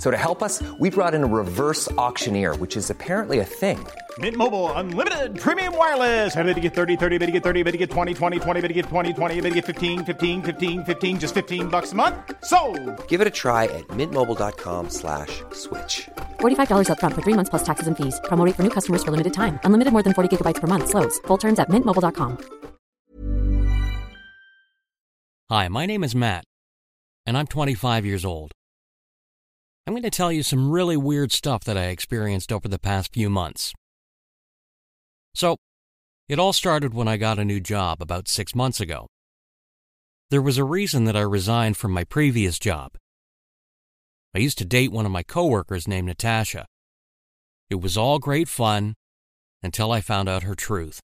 So 0.00 0.10
to 0.10 0.16
help 0.16 0.42
us, 0.42 0.62
we 0.78 0.88
brought 0.88 1.14
in 1.14 1.22
a 1.22 1.26
reverse 1.26 1.90
auctioneer, 1.92 2.56
which 2.56 2.76
is 2.76 2.88
apparently 2.88 3.38
a 3.40 3.44
thing. 3.44 3.86
Mint 4.18 4.34
Mobile 4.34 4.72
unlimited 4.72 5.38
premium 5.38 5.76
wireless. 5.76 6.34
Ready 6.34 6.54
to 6.54 6.60
get 6.60 6.74
30, 6.74 6.96
30, 6.96 7.18
bit 7.18 7.26
to 7.26 7.32
get 7.32 7.42
30, 7.44 7.62
bit 7.62 7.72
to 7.72 7.78
get 7.78 7.90
20, 7.90 8.14
20, 8.14 8.40
20, 8.40 8.60
bit 8.60 8.68
to 8.68 8.74
get 8.74 8.86
20, 8.86 9.12
20, 9.12 9.40
bit 9.40 9.48
to 9.50 9.54
get 9.54 9.66
15, 9.66 10.04
15, 10.04 10.42
15, 10.42 10.84
15 10.84 11.20
just 11.20 11.34
15 11.34 11.68
bucks 11.68 11.92
a 11.92 11.94
month. 11.94 12.16
So, 12.42 12.58
Give 13.06 13.20
it 13.20 13.26
a 13.28 13.30
try 13.30 13.64
at 13.66 13.86
mintmobile.com 13.88 14.90
slash 14.90 15.42
switch. 15.52 16.08
$45 16.40 16.90
up 16.90 16.98
front 16.98 17.14
for 17.14 17.22
3 17.22 17.34
months 17.34 17.50
plus 17.50 17.62
taxes 17.62 17.86
and 17.86 17.96
fees. 17.96 18.20
Promo 18.24 18.44
rate 18.44 18.56
for 18.56 18.64
new 18.64 18.74
customers 18.78 19.04
for 19.04 19.12
limited 19.12 19.34
time. 19.34 19.60
Unlimited 19.64 19.92
more 19.92 20.02
than 20.02 20.14
40 20.14 20.34
gigabytes 20.36 20.60
per 20.60 20.66
month 20.66 20.88
slows. 20.88 21.20
Full 21.28 21.38
terms 21.38 21.58
at 21.60 21.68
mintmobile.com. 21.68 22.38
Hi, 25.50 25.68
my 25.68 25.84
name 25.84 26.04
is 26.04 26.14
Matt, 26.14 26.44
and 27.26 27.36
I'm 27.36 27.46
25 27.48 28.06
years 28.06 28.24
old. 28.24 28.52
I'm 29.86 29.94
going 29.94 30.02
to 30.02 30.10
tell 30.10 30.30
you 30.30 30.42
some 30.42 30.70
really 30.70 30.96
weird 30.96 31.32
stuff 31.32 31.64
that 31.64 31.76
I 31.76 31.86
experienced 31.86 32.52
over 32.52 32.68
the 32.68 32.78
past 32.78 33.12
few 33.12 33.30
months. 33.30 33.72
So, 35.34 35.56
it 36.28 36.38
all 36.38 36.52
started 36.52 36.94
when 36.94 37.08
I 37.08 37.16
got 37.16 37.38
a 37.38 37.44
new 37.44 37.60
job 37.60 38.00
about 38.00 38.28
six 38.28 38.54
months 38.54 38.80
ago. 38.80 39.08
There 40.30 40.42
was 40.42 40.58
a 40.58 40.64
reason 40.64 41.04
that 41.06 41.16
I 41.16 41.22
resigned 41.22 41.76
from 41.76 41.92
my 41.92 42.04
previous 42.04 42.58
job. 42.58 42.92
I 44.34 44.38
used 44.38 44.58
to 44.58 44.64
date 44.64 44.92
one 44.92 45.06
of 45.06 45.12
my 45.12 45.24
coworkers 45.24 45.88
named 45.88 46.06
Natasha. 46.06 46.66
It 47.68 47.80
was 47.80 47.96
all 47.96 48.20
great 48.20 48.48
fun 48.48 48.94
until 49.62 49.90
I 49.90 50.00
found 50.00 50.28
out 50.28 50.44
her 50.44 50.54
truth. 50.54 51.00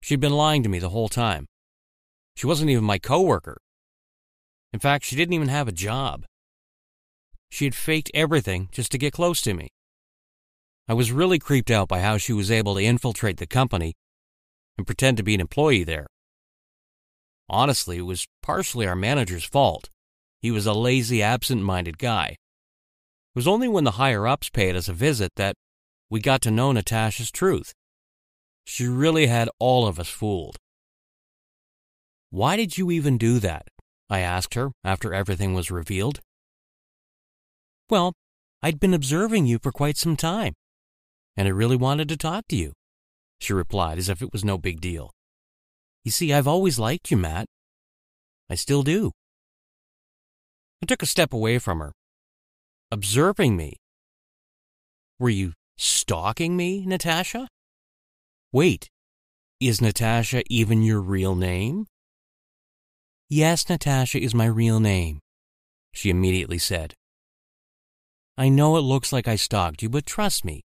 She'd 0.00 0.20
been 0.20 0.32
lying 0.32 0.62
to 0.62 0.68
me 0.68 0.78
the 0.78 0.88
whole 0.88 1.08
time. 1.08 1.46
She 2.34 2.46
wasn't 2.46 2.70
even 2.70 2.84
my 2.84 2.98
coworker. 2.98 3.58
In 4.72 4.80
fact, 4.80 5.04
she 5.04 5.16
didn't 5.16 5.34
even 5.34 5.48
have 5.48 5.68
a 5.68 5.72
job. 5.72 6.24
She 7.52 7.66
had 7.66 7.74
faked 7.74 8.10
everything 8.14 8.70
just 8.72 8.90
to 8.92 8.98
get 8.98 9.12
close 9.12 9.42
to 9.42 9.52
me. 9.52 9.68
I 10.88 10.94
was 10.94 11.12
really 11.12 11.38
creeped 11.38 11.70
out 11.70 11.86
by 11.86 12.00
how 12.00 12.16
she 12.16 12.32
was 12.32 12.50
able 12.50 12.74
to 12.76 12.82
infiltrate 12.82 13.36
the 13.36 13.46
company 13.46 13.92
and 14.78 14.86
pretend 14.86 15.18
to 15.18 15.22
be 15.22 15.34
an 15.34 15.40
employee 15.42 15.84
there. 15.84 16.06
Honestly, 17.50 17.98
it 17.98 18.06
was 18.06 18.26
partially 18.42 18.86
our 18.86 18.96
manager's 18.96 19.44
fault. 19.44 19.90
He 20.40 20.50
was 20.50 20.64
a 20.64 20.72
lazy, 20.72 21.22
absent 21.22 21.62
minded 21.62 21.98
guy. 21.98 22.28
It 22.28 23.36
was 23.36 23.46
only 23.46 23.68
when 23.68 23.84
the 23.84 23.98
higher 24.02 24.26
ups 24.26 24.48
paid 24.48 24.74
us 24.74 24.88
a 24.88 24.94
visit 24.94 25.32
that 25.36 25.54
we 26.08 26.20
got 26.20 26.40
to 26.42 26.50
know 26.50 26.72
Natasha's 26.72 27.30
truth. 27.30 27.74
She 28.64 28.86
really 28.86 29.26
had 29.26 29.50
all 29.58 29.86
of 29.86 30.00
us 30.00 30.08
fooled. 30.08 30.56
Why 32.30 32.56
did 32.56 32.78
you 32.78 32.90
even 32.90 33.18
do 33.18 33.38
that? 33.40 33.68
I 34.08 34.20
asked 34.20 34.54
her 34.54 34.72
after 34.82 35.12
everything 35.12 35.52
was 35.52 35.70
revealed. 35.70 36.20
Well, 37.92 38.14
I'd 38.62 38.80
been 38.80 38.94
observing 38.94 39.44
you 39.44 39.58
for 39.58 39.70
quite 39.70 39.98
some 39.98 40.16
time, 40.16 40.54
and 41.36 41.46
I 41.46 41.50
really 41.50 41.76
wanted 41.76 42.08
to 42.08 42.16
talk 42.16 42.48
to 42.48 42.56
you, 42.56 42.72
she 43.38 43.52
replied 43.52 43.98
as 43.98 44.08
if 44.08 44.22
it 44.22 44.32
was 44.32 44.42
no 44.42 44.56
big 44.56 44.80
deal. 44.80 45.10
You 46.02 46.10
see, 46.10 46.32
I've 46.32 46.48
always 46.48 46.78
liked 46.78 47.10
you, 47.10 47.18
Matt. 47.18 47.44
I 48.48 48.54
still 48.54 48.82
do. 48.82 49.10
I 50.82 50.86
took 50.86 51.02
a 51.02 51.06
step 51.06 51.34
away 51.34 51.58
from 51.58 51.80
her. 51.80 51.92
Observing 52.90 53.58
me? 53.58 53.76
Were 55.18 55.28
you 55.28 55.52
stalking 55.76 56.56
me, 56.56 56.86
Natasha? 56.86 57.46
Wait, 58.52 58.88
is 59.60 59.82
Natasha 59.82 60.42
even 60.48 60.80
your 60.80 61.02
real 61.02 61.34
name? 61.34 61.84
Yes, 63.28 63.68
Natasha 63.68 64.18
is 64.18 64.34
my 64.34 64.46
real 64.46 64.80
name, 64.80 65.20
she 65.92 66.08
immediately 66.08 66.56
said. 66.56 66.94
I 68.42 68.48
know 68.48 68.76
it 68.76 68.80
looks 68.80 69.12
like 69.12 69.28
I 69.28 69.36
stalked 69.36 69.84
you, 69.84 69.88
but 69.88 70.04
trust 70.04 70.44
me, 70.44 70.62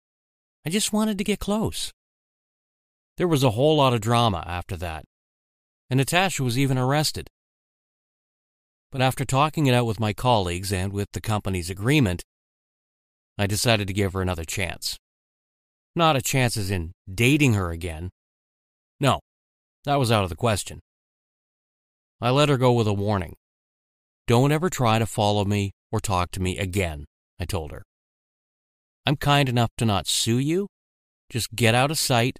I 0.66 0.70
just 0.70 0.92
wanted 0.92 1.18
to 1.18 1.22
get 1.22 1.38
close. 1.38 1.92
There 3.16 3.28
was 3.28 3.44
a 3.44 3.52
whole 3.52 3.76
lot 3.76 3.94
of 3.94 4.00
drama 4.00 4.42
after 4.44 4.76
that, 4.78 5.04
and 5.88 5.98
Natasha 5.98 6.42
was 6.42 6.58
even 6.58 6.76
arrested. 6.76 7.28
But 8.90 9.02
after 9.02 9.24
talking 9.24 9.66
it 9.66 9.74
out 9.74 9.86
with 9.86 10.00
my 10.00 10.12
colleagues 10.12 10.72
and 10.72 10.92
with 10.92 11.12
the 11.12 11.20
company's 11.20 11.70
agreement, 11.70 12.24
I 13.38 13.46
decided 13.46 13.86
to 13.86 13.94
give 13.94 14.14
her 14.14 14.20
another 14.20 14.44
chance. 14.44 14.98
Not 15.94 16.16
a 16.16 16.22
chance 16.22 16.56
as 16.56 16.72
in 16.72 16.90
dating 17.08 17.54
her 17.54 17.70
again. 17.70 18.10
No, 18.98 19.20
that 19.84 20.00
was 20.00 20.10
out 20.10 20.24
of 20.24 20.28
the 20.28 20.34
question. 20.34 20.80
I 22.20 22.30
let 22.30 22.48
her 22.48 22.58
go 22.58 22.72
with 22.72 22.88
a 22.88 22.92
warning. 22.92 23.36
Don't 24.26 24.50
ever 24.50 24.70
try 24.70 24.98
to 24.98 25.06
follow 25.06 25.44
me 25.44 25.70
or 25.92 26.00
talk 26.00 26.32
to 26.32 26.42
me 26.42 26.58
again, 26.58 27.06
I 27.40 27.46
told 27.46 27.72
her. 27.72 27.82
I'm 29.06 29.16
kind 29.16 29.48
enough 29.48 29.70
to 29.78 29.86
not 29.86 30.06
sue 30.06 30.38
you. 30.38 30.68
Just 31.30 31.54
get 31.54 31.74
out 31.74 31.90
of 31.90 31.98
sight 31.98 32.36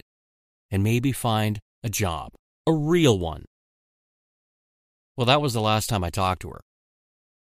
and 0.70 0.84
maybe 0.84 1.10
find 1.10 1.58
a 1.82 1.88
job, 1.88 2.32
a 2.66 2.72
real 2.72 3.18
one. 3.18 3.46
Well, 5.16 5.26
that 5.26 5.40
was 5.40 5.54
the 5.54 5.60
last 5.60 5.88
time 5.88 6.04
I 6.04 6.10
talked 6.10 6.42
to 6.42 6.50
her. 6.50 6.60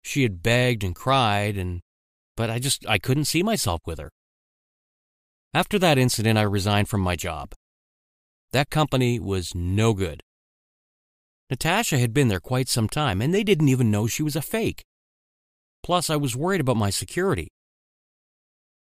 She 0.03 0.23
had 0.23 0.43
begged 0.43 0.83
and 0.83 0.95
cried 0.95 1.57
and 1.57 1.81
but 2.35 2.49
I 2.49 2.59
just 2.59 2.85
I 2.87 2.97
couldn't 2.97 3.25
see 3.25 3.43
myself 3.43 3.81
with 3.85 3.99
her. 3.99 4.11
After 5.53 5.79
that 5.79 5.97
incident, 5.97 6.37
I 6.37 6.41
resigned 6.41 6.89
from 6.89 7.01
my 7.01 7.15
job. 7.15 7.53
That 8.51 8.69
company 8.69 9.19
was 9.19 9.55
no 9.55 9.93
good. 9.93 10.21
Natasha 11.49 11.97
had 11.97 12.13
been 12.13 12.27
there 12.27 12.39
quite 12.39 12.67
some 12.67 12.89
time, 12.89 13.21
and 13.21 13.33
they 13.33 13.43
didn't 13.43 13.69
even 13.69 13.91
know 13.91 14.07
she 14.07 14.23
was 14.23 14.35
a 14.35 14.41
fake. 14.41 14.83
Plus, 15.85 16.09
I 16.09 16.15
was 16.15 16.35
worried 16.35 16.61
about 16.61 16.77
my 16.77 16.89
security. 16.89 17.47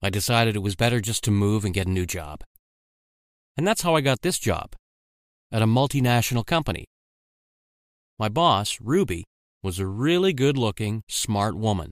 I 0.02 0.10
decided 0.10 0.56
it 0.56 0.60
was 0.60 0.78
better 0.78 1.02
just 1.02 1.22
to 1.26 1.32
move 1.32 1.66
and 1.66 1.74
get 1.74 1.86
a 1.86 1.92
new 1.92 2.06
job. 2.06 2.46
And 3.58 3.68
that's 3.68 3.82
how 3.82 3.96
I 3.96 4.00
got 4.00 4.22
this 4.22 4.40
job 4.40 4.74
at 5.52 5.62
a 5.62 5.66
multinational 5.66 6.46
company. 6.46 6.86
My 8.18 8.30
boss, 8.30 8.78
Ruby, 8.80 9.26
was 9.62 9.80
a 9.80 9.86
really 9.86 10.32
good 10.32 10.58
looking, 10.58 11.02
smart 11.10 11.58
woman. 11.58 11.92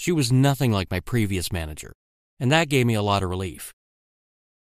She 0.00 0.10
was 0.10 0.32
nothing 0.32 0.72
like 0.72 0.90
my 0.90 0.98
previous 0.98 1.52
manager, 1.52 1.92
and 2.40 2.50
that 2.50 2.68
gave 2.68 2.86
me 2.86 2.94
a 2.94 3.02
lot 3.02 3.22
of 3.22 3.30
relief. 3.30 3.72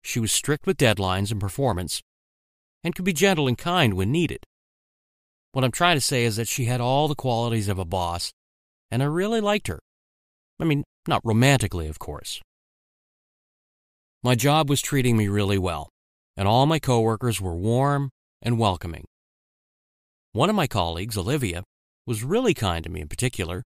She 0.02 0.18
was 0.18 0.32
strict 0.32 0.66
with 0.66 0.76
deadlines 0.76 1.30
and 1.30 1.40
performance, 1.40 2.00
and 2.82 2.96
could 2.96 3.04
be 3.04 3.12
gentle 3.12 3.46
and 3.46 3.56
kind 3.56 3.94
when 3.94 4.10
needed. 4.10 4.42
What 5.52 5.64
I'm 5.64 5.70
trying 5.70 5.98
to 5.98 6.00
say 6.00 6.24
is 6.24 6.34
that 6.34 6.48
she 6.48 6.64
had 6.64 6.80
all 6.80 7.06
the 7.06 7.14
qualities 7.14 7.68
of 7.68 7.78
a 7.78 7.84
boss, 7.84 8.32
and 8.92 9.02
I 9.02 9.06
really 9.06 9.40
liked 9.40 9.68
her. 9.68 9.80
I 10.60 10.64
mean, 10.64 10.84
not 11.08 11.22
romantically, 11.24 11.88
of 11.88 11.98
course. 11.98 12.42
My 14.22 14.34
job 14.34 14.68
was 14.68 14.82
treating 14.82 15.16
me 15.16 15.28
really 15.28 15.56
well, 15.56 15.88
and 16.36 16.46
all 16.46 16.66
my 16.66 16.78
coworkers 16.78 17.40
were 17.40 17.56
warm 17.56 18.10
and 18.42 18.58
welcoming. 18.58 19.06
One 20.32 20.50
of 20.50 20.54
my 20.54 20.66
colleagues, 20.66 21.16
Olivia, 21.16 21.64
was 22.06 22.22
really 22.22 22.52
kind 22.52 22.84
to 22.84 22.90
me 22.90 23.00
in 23.00 23.08
particular. 23.08 23.62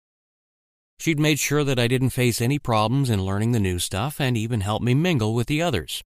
She'd 0.98 1.20
made 1.20 1.38
sure 1.38 1.62
that 1.62 1.78
I 1.78 1.86
didn't 1.86 2.10
face 2.10 2.40
any 2.40 2.58
problems 2.58 3.08
in 3.08 3.24
learning 3.24 3.52
the 3.52 3.60
new 3.60 3.78
stuff 3.78 4.20
and 4.20 4.36
even 4.36 4.60
helped 4.60 4.84
me 4.84 4.92
mingle 4.92 5.34
with 5.34 5.46
the 5.46 5.62
others. 5.62 6.02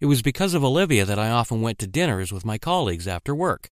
It 0.00 0.06
was 0.06 0.22
because 0.22 0.54
of 0.54 0.64
Olivia 0.64 1.04
that 1.04 1.18
I 1.18 1.28
often 1.28 1.60
went 1.60 1.78
to 1.80 1.86
dinners 1.86 2.32
with 2.32 2.46
my 2.46 2.56
colleagues 2.56 3.06
after 3.06 3.34
work. 3.34 3.68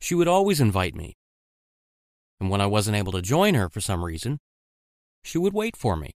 She 0.00 0.14
would 0.14 0.28
always 0.28 0.60
invite 0.60 0.94
me. 0.94 1.14
And 2.42 2.50
when 2.50 2.60
I 2.60 2.66
wasn't 2.66 2.96
able 2.96 3.12
to 3.12 3.22
join 3.22 3.54
her 3.54 3.68
for 3.68 3.80
some 3.80 4.04
reason, 4.04 4.40
she 5.22 5.38
would 5.38 5.54
wait 5.54 5.76
for 5.76 5.96
me. 5.96 6.10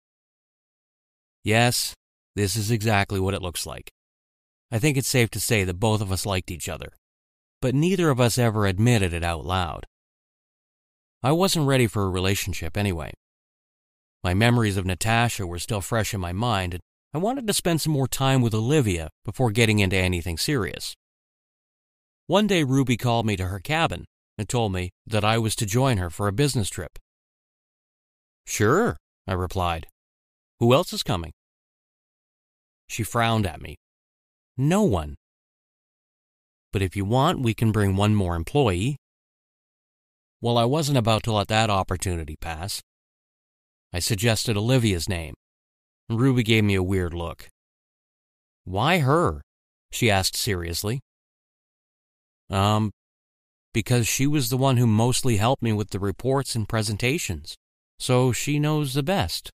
Yes, 1.44 1.94
this 2.34 2.56
is 2.56 2.72
exactly 2.72 3.20
what 3.20 3.34
it 3.34 3.42
looks 3.42 3.66
like. 3.66 3.92
I 4.72 4.80
think 4.80 4.96
it's 4.96 5.10
safe 5.10 5.30
to 5.32 5.42
say 5.42 5.66
that 5.66 5.82
both 5.82 6.00
of 6.00 6.14
us 6.14 6.26
liked 6.26 6.50
each 6.50 6.70
other. 6.70 6.94
but 7.64 7.74
neither 7.74 8.10
of 8.10 8.20
us 8.20 8.38
ever 8.38 8.66
admitted 8.68 9.14
it 9.14 9.24
out 9.24 9.46
loud. 9.46 9.86
I 11.22 11.32
wasn't 11.32 11.68
ready 11.68 11.88
for 11.88 12.04
a 12.04 12.10
relationship 12.10 12.76
anyway. 12.76 13.12
My 14.22 14.34
memories 14.34 14.76
of 14.76 14.86
Natasha 14.86 15.46
were 15.46 15.60
still 15.60 15.80
fresh 15.80 16.14
in 16.14 16.20
my 16.20 16.34
mind, 16.34 16.74
and 16.74 16.82
I 17.14 17.20
wanted 17.20 17.48
to 17.48 17.54
spend 17.54 17.80
some 17.82 17.94
more 17.94 18.08
time 18.08 18.42
with 18.42 18.54
Olivia 18.54 19.10
before 19.24 19.52
getting 19.52 19.80
into 19.80 19.96
anything 19.96 20.38
serious. 20.38 20.94
One 22.28 22.48
day, 22.48 22.64
Ruby 22.64 22.98
called 22.98 23.26
me 23.26 23.38
to 23.38 23.48
her 23.48 23.60
cabin 23.60 24.06
and 24.38 24.50
told 24.50 24.74
me 24.74 24.92
that 25.06 25.24
I 25.24 25.38
was 25.38 25.56
to 25.58 25.66
join 25.66 25.98
her 25.98 26.10
for 26.10 26.28
a 26.28 26.34
business 26.34 26.70
trip. 26.70 26.98
Sure, 28.46 28.98
I 29.28 29.34
replied. 29.34 29.88
Who 30.60 30.74
else 30.74 30.94
is 30.94 31.04
coming? 31.04 31.32
She 32.88 33.04
frowned 33.04 33.46
at 33.46 33.62
me. 33.62 33.76
No 34.58 34.84
one. 34.84 35.16
But 36.72 36.82
if 36.82 36.96
you 36.96 37.06
want, 37.06 37.42
we 37.42 37.54
can 37.54 37.72
bring 37.72 37.96
one 37.96 38.16
more 38.16 38.36
employee. 38.36 38.98
Well, 40.42 40.58
I 40.58 40.66
wasn't 40.66 40.98
about 40.98 41.24
to 41.24 41.32
let 41.32 41.48
that 41.48 41.70
opportunity 41.70 42.36
pass. 42.40 42.82
I 43.94 44.00
suggested 44.00 44.58
Olivia's 44.58 45.08
name. 45.08 45.36
Ruby 46.10 46.44
gave 46.44 46.64
me 46.64 46.76
a 46.76 46.84
weird 46.84 47.14
look. 47.14 47.48
Why 48.66 49.00
her? 49.00 49.42
she 49.92 50.10
asked 50.10 50.36
seriously. 50.36 51.00
Um, 52.50 52.92
because 53.74 54.08
she 54.08 54.28
was 54.28 54.50
the 54.50 54.58
one 54.58 54.78
who 54.78 54.88
mostly 54.88 55.38
helped 55.38 55.64
me 55.64 55.74
with 55.74 55.90
the 55.90 56.00
reports 56.00 56.56
and 56.56 56.70
presentations, 56.70 57.56
so 58.00 58.32
she 58.32 58.60
knows 58.60 58.94
the 58.94 59.04
best, 59.04 59.50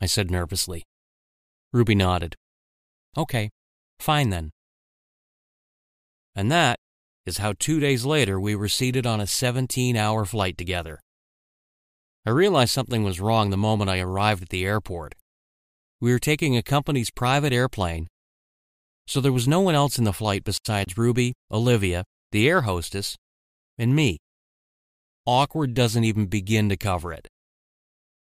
I 0.00 0.06
said 0.06 0.30
nervously. 0.30 0.84
Ruby 1.72 1.94
nodded. 1.94 2.36
Okay, 3.16 3.50
fine 3.98 4.30
then. 4.30 4.50
And 6.34 6.52
that 6.52 6.78
is 7.24 7.38
how 7.38 7.54
two 7.58 7.80
days 7.80 8.04
later 8.04 8.38
we 8.38 8.54
were 8.54 8.68
seated 8.68 9.06
on 9.06 9.20
a 9.20 9.26
17 9.26 9.96
hour 9.96 10.24
flight 10.24 10.58
together. 10.58 11.00
I 12.26 12.30
realized 12.30 12.72
something 12.72 13.04
was 13.04 13.20
wrong 13.20 13.50
the 13.50 13.56
moment 13.56 13.88
I 13.88 14.00
arrived 14.00 14.42
at 14.42 14.48
the 14.50 14.64
airport. 14.64 15.14
We 16.00 16.12
were 16.12 16.18
taking 16.18 16.56
a 16.56 16.62
company's 16.62 17.10
private 17.10 17.52
airplane, 17.52 18.08
so 19.06 19.20
there 19.20 19.32
was 19.32 19.48
no 19.48 19.60
one 19.60 19.74
else 19.74 19.98
in 19.98 20.04
the 20.04 20.12
flight 20.12 20.44
besides 20.44 20.98
Ruby, 20.98 21.32
Olivia, 21.50 22.04
the 22.32 22.48
air 22.48 22.62
hostess, 22.62 23.16
and 23.78 23.94
me. 23.94 24.18
Awkward 25.26 25.74
doesn't 25.74 26.04
even 26.04 26.26
begin 26.26 26.68
to 26.68 26.76
cover 26.76 27.12
it. 27.12 27.28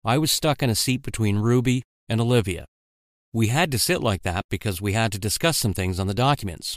I 0.05 0.19
was 0.19 0.33
stuck 0.33 0.63
in 0.63 0.71
a 0.71 0.75
seat 0.75 1.03
between 1.03 1.39
Ruby 1.39 1.83
and 2.09 2.21
Olivia. 2.21 2.67
We 3.33 3.49
had 3.49 3.71
to 3.73 3.79
sit 3.79 4.03
like 4.03 4.23
that 4.23 4.45
because 4.51 4.83
we 4.83 4.93
had 4.93 5.13
to 5.13 5.19
discuss 5.19 5.57
some 5.57 5.73
things 5.73 5.99
on 5.99 6.07
the 6.07 6.15
documents. 6.15 6.77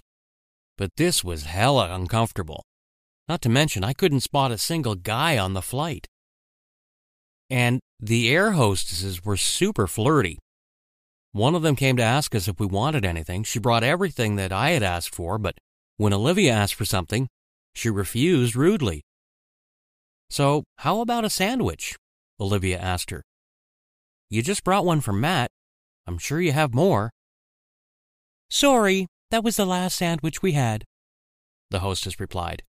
But 0.77 0.91
this 0.95 1.23
was 1.23 1.43
hella 1.43 1.93
uncomfortable. 1.93 2.63
Not 3.27 3.41
to 3.41 3.49
mention, 3.49 3.83
I 3.83 3.93
couldn't 3.93 4.21
spot 4.21 4.51
a 4.51 4.57
single 4.57 4.95
guy 4.95 5.37
on 5.37 5.53
the 5.53 5.61
flight. 5.61 6.07
And 7.49 7.79
the 7.99 8.29
air 8.29 8.51
hostesses 8.51 9.25
were 9.25 9.37
super 9.37 9.87
flirty. 9.87 10.39
One 11.31 11.55
of 11.55 11.63
them 11.63 11.75
came 11.75 11.97
to 11.97 12.03
ask 12.03 12.33
us 12.33 12.47
if 12.47 12.59
we 12.59 12.65
wanted 12.65 13.03
anything. 13.03 13.43
She 13.43 13.59
brought 13.59 13.83
everything 13.83 14.37
that 14.37 14.53
I 14.53 14.71
had 14.71 14.83
asked 14.83 15.13
for, 15.13 15.37
but 15.37 15.57
when 15.97 16.13
Olivia 16.13 16.53
asked 16.53 16.75
for 16.75 16.85
something, 16.85 17.27
she 17.75 17.89
refused 17.89 18.55
rudely. 18.55 19.03
So, 20.29 20.63
how 20.77 21.01
about 21.01 21.25
a 21.25 21.29
sandwich? 21.29 21.95
Olivia 22.39 22.79
asked 22.79 23.11
her. 23.11 23.23
You 24.29 24.41
just 24.41 24.63
brought 24.63 24.85
one 24.85 25.01
for 25.01 25.13
Matt. 25.13 25.51
I'm 26.07 26.17
sure 26.17 26.41
you 26.41 26.51
have 26.51 26.73
more. 26.73 27.11
Sorry, 28.49 29.07
that 29.31 29.43
was 29.43 29.57
the 29.57 29.65
last 29.65 29.95
sandwich 29.95 30.41
we 30.41 30.53
had, 30.53 30.83
the 31.69 31.79
hostess 31.79 32.19
replied. 32.19 32.63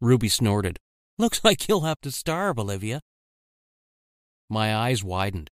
Ruby 0.00 0.28
snorted. 0.28 0.78
Looks 1.18 1.42
like 1.42 1.68
you'll 1.68 1.80
have 1.82 2.00
to 2.02 2.10
starve, 2.10 2.58
Olivia. 2.58 3.00
My 4.48 4.74
eyes 4.74 5.02
widened. 5.02 5.50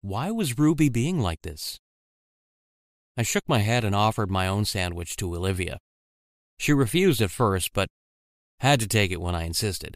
Why 0.00 0.30
was 0.30 0.58
Ruby 0.58 0.88
being 0.88 1.18
like 1.20 1.42
this? 1.42 1.78
I 3.16 3.22
shook 3.22 3.48
my 3.48 3.60
head 3.60 3.84
and 3.84 3.94
offered 3.94 4.30
my 4.30 4.48
own 4.48 4.64
sandwich 4.64 5.16
to 5.16 5.34
Olivia. 5.34 5.78
She 6.58 6.72
refused 6.72 7.22
at 7.22 7.30
first, 7.30 7.72
but 7.72 7.88
had 8.64 8.80
to 8.80 8.88
take 8.88 9.10
it 9.10 9.20
when 9.20 9.34
I 9.34 9.44
insisted. 9.44 9.94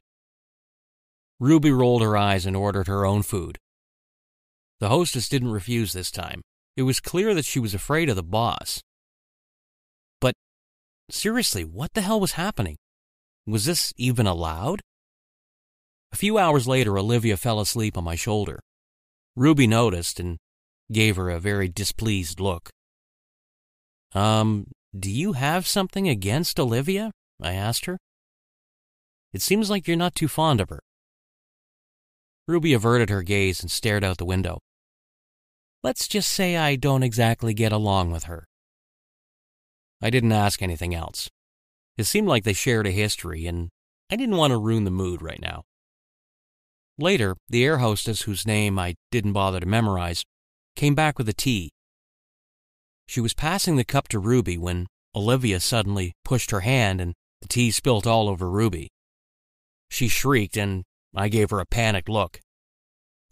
Ruby 1.41 1.73
rolled 1.73 2.03
her 2.03 2.19
eyes 2.19 2.45
and 2.45 2.55
ordered 2.55 2.87
her 2.87 3.07
own 3.07 3.23
food. 3.23 3.57
The 4.79 4.91
hostess 4.91 5.27
didn't 5.27 5.53
refuse 5.53 5.95
this 5.95 6.11
time. 6.11 6.43
It 6.77 6.83
was 6.83 7.01
clear 7.01 7.33
that 7.35 7.47
she 7.47 7.59
was 7.59 7.73
afraid 7.73 8.11
of 8.11 8.17
the 8.17 8.23
boss. 8.23 8.83
But 10.21 10.35
seriously, 11.11 11.65
what 11.65 11.95
the 11.95 12.03
hell 12.03 12.21
was 12.21 12.33
happening? 12.33 12.77
Was 13.47 13.65
this 13.65 13.95
even 13.97 14.27
allowed? 14.27 14.83
A 16.13 16.17
few 16.17 16.37
hours 16.37 16.69
later, 16.69 16.99
Olivia 16.99 17.39
fell 17.39 17.61
asleep 17.61 17.97
on 17.97 18.05
my 18.05 18.17
shoulder. 18.17 18.61
Ruby 19.35 19.67
noticed 19.67 20.21
and 20.21 20.37
gave 20.93 21.17
her 21.17 21.31
a 21.31 21.41
very 21.41 21.69
displeased 21.69 22.39
look. 22.39 22.69
Um, 24.15 24.67
do 24.95 25.11
you 25.11 25.33
have 25.33 25.67
something 25.67 26.07
against 26.07 26.61
Olivia? 26.61 27.13
I 27.41 27.55
asked 27.55 27.87
her. 27.87 27.97
It 29.33 29.43
seems 29.43 29.69
like 29.69 29.87
you're 29.87 29.97
not 29.97 30.15
too 30.15 30.29
fond 30.29 30.61
of 30.61 30.71
her. 30.71 30.81
Ruby 32.47 32.73
averted 32.73 33.11
her 33.11 33.23
gaze 33.23 33.61
and 33.61 33.71
stared 33.71 34.03
out 34.03 34.17
the 34.17 34.25
window. 34.25 34.61
Let's 35.83 36.09
just 36.09 36.31
say 36.31 36.57
I 36.57 36.77
don't 36.77 37.03
exactly 37.03 37.55
get 37.55 37.73
along 37.73 38.11
with 38.11 38.25
her. 38.25 38.47
I 40.01 40.11
didn't 40.11 40.33
ask 40.33 40.63
anything 40.63 40.95
else. 40.95 41.29
It 41.97 42.05
seemed 42.05 42.29
like 42.29 42.45
they 42.45 42.53
shared 42.53 42.87
a 42.87 42.91
history, 42.91 43.47
and 43.47 43.69
I 44.11 44.17
didn't 44.17 44.37
want 44.37 44.53
to 44.53 44.59
ruin 44.59 44.85
the 44.85 44.91
mood 44.91 45.21
right 45.21 45.41
now. 45.41 45.65
Later, 46.97 47.37
the 47.49 47.65
air 47.65 47.79
hostess, 47.79 48.23
whose 48.23 48.47
name 48.47 48.79
I 48.79 48.95
didn't 49.11 49.35
bother 49.35 49.61
to 49.61 49.67
memorize, 49.67 50.25
came 50.75 50.95
back 50.95 51.19
with 51.19 51.29
a 51.29 51.35
tea. 51.35 51.71
She 53.07 53.21
was 53.21 53.35
passing 53.35 53.77
the 53.77 53.85
cup 53.85 54.09
to 54.09 54.19
Ruby 54.19 54.59
when 54.59 54.87
Olivia 55.15 55.61
suddenly 55.61 56.13
pushed 56.25 56.51
her 56.51 56.61
hand 56.61 57.01
and 57.01 57.15
the 57.41 57.49
tea 57.49 57.71
spilt 57.71 58.07
all 58.07 58.29
over 58.29 58.51
Ruby. 58.51 58.89
She 59.91 60.09
shrieked, 60.09 60.57
and 60.57 60.85
I 61.15 61.29
gave 61.29 61.51
her 61.51 61.61
a 61.61 61.67
panicked 61.67 62.09
look. 62.09 62.41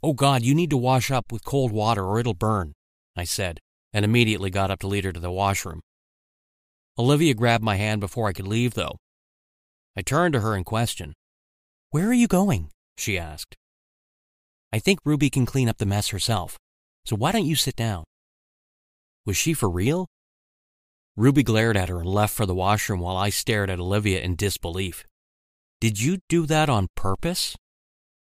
Oh 0.02 0.12
God, 0.12 0.42
you 0.42 0.54
need 0.54 0.70
to 0.70 0.76
wash 0.76 1.10
up 1.10 1.32
with 1.32 1.44
cold 1.44 1.72
water 1.72 2.04
or 2.04 2.18
it'll 2.18 2.34
burn, 2.34 2.74
I 3.16 3.24
said, 3.24 3.60
and 3.92 4.04
immediately 4.04 4.50
got 4.50 4.70
up 4.70 4.80
to 4.80 4.86
lead 4.86 5.04
her 5.04 5.12
to 5.12 5.20
the 5.20 5.30
washroom. 5.30 5.80
Olivia 6.98 7.34
grabbed 7.34 7.64
my 7.64 7.76
hand 7.76 8.00
before 8.00 8.28
I 8.28 8.32
could 8.32 8.48
leave, 8.48 8.74
though. 8.74 8.96
I 9.96 10.02
turned 10.02 10.32
to 10.34 10.40
her 10.40 10.56
in 10.56 10.64
question. 10.64 11.14
Where 11.90 12.08
are 12.08 12.14
you 12.14 12.28
going? 12.28 12.70
she 12.96 13.18
asked. 13.18 13.56
I 14.72 14.78
think 14.78 15.00
Ruby 15.04 15.30
can 15.30 15.46
clean 15.46 15.68
up 15.68 15.78
the 15.78 15.86
mess 15.86 16.08
herself, 16.08 16.58
so 17.04 17.16
why 17.16 17.32
don't 17.32 17.46
you 17.46 17.56
sit 17.56 17.76
down? 17.76 18.04
Was 19.24 19.36
she 19.36 19.54
for 19.54 19.70
real? 19.70 20.06
Ruby 21.16 21.42
glared 21.42 21.76
at 21.76 21.88
her 21.88 22.00
and 22.00 22.08
left 22.08 22.34
for 22.34 22.46
the 22.46 22.54
washroom 22.54 23.00
while 23.00 23.16
I 23.16 23.30
stared 23.30 23.70
at 23.70 23.80
Olivia 23.80 24.20
in 24.20 24.36
disbelief. 24.36 25.04
Did 25.80 26.00
you 26.00 26.18
do 26.28 26.46
that 26.46 26.68
on 26.68 26.88
purpose? 26.94 27.56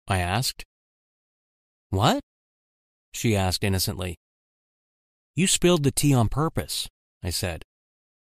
I 0.08 0.20
asked. 0.20 0.64
What? 1.90 2.22
She 3.14 3.36
asked 3.36 3.64
innocently. 3.64 4.18
You 5.36 5.48
spilled 5.48 5.84
the 5.84 5.92
tea 5.92 6.14
on 6.14 6.30
purpose, 6.30 6.88
I 7.24 7.30
said. 7.30 7.64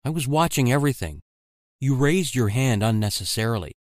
I 0.05 0.09
was 0.09 0.27
watching 0.27 0.71
everything. 0.71 1.21
You 1.79 1.95
raised 1.95 2.35
your 2.35 2.49
hand 2.49 2.83
unnecessarily. 2.83 3.73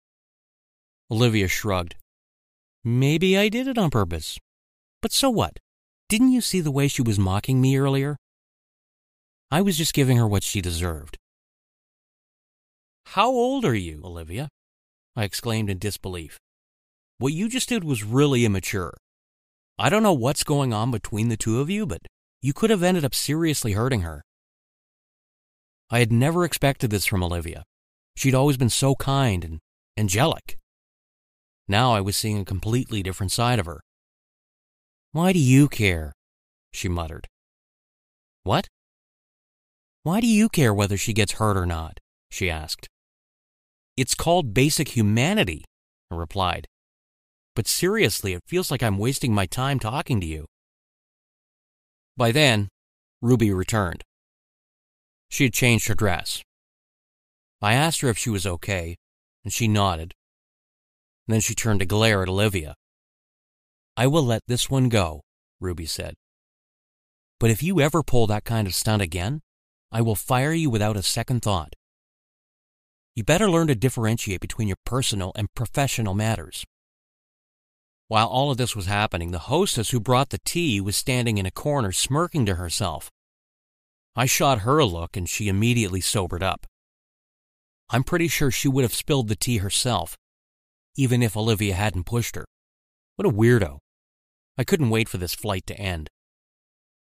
Olivia 1.11 1.47
shrugged. 1.47 1.95
Maybe 2.83 3.37
I 3.37 3.49
did 3.49 3.67
it 3.67 3.77
on 3.77 3.89
purpose. 3.89 4.37
But 5.01 5.11
so 5.11 5.29
what? 5.29 5.59
Didn't 6.09 6.31
you 6.31 6.41
see 6.41 6.61
the 6.61 6.71
way 6.71 6.87
she 6.87 7.01
was 7.01 7.19
mocking 7.19 7.59
me 7.59 7.77
earlier? 7.77 8.17
I 9.51 9.61
was 9.61 9.77
just 9.77 9.93
giving 9.93 10.17
her 10.17 10.27
what 10.27 10.43
she 10.43 10.61
deserved. 10.61 11.17
How 13.07 13.29
old 13.29 13.65
are 13.65 13.75
you, 13.75 14.01
Olivia? 14.03 14.49
I 15.15 15.23
exclaimed 15.23 15.69
in 15.69 15.77
disbelief. 15.77 16.39
What 17.17 17.33
you 17.33 17.47
just 17.47 17.69
did 17.69 17.83
was 17.83 18.03
really 18.03 18.45
immature. 18.45 18.93
I 19.79 19.89
don't 19.89 20.03
know 20.03 20.13
what's 20.13 20.43
going 20.43 20.73
on 20.73 20.91
between 20.91 21.29
the 21.29 21.37
two 21.37 21.59
of 21.59 21.69
you, 21.69 21.85
but 21.85 22.01
you 22.41 22.53
could 22.53 22.69
have 22.69 22.83
ended 22.83 23.05
up 23.05 23.15
seriously 23.15 23.73
hurting 23.73 24.01
her. 24.01 24.21
I 25.89 25.99
had 25.99 26.11
never 26.11 26.43
expected 26.43 26.89
this 26.89 27.05
from 27.05 27.23
Olivia. 27.23 27.63
She'd 28.15 28.35
always 28.35 28.57
been 28.57 28.69
so 28.69 28.95
kind 28.95 29.43
and 29.43 29.59
angelic. 29.97 30.57
Now 31.67 31.93
I 31.93 32.01
was 32.01 32.15
seeing 32.15 32.39
a 32.39 32.45
completely 32.45 33.01
different 33.01 33.31
side 33.31 33.59
of 33.59 33.65
her. 33.65 33.81
Why 35.11 35.31
do 35.31 35.39
you 35.39 35.67
care? 35.67 36.13
she 36.73 36.89
muttered. 36.89 37.27
What? 38.43 38.67
Why 40.03 40.19
do 40.19 40.27
you 40.27 40.49
care 40.49 40.73
whether 40.73 40.97
she 40.97 41.13
gets 41.13 41.33
hurt 41.33 41.57
or 41.57 41.65
not? 41.65 41.99
she 42.29 42.49
asked. 42.49 42.89
It's 43.97 44.15
called 44.15 44.53
basic 44.53 44.89
humanity, 44.89 45.63
I 46.11 46.15
replied. 46.15 46.67
But 47.55 47.67
seriously, 47.67 48.33
it 48.33 48.43
feels 48.45 48.69
like 48.69 48.83
I'm 48.83 48.97
wasting 48.97 49.33
my 49.33 49.45
time 49.45 49.79
talking 49.79 50.19
to 50.19 50.27
you. 50.27 50.45
By 52.17 52.31
then, 52.31 52.69
Ruby 53.21 53.51
returned. 53.51 54.03
She 55.29 55.45
had 55.45 55.53
changed 55.53 55.87
her 55.87 55.95
dress. 55.95 56.43
I 57.61 57.73
asked 57.73 58.01
her 58.01 58.09
if 58.09 58.17
she 58.17 58.29
was 58.29 58.45
okay, 58.45 58.95
and 59.43 59.51
she 59.51 59.67
nodded. 59.67 60.13
Then 61.27 61.39
she 61.39 61.55
turned 61.55 61.79
to 61.79 61.85
glare 61.85 62.21
at 62.21 62.29
Olivia. 62.29 62.75
I 63.97 64.07
will 64.07 64.23
let 64.23 64.41
this 64.47 64.69
one 64.69 64.89
go, 64.89 65.21
Ruby 65.59 65.85
said. 65.85 66.15
But 67.39 67.49
if 67.49 67.63
you 67.63 67.79
ever 67.81 68.03
pull 68.03 68.27
that 68.27 68.43
kind 68.43 68.67
of 68.67 68.75
stunt 68.75 69.01
again, 69.01 69.41
I 69.91 70.01
will 70.01 70.15
fire 70.15 70.53
you 70.53 70.69
without 70.69 70.97
a 70.97 71.03
second 71.03 71.41
thought. 71.41 71.73
You 73.15 73.23
better 73.23 73.49
learn 73.49 73.67
to 73.67 73.75
differentiate 73.75 74.41
between 74.41 74.67
your 74.67 74.77
personal 74.85 75.31
and 75.35 75.53
professional 75.55 76.13
matters. 76.13 76.65
While 78.09 78.27
all 78.27 78.51
of 78.51 78.57
this 78.57 78.75
was 78.75 78.87
happening, 78.87 79.31
the 79.31 79.39
hostess 79.39 79.91
who 79.91 80.01
brought 80.01 80.29
the 80.29 80.41
tea 80.43 80.81
was 80.81 80.97
standing 80.97 81.37
in 81.37 81.45
a 81.45 81.51
corner 81.51 81.93
smirking 81.93 82.45
to 82.45 82.55
herself. 82.55 83.09
I 84.17 84.25
shot 84.25 84.59
her 84.59 84.79
a 84.79 84.85
look 84.85 85.15
and 85.15 85.29
she 85.29 85.47
immediately 85.47 86.01
sobered 86.01 86.43
up. 86.43 86.67
I'm 87.89 88.03
pretty 88.03 88.27
sure 88.27 88.51
she 88.51 88.67
would 88.67 88.83
have 88.83 88.93
spilled 88.93 89.29
the 89.29 89.35
tea 89.35 89.57
herself, 89.57 90.17
even 90.97 91.23
if 91.23 91.37
Olivia 91.37 91.73
hadn't 91.73 92.05
pushed 92.05 92.35
her. 92.35 92.45
What 93.15 93.25
a 93.25 93.31
weirdo. 93.31 93.79
I 94.57 94.65
couldn't 94.65 94.89
wait 94.89 95.07
for 95.07 95.17
this 95.17 95.33
flight 95.33 95.65
to 95.67 95.79
end. 95.79 96.09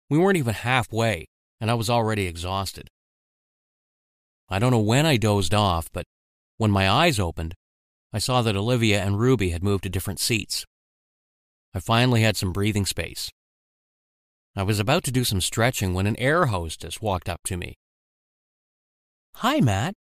We 0.09 0.17
weren't 0.17 0.37
even 0.37 0.53
halfway, 0.53 1.25
and 1.59 1.69
I 1.69 1.73
was 1.73 1.89
already 1.89 2.27
exhausted. 2.27 2.87
I 4.49 4.59
don't 4.59 4.71
know 4.71 4.79
when 4.79 5.05
I 5.05 5.17
dozed 5.17 5.53
off, 5.53 5.91
but 5.91 6.05
when 6.57 6.71
my 6.71 6.89
eyes 6.89 7.19
opened, 7.19 7.53
I 8.13 8.19
saw 8.19 8.41
that 8.41 8.55
Olivia 8.55 9.03
and 9.03 9.19
Ruby 9.19 9.49
had 9.49 9.63
moved 9.63 9.83
to 9.83 9.89
different 9.89 10.19
seats. 10.19 10.65
I 11.73 11.79
finally 11.79 12.21
had 12.21 12.37
some 12.37 12.53
breathing 12.53 12.85
space. 12.85 13.29
I 14.55 14.63
was 14.63 14.79
about 14.79 15.03
to 15.03 15.11
do 15.11 15.23
some 15.23 15.41
stretching 15.41 15.93
when 15.93 16.07
an 16.07 16.17
air 16.17 16.47
hostess 16.47 17.01
walked 17.01 17.29
up 17.29 17.41
to 17.45 17.57
me. 17.57 17.75
Hi, 19.35 19.59
Matt. 19.59 19.93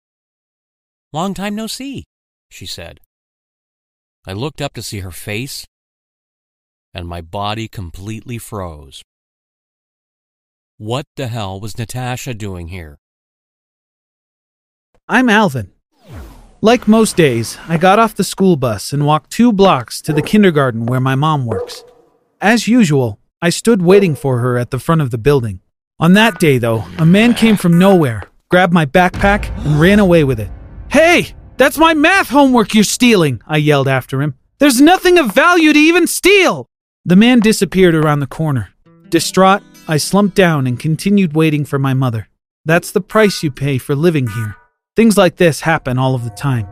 Long 1.12 1.34
time 1.34 1.54
no 1.54 1.66
see, 1.66 2.04
she 2.48 2.64
said. 2.64 3.00
I 4.26 4.32
looked 4.32 4.62
up 4.62 4.72
to 4.74 4.82
see 4.82 5.00
her 5.00 5.10
face, 5.10 5.66
and 6.94 7.06
my 7.06 7.20
body 7.20 7.68
completely 7.68 8.38
froze. 8.38 9.02
What 10.78 11.04
the 11.16 11.28
hell 11.28 11.60
was 11.60 11.78
Natasha 11.78 12.32
doing 12.32 12.68
here? 12.68 12.98
I'm 15.08 15.28
Alvin. 15.28 15.70
Like 16.60 16.88
most 16.88 17.16
days, 17.16 17.58
I 17.68 17.76
got 17.76 18.00
off 18.00 18.16
the 18.16 18.24
school 18.24 18.56
bus 18.56 18.92
and 18.92 19.06
walked 19.06 19.30
two 19.30 19.52
blocks 19.52 20.00
to 20.02 20.12
the 20.12 20.20
kindergarten 20.20 20.84
where 20.84 20.98
my 20.98 21.14
mom 21.14 21.46
works. 21.46 21.84
As 22.40 22.66
usual, 22.66 23.20
I 23.40 23.50
stood 23.50 23.82
waiting 23.82 24.16
for 24.16 24.40
her 24.40 24.58
at 24.58 24.72
the 24.72 24.80
front 24.80 25.02
of 25.02 25.12
the 25.12 25.18
building. 25.18 25.60
On 26.00 26.14
that 26.14 26.40
day, 26.40 26.58
though, 26.58 26.84
a 26.98 27.06
man 27.06 27.34
came 27.34 27.56
from 27.56 27.78
nowhere, 27.78 28.24
grabbed 28.48 28.72
my 28.72 28.84
backpack, 28.84 29.48
and 29.64 29.80
ran 29.80 30.00
away 30.00 30.24
with 30.24 30.40
it. 30.40 30.50
Hey, 30.88 31.36
that's 31.56 31.78
my 31.78 31.94
math 31.94 32.28
homework 32.28 32.74
you're 32.74 32.82
stealing, 32.82 33.40
I 33.46 33.58
yelled 33.58 33.86
after 33.86 34.20
him. 34.20 34.34
There's 34.58 34.80
nothing 34.80 35.18
of 35.18 35.32
value 35.32 35.72
to 35.72 35.78
even 35.78 36.08
steal! 36.08 36.66
The 37.04 37.14
man 37.14 37.38
disappeared 37.38 37.94
around 37.94 38.18
the 38.18 38.26
corner. 38.26 38.70
Distraught, 39.08 39.62
I 39.86 39.98
slumped 39.98 40.34
down 40.34 40.66
and 40.66 40.80
continued 40.80 41.36
waiting 41.36 41.64
for 41.64 41.78
my 41.78 41.94
mother. 41.94 42.28
That's 42.64 42.90
the 42.90 43.00
price 43.00 43.44
you 43.44 43.52
pay 43.52 43.78
for 43.78 43.94
living 43.94 44.26
here. 44.26 44.56
Things 44.96 45.18
like 45.18 45.36
this 45.36 45.60
happen 45.60 45.98
all 45.98 46.14
of 46.14 46.24
the 46.24 46.30
time. 46.30 46.66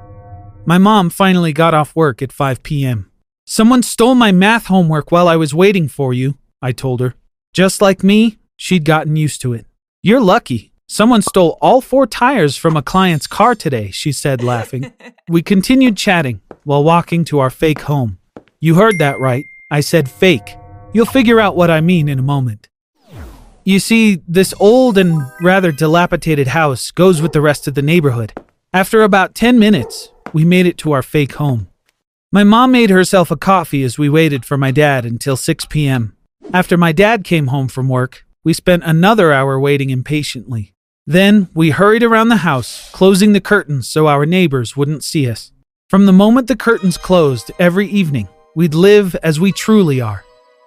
My 0.64 0.78
mom 0.78 1.10
finally 1.10 1.52
got 1.52 1.74
off 1.74 1.94
work 1.94 2.22
at 2.22 2.32
5 2.32 2.62
p.m. 2.62 3.10
Someone 3.46 3.82
stole 3.82 4.14
my 4.14 4.32
math 4.32 4.66
homework 4.66 5.12
while 5.12 5.28
I 5.28 5.36
was 5.36 5.52
waiting 5.52 5.88
for 5.88 6.14
you, 6.14 6.38
I 6.62 6.72
told 6.72 7.00
her. 7.00 7.14
Just 7.52 7.82
like 7.82 8.02
me, 8.02 8.38
she'd 8.56 8.86
gotten 8.86 9.14
used 9.16 9.42
to 9.42 9.52
it. 9.52 9.66
You're 10.02 10.22
lucky. 10.22 10.72
Someone 10.88 11.20
stole 11.20 11.58
all 11.60 11.82
four 11.82 12.06
tires 12.06 12.56
from 12.56 12.78
a 12.78 12.82
client's 12.82 13.26
car 13.26 13.54
today, 13.54 13.90
she 13.90 14.10
said, 14.10 14.42
laughing. 14.42 14.90
we 15.28 15.42
continued 15.42 15.98
chatting 15.98 16.40
while 16.64 16.82
walking 16.82 17.26
to 17.26 17.40
our 17.40 17.50
fake 17.50 17.82
home. 17.82 18.18
You 18.58 18.76
heard 18.76 18.98
that 19.00 19.18
right. 19.18 19.44
I 19.70 19.80
said 19.80 20.10
fake. 20.10 20.56
You'll 20.94 21.04
figure 21.04 21.40
out 21.40 21.56
what 21.56 21.70
I 21.70 21.82
mean 21.82 22.08
in 22.08 22.18
a 22.18 22.22
moment. 22.22 22.70
You 23.66 23.78
see, 23.78 24.20
this 24.28 24.52
old 24.60 24.98
and 24.98 25.22
rather 25.40 25.72
dilapidated 25.72 26.48
house 26.48 26.90
goes 26.90 27.22
with 27.22 27.32
the 27.32 27.40
rest 27.40 27.66
of 27.66 27.74
the 27.74 27.80
neighborhood. 27.80 28.34
After 28.74 29.02
about 29.02 29.34
10 29.34 29.58
minutes, 29.58 30.12
we 30.34 30.44
made 30.44 30.66
it 30.66 30.76
to 30.78 30.92
our 30.92 31.02
fake 31.02 31.34
home. 31.34 31.68
My 32.30 32.44
mom 32.44 32.72
made 32.72 32.90
herself 32.90 33.30
a 33.30 33.36
coffee 33.36 33.82
as 33.82 33.96
we 33.96 34.10
waited 34.10 34.44
for 34.44 34.58
my 34.58 34.70
dad 34.70 35.06
until 35.06 35.34
6 35.34 35.64
p.m. 35.66 36.14
After 36.52 36.76
my 36.76 36.92
dad 36.92 37.24
came 37.24 37.46
home 37.46 37.68
from 37.68 37.88
work, 37.88 38.26
we 38.44 38.52
spent 38.52 38.82
another 38.84 39.32
hour 39.32 39.58
waiting 39.58 39.88
impatiently. 39.88 40.74
Then 41.06 41.48
we 41.54 41.70
hurried 41.70 42.02
around 42.02 42.28
the 42.28 42.36
house, 42.36 42.90
closing 42.92 43.32
the 43.32 43.40
curtains 43.40 43.88
so 43.88 44.08
our 44.08 44.26
neighbors 44.26 44.76
wouldn't 44.76 45.04
see 45.04 45.30
us. 45.30 45.52
From 45.88 46.04
the 46.04 46.12
moment 46.12 46.48
the 46.48 46.56
curtains 46.56 46.98
closed 46.98 47.50
every 47.58 47.86
evening, 47.86 48.28
we'd 48.54 48.74
live 48.74 49.14
as 49.22 49.40
we 49.40 49.52
truly 49.52 50.02
are, 50.02 50.22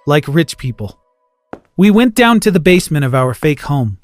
like 0.07 0.27
rich 0.27 0.57
people. 0.57 0.99
We 1.79 1.91
went 1.91 2.15
down 2.15 2.39
to 2.39 2.49
the 2.49 2.59
basement 2.59 3.05
of 3.05 3.13
our 3.13 3.35
fake 3.35 3.61
home. 3.61 3.99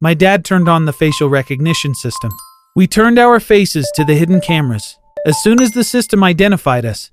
My 0.00 0.14
dad 0.14 0.46
turned 0.46 0.66
on 0.66 0.86
the 0.86 0.94
facial 0.94 1.28
recognition 1.28 1.94
system. 1.94 2.30
We 2.74 2.86
turned 2.86 3.18
our 3.18 3.38
faces 3.38 3.92
to 3.96 4.04
the 4.04 4.14
hidden 4.14 4.40
cameras. 4.40 4.98
As 5.26 5.42
soon 5.42 5.60
as 5.60 5.72
the 5.72 5.84
system 5.84 6.24
identified 6.24 6.86
us, 6.86 7.10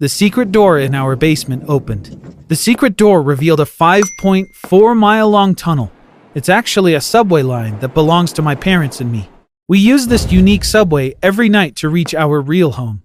the 0.00 0.08
secret 0.08 0.52
door 0.52 0.78
in 0.78 0.94
our 0.94 1.16
basement 1.16 1.64
opened. 1.68 2.36
The 2.48 2.56
secret 2.56 2.96
door 2.96 3.20
revealed 3.20 3.60
a 3.60 3.66
5.4 3.66 4.96
mile 4.96 5.28
long 5.28 5.54
tunnel. 5.54 5.92
It's 6.34 6.48
actually 6.48 6.94
a 6.94 7.00
subway 7.02 7.42
line 7.42 7.78
that 7.80 7.92
belongs 7.92 8.32
to 8.34 8.42
my 8.42 8.54
parents 8.54 9.02
and 9.02 9.12
me. 9.12 9.28
We 9.68 9.78
use 9.78 10.06
this 10.06 10.32
unique 10.32 10.64
subway 10.64 11.14
every 11.22 11.50
night 11.50 11.76
to 11.76 11.90
reach 11.90 12.14
our 12.14 12.40
real 12.40 12.72
home. 12.72 13.02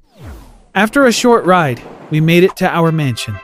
After 0.74 1.06
a 1.06 1.12
short 1.12 1.44
ride, 1.44 1.82
we 2.10 2.22
made 2.22 2.46
it 2.46 2.56
to 2.58 2.70
our 2.70 2.94
mansion. 2.94 3.38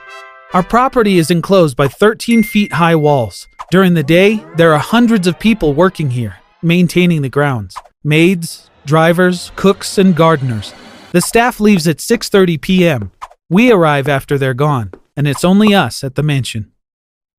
Our 0.54 0.62
property 0.62 1.18
is 1.18 1.30
enclosed 1.30 1.76
by 1.76 1.88
13 1.88 2.42
feet 2.42 2.72
high 2.72 2.96
walls. 2.96 3.46
During 3.70 3.92
the 3.92 4.02
day, 4.02 4.42
there 4.56 4.72
are 4.72 4.78
hundreds 4.78 5.26
of 5.26 5.38
people 5.38 5.74
working 5.74 6.08
here, 6.08 6.36
maintaining 6.62 7.20
the 7.20 7.28
grounds. 7.28 7.76
Maids, 8.02 8.70
drivers, 8.86 9.52
cooks, 9.56 9.98
and 9.98 10.16
gardeners. 10.16 10.72
The 11.12 11.20
staff 11.20 11.60
leaves 11.60 11.86
at 11.86 11.98
6:30 11.98 12.62
p.m. 12.62 13.12
We 13.50 13.70
arrive 13.70 14.08
after 14.08 14.38
they're 14.38 14.54
gone, 14.54 14.92
and 15.14 15.28
it's 15.28 15.44
only 15.44 15.74
us 15.74 16.02
at 16.02 16.14
the 16.14 16.22
mansion. 16.22 16.72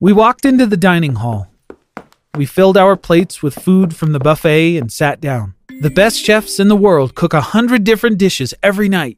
We 0.01 0.13
walked 0.13 0.45
into 0.45 0.67
the 0.67 0.77
dining 0.77 1.15
hall. 1.15 1.49
We 2.35 2.45
filled 2.45 2.77
our 2.77 2.95
plates 2.95 3.43
with 3.43 3.55
food 3.55 3.97
from 3.97 4.13
the 4.13 4.21
buffet 4.21 4.77
and 4.77 4.93
sat 4.93 5.19
down. 5.19 5.55
The 5.81 5.91
best 5.91 6.23
chefs 6.23 6.61
in 6.61 6.69
the 6.69 6.77
world 6.77 7.15
cook 7.15 7.33
a 7.33 7.41
hundred 7.41 7.85
different 7.85 8.19
dishes 8.19 8.53
every 8.63 8.91
night. 8.91 9.17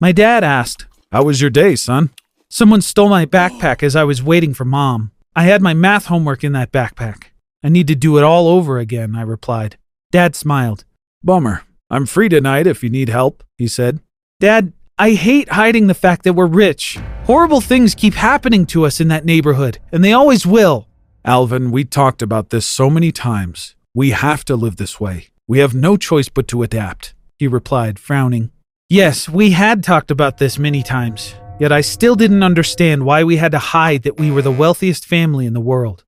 My 0.00 0.10
dad 0.10 0.42
asked, 0.42 0.86
How 1.12 1.24
was 1.24 1.42
your 1.42 1.50
day, 1.50 1.76
son? 1.76 2.08
Someone 2.54 2.82
stole 2.82 3.08
my 3.08 3.26
backpack 3.26 3.82
as 3.82 3.96
I 3.96 4.04
was 4.04 4.22
waiting 4.22 4.54
for 4.54 4.64
mom. 4.64 5.10
I 5.34 5.42
had 5.42 5.60
my 5.60 5.74
math 5.74 6.06
homework 6.06 6.44
in 6.44 6.52
that 6.52 6.70
backpack. 6.70 7.24
I 7.64 7.68
need 7.68 7.88
to 7.88 7.96
do 7.96 8.16
it 8.16 8.22
all 8.22 8.46
over 8.46 8.78
again, 8.78 9.16
I 9.16 9.22
replied. 9.22 9.76
Dad 10.12 10.36
smiled. 10.36 10.84
Bummer. 11.20 11.64
I'm 11.90 12.06
free 12.06 12.28
tonight 12.28 12.68
if 12.68 12.84
you 12.84 12.90
need 12.90 13.08
help, 13.08 13.42
he 13.58 13.66
said. 13.66 13.98
Dad, 14.38 14.72
I 14.96 15.14
hate 15.14 15.48
hiding 15.48 15.88
the 15.88 15.94
fact 15.94 16.22
that 16.22 16.34
we're 16.34 16.46
rich. 16.46 16.96
Horrible 17.24 17.60
things 17.60 17.92
keep 17.92 18.14
happening 18.14 18.66
to 18.66 18.86
us 18.86 19.00
in 19.00 19.08
that 19.08 19.24
neighborhood, 19.24 19.80
and 19.90 20.04
they 20.04 20.12
always 20.12 20.46
will. 20.46 20.86
Alvin, 21.24 21.72
we 21.72 21.84
talked 21.84 22.22
about 22.22 22.50
this 22.50 22.66
so 22.66 22.88
many 22.88 23.10
times. 23.10 23.74
We 23.96 24.10
have 24.10 24.44
to 24.44 24.54
live 24.54 24.76
this 24.76 25.00
way. 25.00 25.30
We 25.48 25.58
have 25.58 25.74
no 25.74 25.96
choice 25.96 26.28
but 26.28 26.46
to 26.48 26.62
adapt, 26.62 27.14
he 27.36 27.48
replied, 27.48 27.98
frowning. 27.98 28.52
Yes, 28.88 29.28
we 29.28 29.50
had 29.50 29.82
talked 29.82 30.12
about 30.12 30.38
this 30.38 30.56
many 30.56 30.84
times. 30.84 31.34
Yet 31.60 31.70
I 31.70 31.82
still 31.82 32.16
didn't 32.16 32.42
understand 32.42 33.06
why 33.06 33.22
we 33.22 33.36
had 33.36 33.52
to 33.52 33.58
hide 33.58 34.02
that 34.02 34.18
we 34.18 34.30
were 34.30 34.42
the 34.42 34.50
wealthiest 34.50 35.06
family 35.06 35.46
in 35.46 35.54
the 35.54 35.60
world. 35.60 36.04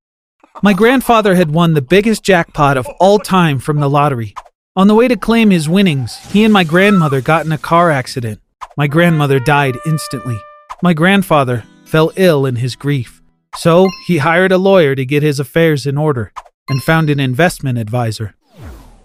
My 0.60 0.72
grandfather 0.72 1.36
had 1.36 1.52
won 1.52 1.74
the 1.74 1.82
biggest 1.82 2.24
jackpot 2.24 2.76
of 2.76 2.88
all 2.98 3.20
time 3.20 3.60
from 3.60 3.78
the 3.78 3.88
lottery. 3.88 4.34
On 4.74 4.88
the 4.88 4.94
way 4.94 5.06
to 5.06 5.16
claim 5.16 5.50
his 5.50 5.68
winnings, 5.68 6.16
he 6.32 6.42
and 6.42 6.52
my 6.52 6.64
grandmother 6.64 7.20
got 7.20 7.46
in 7.46 7.52
a 7.52 7.58
car 7.58 7.92
accident. 7.92 8.40
My 8.76 8.88
grandmother 8.88 9.38
died 9.38 9.76
instantly. 9.86 10.36
My 10.82 10.92
grandfather 10.94 11.64
fell 11.84 12.10
ill 12.16 12.44
in 12.44 12.56
his 12.56 12.74
grief. 12.74 13.22
So 13.54 13.88
he 14.06 14.18
hired 14.18 14.52
a 14.52 14.58
lawyer 14.58 14.96
to 14.96 15.06
get 15.06 15.22
his 15.22 15.38
affairs 15.38 15.86
in 15.86 15.96
order 15.96 16.32
and 16.68 16.82
found 16.82 17.08
an 17.08 17.20
investment 17.20 17.78
advisor. 17.78 18.34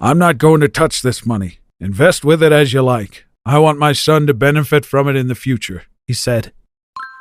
I'm 0.01 0.17
not 0.17 0.39
going 0.39 0.61
to 0.61 0.67
touch 0.67 1.03
this 1.03 1.23
money. 1.23 1.59
Invest 1.79 2.25
with 2.25 2.41
it 2.41 2.51
as 2.51 2.73
you 2.73 2.81
like. 2.81 3.25
I 3.45 3.59
want 3.59 3.77
my 3.77 3.93
son 3.93 4.25
to 4.27 4.33
benefit 4.33 4.85
from 4.85 5.07
it 5.07 5.15
in 5.15 5.27
the 5.27 5.35
future 5.35 5.83
he 6.11 6.15
said. 6.15 6.51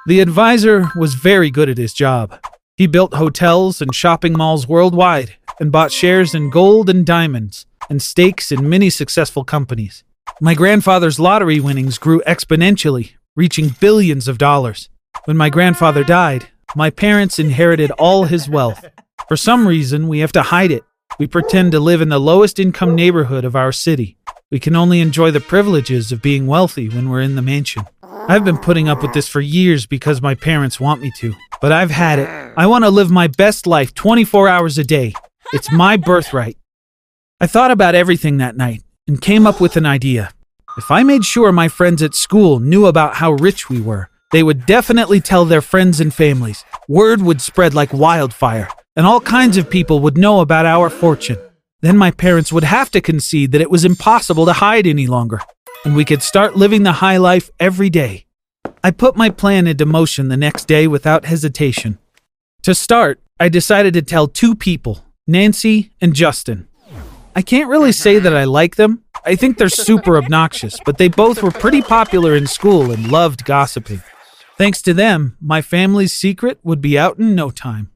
The 0.09 0.19
advisor 0.19 0.91
was 0.97 1.15
very 1.15 1.49
good 1.49 1.69
at 1.69 1.79
his 1.79 1.95
job. 1.95 2.45
He 2.77 2.89
built 2.89 3.15
hotels 3.15 3.81
and 3.81 3.95
shopping 3.95 4.33
malls 4.33 4.67
worldwide 4.67 5.37
and 5.61 5.71
bought 5.71 5.93
shares 5.93 6.35
in 6.35 6.51
gold 6.51 6.91
and 6.91 7.07
diamonds 7.07 7.67
and 7.89 8.03
stakes 8.03 8.51
in 8.51 8.69
many 8.69 8.91
successful 8.91 9.45
companies. 9.45 10.03
My 10.41 10.55
grandfather's 10.55 11.21
lottery 11.21 11.61
winnings 11.61 11.99
grew 11.99 12.21
exponentially, 12.27 13.13
reaching 13.37 13.77
billions 13.79 14.27
of 14.27 14.39
dollars. 14.39 14.89
When 15.25 15.37
my 15.37 15.51
grandfather 15.51 16.03
died, 16.03 16.49
my 16.75 16.91
parents 16.91 17.39
inherited 17.39 17.93
all 17.93 18.25
his 18.25 18.49
wealth. 18.49 18.85
For 19.29 19.37
some 19.37 19.69
reason, 19.69 20.09
we 20.09 20.19
have 20.19 20.33
to 20.33 20.43
hide 20.43 20.73
it. 20.73 20.83
We 21.21 21.29
pretend 21.29 21.71
to 21.73 21.79
live 21.79 22.01
in 22.01 22.09
the 22.09 22.19
lowest 22.19 22.59
income 22.59 22.97
neighborhood 22.97 23.45
of 23.45 23.55
our 23.55 23.71
city. 23.71 24.17
We 24.51 24.59
can 24.59 24.75
only 24.75 24.99
enjoy 24.99 25.31
the 25.31 25.49
privileges 25.53 26.11
of 26.11 26.23
being 26.23 26.49
wealthy 26.49 26.89
when 26.89 27.09
we're 27.09 27.21
in 27.21 27.37
the 27.37 27.43
mansion. 27.43 27.85
I've 28.31 28.45
been 28.45 28.59
putting 28.59 28.89
up 28.89 29.03
with 29.03 29.13
this 29.13 29.27
for 29.27 29.41
years 29.41 29.87
because 29.87 30.23
my 30.23 30.37
parents 30.37 30.79
want 30.79 31.03
me 31.03 31.11
to, 31.17 31.35
but 31.61 31.73
I've 31.73 31.91
had 31.91 32.21
it. 32.21 32.29
I 32.57 32.69
want 32.69 32.85
to 32.85 32.89
live 32.89 33.11
my 33.11 33.27
best 33.27 33.67
life 33.67 33.93
24 33.93 34.47
hours 34.47 34.79
a 34.79 34.85
day. 34.85 35.15
It's 35.53 35.73
my 35.73 35.97
birthright. 35.97 36.57
I 37.41 37.49
thought 37.49 37.73
about 37.73 37.97
everything 37.97 38.37
that 38.37 38.57
night 38.57 38.85
and 39.09 39.21
came 39.21 39.49
up 39.49 39.61
with 39.61 39.77
an 39.77 39.85
idea. 39.85 40.33
If 40.79 40.93
I 40.93 41.03
made 41.03 41.25
sure 41.25 41.51
my 41.51 41.67
friends 41.67 42.05
at 42.05 42.15
school 42.15 42.61
knew 42.61 42.87
about 42.87 43.17
how 43.17 43.33
rich 43.33 43.69
we 43.69 43.81
were, 43.81 44.11
they 44.31 44.45
would 44.45 44.65
definitely 44.65 45.21
tell 45.21 45.45
their 45.45 45.61
friends 45.61 46.01
and 46.01 46.15
families. 46.15 46.65
Word 46.87 47.23
would 47.23 47.41
spread 47.41 47.75
like 47.75 47.93
wildfire, 47.93 48.69
and 48.95 49.07
all 49.07 49.21
kinds 49.21 49.57
of 49.57 49.69
people 49.69 49.99
would 49.99 50.17
know 50.17 50.39
about 50.39 50.67
our 50.67 50.89
fortune. 50.89 51.39
Then 51.81 51.99
my 51.99 52.13
parents 52.13 52.53
would 52.53 52.63
have 52.63 52.93
to 52.93 53.01
concede 53.01 53.51
that 53.51 53.61
it 53.61 53.73
was 53.73 53.85
impossible 53.85 54.47
to 54.47 54.53
hide 54.53 54.87
any 54.87 55.09
longer, 55.09 55.41
and 55.85 55.97
we 55.97 56.05
could 56.05 56.23
start 56.23 56.57
living 56.57 56.83
the 56.83 56.93
high 56.93 57.17
life 57.17 57.51
every 57.59 57.91
day. 57.91 58.27
I 58.83 58.91
put 58.91 59.17
my 59.17 59.31
plan 59.31 59.67
into 59.67 59.87
motion 59.87 60.29
the 60.29 60.37
next 60.37 60.67
day 60.67 60.87
without 60.87 61.25
hesitation. 61.25 61.99
To 62.63 62.75
start, 62.75 63.21
I 63.39 63.49
decided 63.49 63.95
to 63.95 64.03
tell 64.03 64.29
two 64.29 64.55
people, 64.55 65.05
Nancy 65.27 65.93
and 66.01 66.15
Justin. 66.15 66.69
I 67.35 67.43
can't 67.43 67.71
really 67.71 67.93
say 67.93 68.19
that 68.19 68.37
I 68.37 68.45
like 68.45 68.77
them. 68.77 69.05
I 69.25 69.37
think 69.37 69.57
they're 69.57 69.69
super 69.69 70.17
obnoxious, 70.17 70.79
but 70.85 70.99
they 70.99 71.09
both 71.09 71.43
were 71.43 71.51
pretty 71.51 71.81
popular 71.83 72.35
in 72.35 72.47
school 72.47 72.91
and 72.91 73.11
loved 73.11 73.45
gossiping. 73.45 74.03
Thanks 74.59 74.83
to 74.83 74.93
them, 74.93 75.37
my 75.41 75.63
family's 75.63 76.13
secret 76.15 76.59
would 76.63 76.81
be 76.81 76.99
out 76.99 77.19
in 77.19 77.35
no 77.35 77.51
time. 77.51 77.91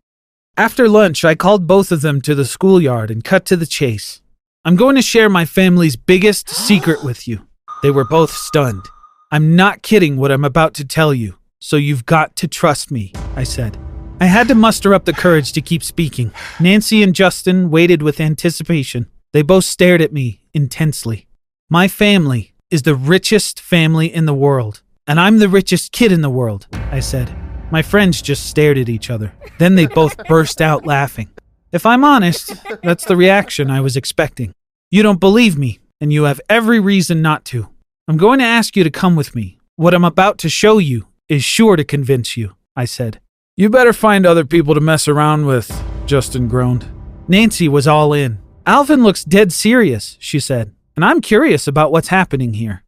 After 0.56 0.88
lunch, 0.88 1.24
I 1.24 1.34
called 1.34 1.66
both 1.66 1.90
of 1.90 2.00
them 2.00 2.20
to 2.22 2.34
the 2.34 2.44
schoolyard 2.44 3.10
and 3.10 3.24
cut 3.24 3.44
to 3.46 3.56
the 3.56 3.66
chase. 3.66 4.22
I'm 4.64 4.76
going 4.76 4.96
to 4.96 5.02
share 5.02 5.28
my 5.28 5.44
family's 5.44 5.96
biggest 5.96 6.48
secret 6.48 7.04
with 7.04 7.26
you. 7.26 7.46
They 7.84 7.90
were 7.90 8.04
both 8.04 8.30
stunned. 8.30 8.86
I'm 9.30 9.56
not 9.56 9.82
kidding 9.82 10.16
what 10.16 10.32
I'm 10.32 10.42
about 10.42 10.72
to 10.76 10.86
tell 10.86 11.12
you, 11.12 11.36
so 11.58 11.76
you've 11.76 12.06
got 12.06 12.34
to 12.36 12.48
trust 12.48 12.90
me, 12.90 13.12
I 13.36 13.44
said. 13.44 13.76
I 14.22 14.24
had 14.24 14.48
to 14.48 14.54
muster 14.54 14.94
up 14.94 15.04
the 15.04 15.12
courage 15.12 15.52
to 15.52 15.60
keep 15.60 15.82
speaking. 15.82 16.32
Nancy 16.58 17.02
and 17.02 17.14
Justin 17.14 17.70
waited 17.70 18.00
with 18.00 18.22
anticipation. 18.22 19.10
They 19.34 19.42
both 19.42 19.66
stared 19.66 20.00
at 20.00 20.14
me 20.14 20.40
intensely. 20.54 21.26
My 21.68 21.86
family 21.86 22.54
is 22.70 22.84
the 22.84 22.94
richest 22.94 23.60
family 23.60 24.06
in 24.06 24.24
the 24.24 24.32
world, 24.32 24.80
and 25.06 25.20
I'm 25.20 25.38
the 25.38 25.50
richest 25.50 25.92
kid 25.92 26.10
in 26.10 26.22
the 26.22 26.30
world, 26.30 26.66
I 26.90 27.00
said. 27.00 27.36
My 27.70 27.82
friends 27.82 28.22
just 28.22 28.46
stared 28.46 28.78
at 28.78 28.88
each 28.88 29.10
other. 29.10 29.34
Then 29.58 29.74
they 29.74 29.88
both 29.88 30.16
burst 30.26 30.62
out 30.62 30.86
laughing. 30.86 31.28
If 31.70 31.84
I'm 31.84 32.02
honest, 32.02 32.50
that's 32.82 33.04
the 33.04 33.14
reaction 33.14 33.70
I 33.70 33.82
was 33.82 33.94
expecting. 33.94 34.54
You 34.90 35.02
don't 35.02 35.20
believe 35.20 35.58
me, 35.58 35.80
and 36.00 36.10
you 36.10 36.22
have 36.22 36.40
every 36.48 36.80
reason 36.80 37.20
not 37.20 37.44
to. 37.44 37.68
I'm 38.06 38.18
going 38.18 38.38
to 38.38 38.44
ask 38.44 38.76
you 38.76 38.84
to 38.84 38.90
come 38.90 39.16
with 39.16 39.34
me. 39.34 39.58
What 39.76 39.94
I'm 39.94 40.04
about 40.04 40.36
to 40.38 40.50
show 40.50 40.76
you 40.76 41.08
is 41.26 41.42
sure 41.42 41.74
to 41.74 41.84
convince 41.84 42.36
you, 42.36 42.54
I 42.76 42.84
said. 42.84 43.18
You 43.56 43.70
better 43.70 43.94
find 43.94 44.26
other 44.26 44.44
people 44.44 44.74
to 44.74 44.80
mess 44.80 45.08
around 45.08 45.46
with, 45.46 45.72
Justin 46.04 46.46
groaned. 46.46 46.86
Nancy 47.28 47.66
was 47.66 47.88
all 47.88 48.12
in. 48.12 48.40
Alvin 48.66 49.02
looks 49.02 49.24
dead 49.24 49.54
serious, 49.54 50.18
she 50.20 50.38
said, 50.38 50.74
and 50.96 51.02
I'm 51.02 51.22
curious 51.22 51.66
about 51.66 51.92
what's 51.92 52.08
happening 52.08 52.52
here. 52.52 52.84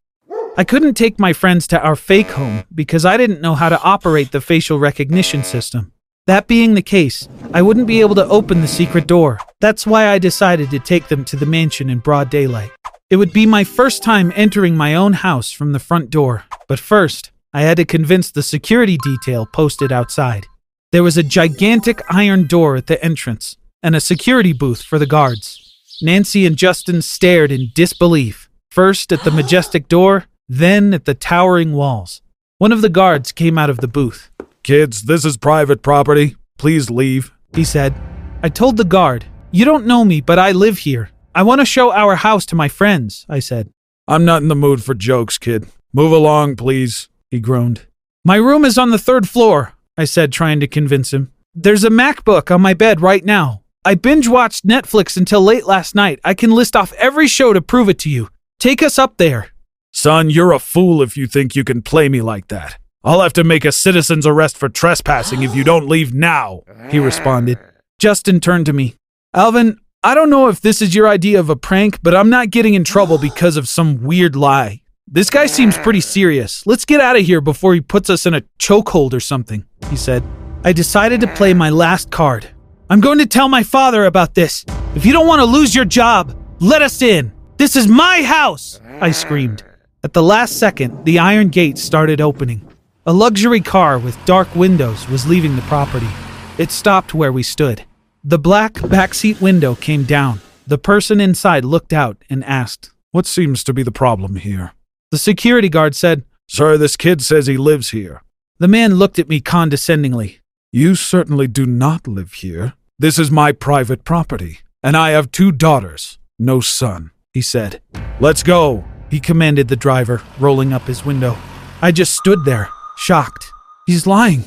I 0.59 0.65
couldn't 0.65 0.95
take 0.95 1.19
my 1.19 1.33
friends 1.33 1.67
to 1.69 1.81
our 1.81 1.97
fake 1.97 2.33
home 2.33 2.65
because 2.75 3.07
I 3.07 3.17
didn't 3.17 3.41
know 3.41 3.55
how 3.55 3.71
to 3.71 3.81
operate 3.81 4.33
the 4.33 4.43
facial 4.43 4.79
recognition 4.79 5.43
system. 5.45 5.93
That 6.27 6.47
being 6.47 6.75
the 6.75 6.83
case, 6.83 7.27
I 7.55 7.63
wouldn't 7.63 7.87
be 7.87 8.03
able 8.03 8.17
to 8.17 8.27
open 8.27 8.61
the 8.61 8.69
secret 8.69 9.07
door. 9.07 9.39
That's 9.61 9.87
why 9.87 10.09
I 10.09 10.19
decided 10.19 10.71
to 10.71 10.79
take 10.79 11.09
them 11.09 11.25
to 11.27 11.37
the 11.37 11.47
mansion 11.47 11.89
in 11.89 12.01
broad 12.01 12.29
daylight. 12.29 12.71
It 13.09 13.17
would 13.17 13.33
be 13.33 13.47
my 13.47 13.63
first 13.63 14.03
time 14.03 14.33
entering 14.35 14.77
my 14.77 14.97
own 14.97 15.13
house 15.13 15.53
from 15.53 15.71
the 15.71 15.79
front 15.79 16.11
door, 16.11 16.43
but 16.67 16.81
first, 16.81 17.31
I 17.53 17.63
had 17.63 17.77
to 17.77 17.85
convince 17.85 18.33
the 18.33 18.43
security 18.43 18.99
detail 18.99 19.47
posted 19.47 19.93
outside. 19.93 20.47
There 20.91 21.05
was 21.05 21.17
a 21.17 21.23
gigantic 21.23 22.03
iron 22.11 22.49
door 22.49 22.75
at 22.75 22.89
the 22.89 23.03
entrance 23.05 23.57
and 23.81 23.95
a 23.95 24.01
security 24.01 24.53
booth 24.53 24.83
for 24.83 24.99
the 24.99 25.07
guards. 25.07 25.63
Nancy 26.03 26.47
and 26.47 26.57
Justin 26.57 27.01
stared 27.01 27.53
in 27.53 27.71
disbelief, 27.77 28.51
first 28.73 29.13
at 29.13 29.23
the 29.23 29.31
majestic 29.41 29.87
door, 29.87 30.25
then 30.49 30.93
at 30.93 31.05
the 31.05 31.15
towering 31.15 31.75
walls. 31.75 32.23
One 32.59 32.73
of 32.73 32.83
the 32.83 32.89
guards 32.89 33.31
came 33.31 33.57
out 33.57 33.71
of 33.71 33.79
the 33.79 33.89
booth. 33.89 34.31
Kids, 34.65 35.03
this 35.03 35.25
is 35.25 35.37
private 35.37 35.81
property. 35.81 36.35
Please 36.59 36.91
leave, 36.91 37.31
he 37.55 37.63
said. 37.63 37.95
I 38.43 38.49
told 38.49 38.77
the 38.77 38.85
guard, 38.85 39.27
You 39.53 39.65
don't 39.65 39.87
know 39.87 40.05
me, 40.05 40.21
but 40.21 40.41
I 40.41 40.51
live 40.51 40.79
here. 40.79 41.11
I 41.37 41.43
want 41.43 41.61
to 41.61 41.67
show 41.67 41.93
our 41.93 42.17
house 42.17 42.47
to 42.47 42.57
my 42.57 42.69
friends, 42.69 43.27
I 43.29 43.41
said. 43.41 43.69
I'm 44.09 44.25
not 44.25 44.41
in 44.41 44.49
the 44.49 44.57
mood 44.57 44.83
for 44.83 44.95
jokes, 44.95 45.37
kid. 45.37 45.67
Move 45.93 46.11
along, 46.11 46.57
please, 46.57 47.11
he 47.31 47.41
groaned. 47.41 47.87
My 48.25 48.37
room 48.37 48.65
is 48.65 48.79
on 48.79 48.91
the 48.91 48.97
third 48.97 49.29
floor, 49.29 49.75
I 49.99 50.07
said, 50.07 50.33
trying 50.33 50.61
to 50.61 50.67
convince 50.67 51.13
him. 51.13 51.31
There's 51.55 51.85
a 51.85 51.91
MacBook 51.91 52.51
on 52.51 52.63
my 52.63 52.73
bed 52.73 53.03
right 53.03 53.23
now. 53.23 53.61
I 53.85 53.97
binge 53.97 54.27
watched 54.29 54.67
Netflix 54.67 55.19
until 55.19 55.43
late 55.43 55.67
last 55.67 55.95
night. 55.95 56.21
I 56.25 56.33
can 56.33 56.53
list 56.53 56.75
off 56.75 56.95
every 56.95 57.29
show 57.29 57.53
to 57.53 57.61
prove 57.61 57.91
it 57.91 57.99
to 57.99 58.09
you. 58.09 58.31
Take 58.59 58.83
us 58.83 58.99
up 58.99 59.19
there. 59.19 59.51
Son, 59.93 60.31
you're 60.31 60.53
a 60.53 60.59
fool 60.59 61.03
if 61.03 61.19
you 61.19 61.27
think 61.27 61.55
you 61.55 61.65
can 61.65 61.83
play 61.83 62.09
me 62.09 62.23
like 62.23 62.49
that. 62.49 62.79
I'll 63.05 63.21
have 63.21 63.35
to 63.35 63.45
make 63.45 63.67
a 63.67 63.73
citizen's 63.73 64.27
arrest 64.27 64.57
for 64.57 64.71
trespassing 64.71 65.43
if 65.43 65.55
you 65.55 65.65
don't 65.65 65.87
leave 65.87 66.15
now, 66.15 66.63
he 66.89 66.99
responded. 66.99 67.59
Justin 67.99 68.41
turned 68.41 68.65
to 68.67 68.73
me. 68.73 68.95
Alvin, 69.35 69.79
I 70.07 70.15
don't 70.15 70.31
know 70.31 70.47
if 70.47 70.61
this 70.61 70.83
is 70.83 70.95
your 70.95 71.09
idea 71.09 71.41
of 71.41 71.51
a 71.51 71.57
prank, 71.57 72.01
but 72.01 72.15
I'm 72.15 72.31
not 72.31 72.51
getting 72.51 72.75
in 72.75 72.85
trouble 72.85 73.19
because 73.31 73.57
of 73.57 73.69
some 73.69 74.05
weird 74.05 74.37
lie. 74.37 74.83
This 75.09 75.31
guy 75.31 75.47
seems 75.47 75.77
pretty 75.77 76.01
serious. 76.01 76.65
Let's 76.65 76.85
get 76.85 77.01
out 77.01 77.17
of 77.17 77.23
here 77.23 77.41
before 77.41 77.75
he 77.75 77.81
puts 77.81 78.09
us 78.09 78.25
in 78.25 78.33
a 78.33 78.43
chokehold 78.57 79.15
or 79.15 79.19
something, 79.19 79.65
he 79.91 79.97
said. 79.97 80.23
I 80.63 80.73
decided 80.73 81.21
to 81.23 81.35
play 81.35 81.55
my 81.55 81.71
last 81.71 82.13
card. 82.13 82.49
I'm 82.89 83.01
going 83.01 83.19
to 83.19 83.27
tell 83.27 83.49
my 83.49 83.65
father 83.65 84.05
about 84.05 84.37
this. 84.37 84.65
If 84.95 85.05
you 85.05 85.13
don't 85.13 85.27
want 85.27 85.41
to 85.41 85.45
lose 85.45 85.75
your 85.75 85.85
job, 85.85 86.41
let 86.61 86.83
us 86.83 87.03
in. 87.03 87.33
This 87.57 87.75
is 87.75 87.89
my 87.89 88.23
house, 88.23 88.81
I 89.01 89.11
screamed. 89.11 89.65
At 90.05 90.13
the 90.13 90.23
last 90.23 90.61
second, 90.61 91.05
the 91.05 91.19
iron 91.19 91.49
gate 91.49 91.79
started 91.79 92.21
opening. 92.21 92.63
A 93.07 93.13
luxury 93.13 93.61
car 93.61 93.99
with 93.99 94.25
dark 94.25 94.55
windows 94.55 95.09
was 95.09 95.27
leaving 95.27 95.57
the 95.57 95.63
property. 95.63 96.11
It 96.59 96.71
stopped 96.71 97.13
where 97.13 97.33
we 97.33 97.43
stood. 97.43 97.83
The 98.29 98.41
black 98.41 98.73
backseat 98.73 99.41
window 99.41 99.77
came 99.77 100.03
down. 100.03 100.41
The 100.67 100.79
person 100.79 101.21
inside 101.21 101.65
looked 101.65 101.93
out 101.93 102.17
and 102.29 102.43
asked, 102.43 102.91
What 103.13 103.25
seems 103.25 103.63
to 103.63 103.73
be 103.73 103.85
the 103.85 103.93
problem 103.93 104.35
here? 104.35 104.73
The 105.13 105.19
security 105.19 105.69
guard 105.69 105.95
said, 105.95 106.25
Sir, 106.49 106.77
this 106.77 106.97
kid 106.97 107.23
says 107.23 107.47
he 107.47 107.57
lives 107.57 107.91
here. 107.91 108.25
The 108.59 108.67
man 108.67 108.97
looked 108.97 109.21
at 109.21 109.29
me 109.29 109.41
condescendingly. 109.41 110.41
You 110.73 110.97
certainly 110.97 111.47
do 111.47 111.67
not 111.67 112.09
live 112.09 112.33
here. 112.33 112.73
This 112.99 113.17
is 113.17 113.31
my 113.31 113.53
private 113.53 114.03
property, 114.03 114.59
and 114.83 114.97
I 114.97 115.11
have 115.11 115.31
two 115.31 115.53
daughters, 115.53 116.19
no 116.37 116.59
son, 116.61 117.13
he 117.33 117.43
said. 117.43 117.81
Let's 118.19 118.43
go, 118.43 118.85
he 119.09 119.21
commanded 119.21 119.69
the 119.69 119.77
driver, 119.77 120.21
rolling 120.41 120.73
up 120.73 120.83
his 120.83 121.05
window. 121.05 121.39
I 121.81 121.93
just 121.93 122.17
stood 122.17 122.45
there, 122.45 122.71
shocked. 122.97 123.53
He's 123.87 124.05
lying. 124.05 124.43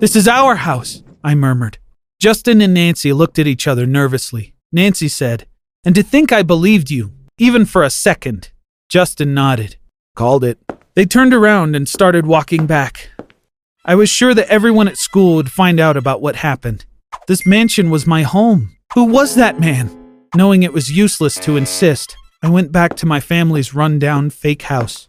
This 0.00 0.16
is 0.16 0.28
our 0.28 0.54
house, 0.56 1.02
I 1.24 1.34
murmured. 1.34 1.78
Justin 2.22 2.60
and 2.60 2.72
Nancy 2.72 3.12
looked 3.12 3.40
at 3.40 3.48
each 3.48 3.66
other 3.66 3.84
nervously. 3.84 4.54
Nancy 4.70 5.08
said, 5.08 5.48
And 5.82 5.92
to 5.96 6.04
think 6.04 6.30
I 6.30 6.44
believed 6.44 6.88
you, 6.88 7.10
even 7.36 7.64
for 7.64 7.82
a 7.82 7.90
second. 7.90 8.52
Justin 8.88 9.34
nodded. 9.34 9.74
Called 10.14 10.44
it. 10.44 10.60
They 10.94 11.04
turned 11.04 11.34
around 11.34 11.74
and 11.74 11.88
started 11.88 12.24
walking 12.24 12.64
back. 12.64 13.10
I 13.84 13.96
was 13.96 14.08
sure 14.08 14.34
that 14.34 14.46
everyone 14.46 14.86
at 14.86 14.98
school 14.98 15.34
would 15.34 15.50
find 15.50 15.80
out 15.80 15.96
about 15.96 16.22
what 16.22 16.36
happened. 16.36 16.84
This 17.26 17.44
mansion 17.44 17.90
was 17.90 18.06
my 18.06 18.22
home. 18.22 18.76
Who 18.94 19.06
was 19.06 19.34
that 19.34 19.58
man? 19.58 19.90
Knowing 20.36 20.62
it 20.62 20.72
was 20.72 20.96
useless 20.96 21.34
to 21.40 21.56
insist, 21.56 22.16
I 22.40 22.48
went 22.50 22.70
back 22.70 22.94
to 22.98 23.06
my 23.06 23.18
family's 23.18 23.74
rundown 23.74 24.30
fake 24.30 24.62
house. 24.62 25.08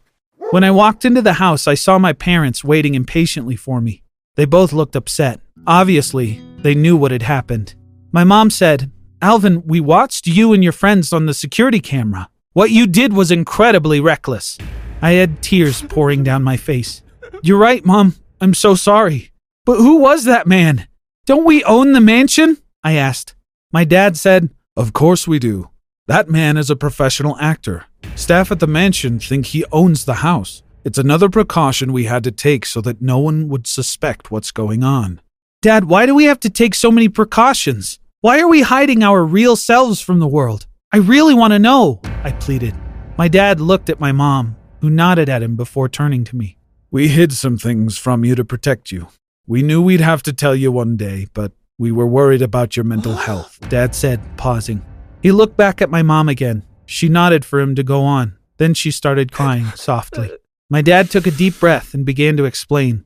When 0.49 0.63
I 0.63 0.71
walked 0.71 1.05
into 1.05 1.21
the 1.21 1.33
house, 1.33 1.67
I 1.67 1.75
saw 1.75 1.99
my 1.99 2.13
parents 2.13 2.63
waiting 2.63 2.95
impatiently 2.95 3.55
for 3.55 3.81
me. 3.81 4.01
They 4.35 4.45
both 4.45 4.73
looked 4.73 4.95
upset. 4.95 5.41
Obviously, 5.67 6.41
they 6.63 6.75
knew 6.75 6.97
what 6.97 7.11
had 7.11 7.21
happened. 7.21 7.75
My 8.11 8.23
mom 8.23 8.49
said, 8.49 8.91
Alvin, 9.21 9.63
we 9.65 9.79
watched 9.79 10.27
you 10.27 10.53
and 10.53 10.63
your 10.63 10.73
friends 10.73 11.13
on 11.13 11.25
the 11.25 11.33
security 11.33 11.79
camera. 11.79 12.29
What 12.53 12.71
you 12.71 12.87
did 12.87 13.13
was 13.13 13.31
incredibly 13.31 13.99
reckless. 13.99 14.57
I 15.01 15.11
had 15.11 15.41
tears 15.41 15.81
pouring 15.81 16.23
down 16.23 16.43
my 16.43 16.57
face. 16.57 17.01
You're 17.41 17.57
right, 17.57 17.85
Mom. 17.85 18.15
I'm 18.39 18.53
so 18.53 18.75
sorry. 18.75 19.31
But 19.65 19.77
who 19.77 19.97
was 19.97 20.25
that 20.25 20.47
man? 20.47 20.87
Don't 21.25 21.45
we 21.45 21.63
own 21.63 21.93
the 21.93 22.01
mansion? 22.01 22.57
I 22.83 22.93
asked. 22.93 23.35
My 23.71 23.85
dad 23.85 24.17
said, 24.17 24.49
Of 24.75 24.93
course 24.93 25.27
we 25.27 25.39
do. 25.39 25.69
That 26.07 26.29
man 26.29 26.57
is 26.57 26.69
a 26.69 26.75
professional 26.75 27.37
actor. 27.39 27.85
Staff 28.15 28.51
at 28.51 28.59
the 28.59 28.67
mansion 28.67 29.19
think 29.19 29.47
he 29.47 29.63
owns 29.71 30.03
the 30.05 30.15
house. 30.15 30.63
It's 30.83 30.97
another 30.97 31.29
precaution 31.29 31.93
we 31.93 32.03
had 32.03 32.25
to 32.25 32.31
take 32.31 32.65
so 32.65 32.81
that 32.81 33.01
no 33.01 33.19
one 33.19 33.47
would 33.47 33.65
suspect 33.65 34.29
what's 34.29 34.51
going 34.51 34.83
on. 34.83 35.21
Dad, 35.63 35.85
why 35.85 36.05
do 36.05 36.13
we 36.13 36.25
have 36.25 36.41
to 36.41 36.49
take 36.49 36.75
so 36.75 36.91
many 36.91 37.07
precautions? 37.07 37.97
Why 38.19 38.41
are 38.41 38.49
we 38.49 38.63
hiding 38.63 39.01
our 39.01 39.23
real 39.23 39.55
selves 39.55 40.01
from 40.01 40.19
the 40.19 40.27
world? 40.27 40.67
I 40.91 40.97
really 40.97 41.33
want 41.33 41.53
to 41.53 41.57
know, 41.57 42.01
I 42.21 42.33
pleaded. 42.33 42.75
My 43.17 43.29
dad 43.29 43.61
looked 43.61 43.89
at 43.89 43.97
my 43.97 44.11
mom, 44.11 44.57
who 44.81 44.89
nodded 44.89 45.29
at 45.29 45.41
him 45.41 45.55
before 45.55 45.87
turning 45.87 46.25
to 46.25 46.35
me. 46.35 46.57
We 46.91 47.07
hid 47.07 47.31
some 47.31 47.57
things 47.57 47.97
from 47.97 48.25
you 48.25 48.35
to 48.35 48.43
protect 48.43 48.91
you. 48.91 49.07
We 49.47 49.63
knew 49.63 49.81
we'd 49.81 50.01
have 50.01 50.21
to 50.23 50.33
tell 50.33 50.53
you 50.53 50.69
one 50.69 50.97
day, 50.97 51.27
but 51.33 51.53
we 51.77 51.93
were 51.93 52.07
worried 52.07 52.41
about 52.41 52.75
your 52.75 52.83
mental 52.83 53.13
health. 53.13 53.57
Dad 53.69 53.95
said, 53.95 54.19
pausing. 54.35 54.81
He 55.21 55.31
looked 55.31 55.55
back 55.55 55.81
at 55.81 55.89
my 55.89 56.03
mom 56.03 56.27
again. 56.27 56.65
She 56.85 57.07
nodded 57.07 57.45
for 57.45 57.61
him 57.61 57.73
to 57.75 57.83
go 57.83 58.01
on. 58.01 58.37
Then 58.57 58.73
she 58.73 58.91
started 58.91 59.31
crying 59.31 59.67
softly. 59.75 60.29
My 60.69 60.81
dad 60.81 61.09
took 61.09 61.25
a 61.25 61.31
deep 61.31 61.57
breath 61.57 61.93
and 61.93 62.05
began 62.05 62.35
to 62.35 62.43
explain. 62.43 63.05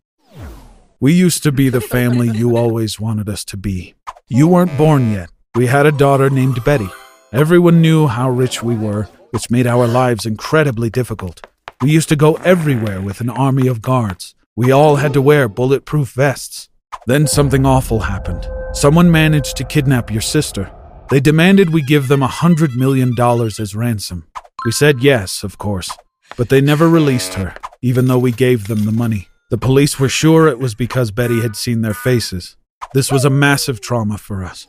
We 1.00 1.14
used 1.14 1.44
to 1.44 1.52
be 1.52 1.70
the 1.70 1.80
family 1.80 2.28
you 2.28 2.58
always 2.58 3.00
wanted 3.00 3.30
us 3.30 3.46
to 3.46 3.58
be. 3.58 3.94
You 4.28 4.48
weren't 4.48 4.76
born 4.80 5.12
yet. 5.12 5.30
We 5.54 5.68
had 5.68 5.86
a 5.86 5.92
daughter 5.92 6.28
named 6.28 6.64
Betty. 6.64 6.90
Everyone 7.32 7.82
knew 7.82 8.08
how 8.08 8.32
rich 8.32 8.64
we 8.64 8.76
were, 8.76 9.04
which 9.30 9.52
made 9.52 9.68
our 9.68 9.86
lives 9.86 10.26
incredibly 10.26 10.90
difficult. 10.90 11.46
We 11.84 11.92
used 11.92 12.10
to 12.10 12.16
go 12.16 12.34
everywhere 12.38 13.00
with 13.00 13.22
an 13.22 13.30
army 13.30 13.68
of 13.68 13.84
guards. 13.84 14.34
We 14.56 14.72
all 14.72 14.96
had 14.96 15.14
to 15.14 15.22
wear 15.22 15.48
bulletproof 15.48 16.14
vests. 16.14 16.68
Then 17.06 17.28
something 17.28 17.64
awful 17.64 18.00
happened. 18.00 18.50
Someone 18.74 19.12
managed 19.12 19.56
to 19.58 19.66
kidnap 19.66 20.10
your 20.10 20.22
sister. 20.22 20.72
They 21.12 21.20
demanded 21.20 21.70
we 21.70 21.84
give 21.84 22.08
them 22.08 22.24
a 22.24 22.28
hundred 22.28 22.76
million 22.76 23.14
dollars 23.14 23.60
as 23.60 23.76
ransom. 23.76 24.26
We 24.66 24.72
said 24.72 25.04
yes, 25.04 25.44
of 25.44 25.60
course, 25.60 25.96
but 26.38 26.50
they 26.50 26.60
never 26.60 26.90
released 26.90 27.36
her, 27.36 27.54
even 27.84 28.08
though 28.08 28.18
we 28.18 28.32
gave 28.32 28.68
them 28.68 28.86
the 28.86 28.92
money. 28.92 29.28
The 29.50 29.58
police 29.58 29.98
were 29.98 30.10
sure 30.10 30.50
it 30.50 30.60
was 30.60 30.76
because 30.76 31.12
Betty 31.12 31.42
had 31.42 31.56
seen 31.56 31.82
their 31.82 31.94
faces. 31.94 32.58
This 32.94 33.10
was 33.10 33.24
a 33.24 33.30
massive 33.30 33.80
trauma 33.80 34.18
for 34.18 34.44
us. 34.44 34.68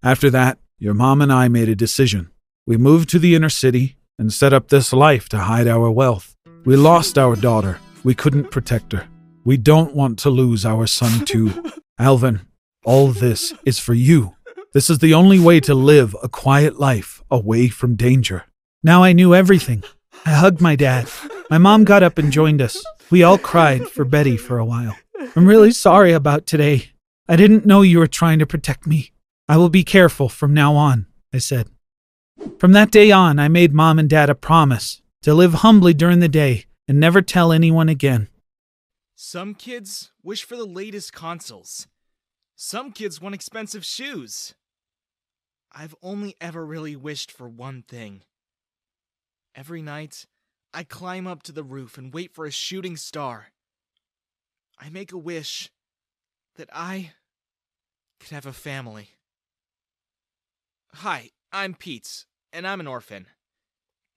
After 0.00 0.30
that, 0.30 0.58
your 0.78 0.94
mom 0.94 1.20
and 1.20 1.32
I 1.32 1.48
made 1.48 1.68
a 1.68 1.74
decision. 1.74 2.30
We 2.68 2.76
moved 2.76 3.08
to 3.10 3.18
the 3.18 3.34
inner 3.34 3.48
city 3.48 3.96
and 4.16 4.32
set 4.32 4.52
up 4.52 4.68
this 4.68 4.92
life 4.92 5.28
to 5.30 5.38
hide 5.38 5.66
our 5.66 5.90
wealth. 5.90 6.36
We 6.64 6.76
lost 6.76 7.18
our 7.18 7.34
daughter. 7.34 7.80
We 8.04 8.14
couldn't 8.14 8.52
protect 8.52 8.92
her. 8.92 9.08
We 9.44 9.56
don't 9.56 9.94
want 9.94 10.20
to 10.20 10.30
lose 10.30 10.64
our 10.64 10.86
son, 10.86 11.24
too. 11.24 11.72
Alvin, 11.98 12.42
all 12.84 13.08
this 13.08 13.54
is 13.64 13.80
for 13.80 13.94
you. 13.94 14.36
This 14.72 14.88
is 14.88 15.00
the 15.00 15.14
only 15.14 15.40
way 15.40 15.58
to 15.60 15.74
live 15.74 16.14
a 16.22 16.28
quiet 16.28 16.78
life 16.78 17.24
away 17.28 17.68
from 17.68 17.96
danger. 17.96 18.44
Now 18.84 19.02
I 19.02 19.12
knew 19.12 19.34
everything. 19.34 19.82
I 20.26 20.30
hugged 20.30 20.60
my 20.60 20.74
dad. 20.74 21.08
My 21.50 21.58
mom 21.58 21.84
got 21.84 22.02
up 22.02 22.18
and 22.18 22.32
joined 22.32 22.60
us. 22.60 22.84
We 23.12 23.22
all 23.22 23.38
cried 23.38 23.88
for 23.88 24.04
Betty 24.04 24.36
for 24.36 24.58
a 24.58 24.64
while. 24.64 24.96
I'm 25.36 25.46
really 25.46 25.70
sorry 25.70 26.12
about 26.12 26.48
today. 26.48 26.90
I 27.28 27.36
didn't 27.36 27.64
know 27.64 27.82
you 27.82 28.00
were 28.00 28.08
trying 28.08 28.40
to 28.40 28.46
protect 28.46 28.88
me. 28.88 29.12
I 29.48 29.56
will 29.56 29.68
be 29.68 29.84
careful 29.84 30.28
from 30.28 30.52
now 30.52 30.74
on, 30.74 31.06
I 31.32 31.38
said. 31.38 31.68
From 32.58 32.72
that 32.72 32.90
day 32.90 33.12
on, 33.12 33.38
I 33.38 33.46
made 33.46 33.72
mom 33.72 34.00
and 34.00 34.10
dad 34.10 34.28
a 34.28 34.34
promise 34.34 35.00
to 35.22 35.32
live 35.32 35.54
humbly 35.54 35.94
during 35.94 36.18
the 36.18 36.28
day 36.28 36.64
and 36.88 36.98
never 36.98 37.22
tell 37.22 37.52
anyone 37.52 37.88
again. 37.88 38.28
Some 39.14 39.54
kids 39.54 40.10
wish 40.24 40.42
for 40.42 40.56
the 40.56 40.66
latest 40.66 41.12
consoles. 41.12 41.86
Some 42.56 42.90
kids 42.90 43.20
want 43.20 43.36
expensive 43.36 43.84
shoes. 43.84 44.56
I've 45.70 45.94
only 46.02 46.34
ever 46.40 46.66
really 46.66 46.96
wished 46.96 47.30
for 47.30 47.48
one 47.48 47.82
thing. 47.86 48.22
Every 49.56 49.80
night, 49.80 50.26
I 50.74 50.84
climb 50.84 51.26
up 51.26 51.42
to 51.44 51.52
the 51.52 51.64
roof 51.64 51.96
and 51.96 52.12
wait 52.12 52.34
for 52.34 52.44
a 52.44 52.50
shooting 52.50 52.98
star. 52.98 53.46
I 54.78 54.90
make 54.90 55.12
a 55.12 55.18
wish 55.18 55.70
that 56.56 56.68
I 56.74 57.12
could 58.20 58.32
have 58.32 58.44
a 58.44 58.52
family. 58.52 59.12
Hi, 60.96 61.30
I'm 61.52 61.72
Pete, 61.72 62.26
and 62.52 62.66
I'm 62.66 62.80
an 62.80 62.86
orphan. 62.86 63.28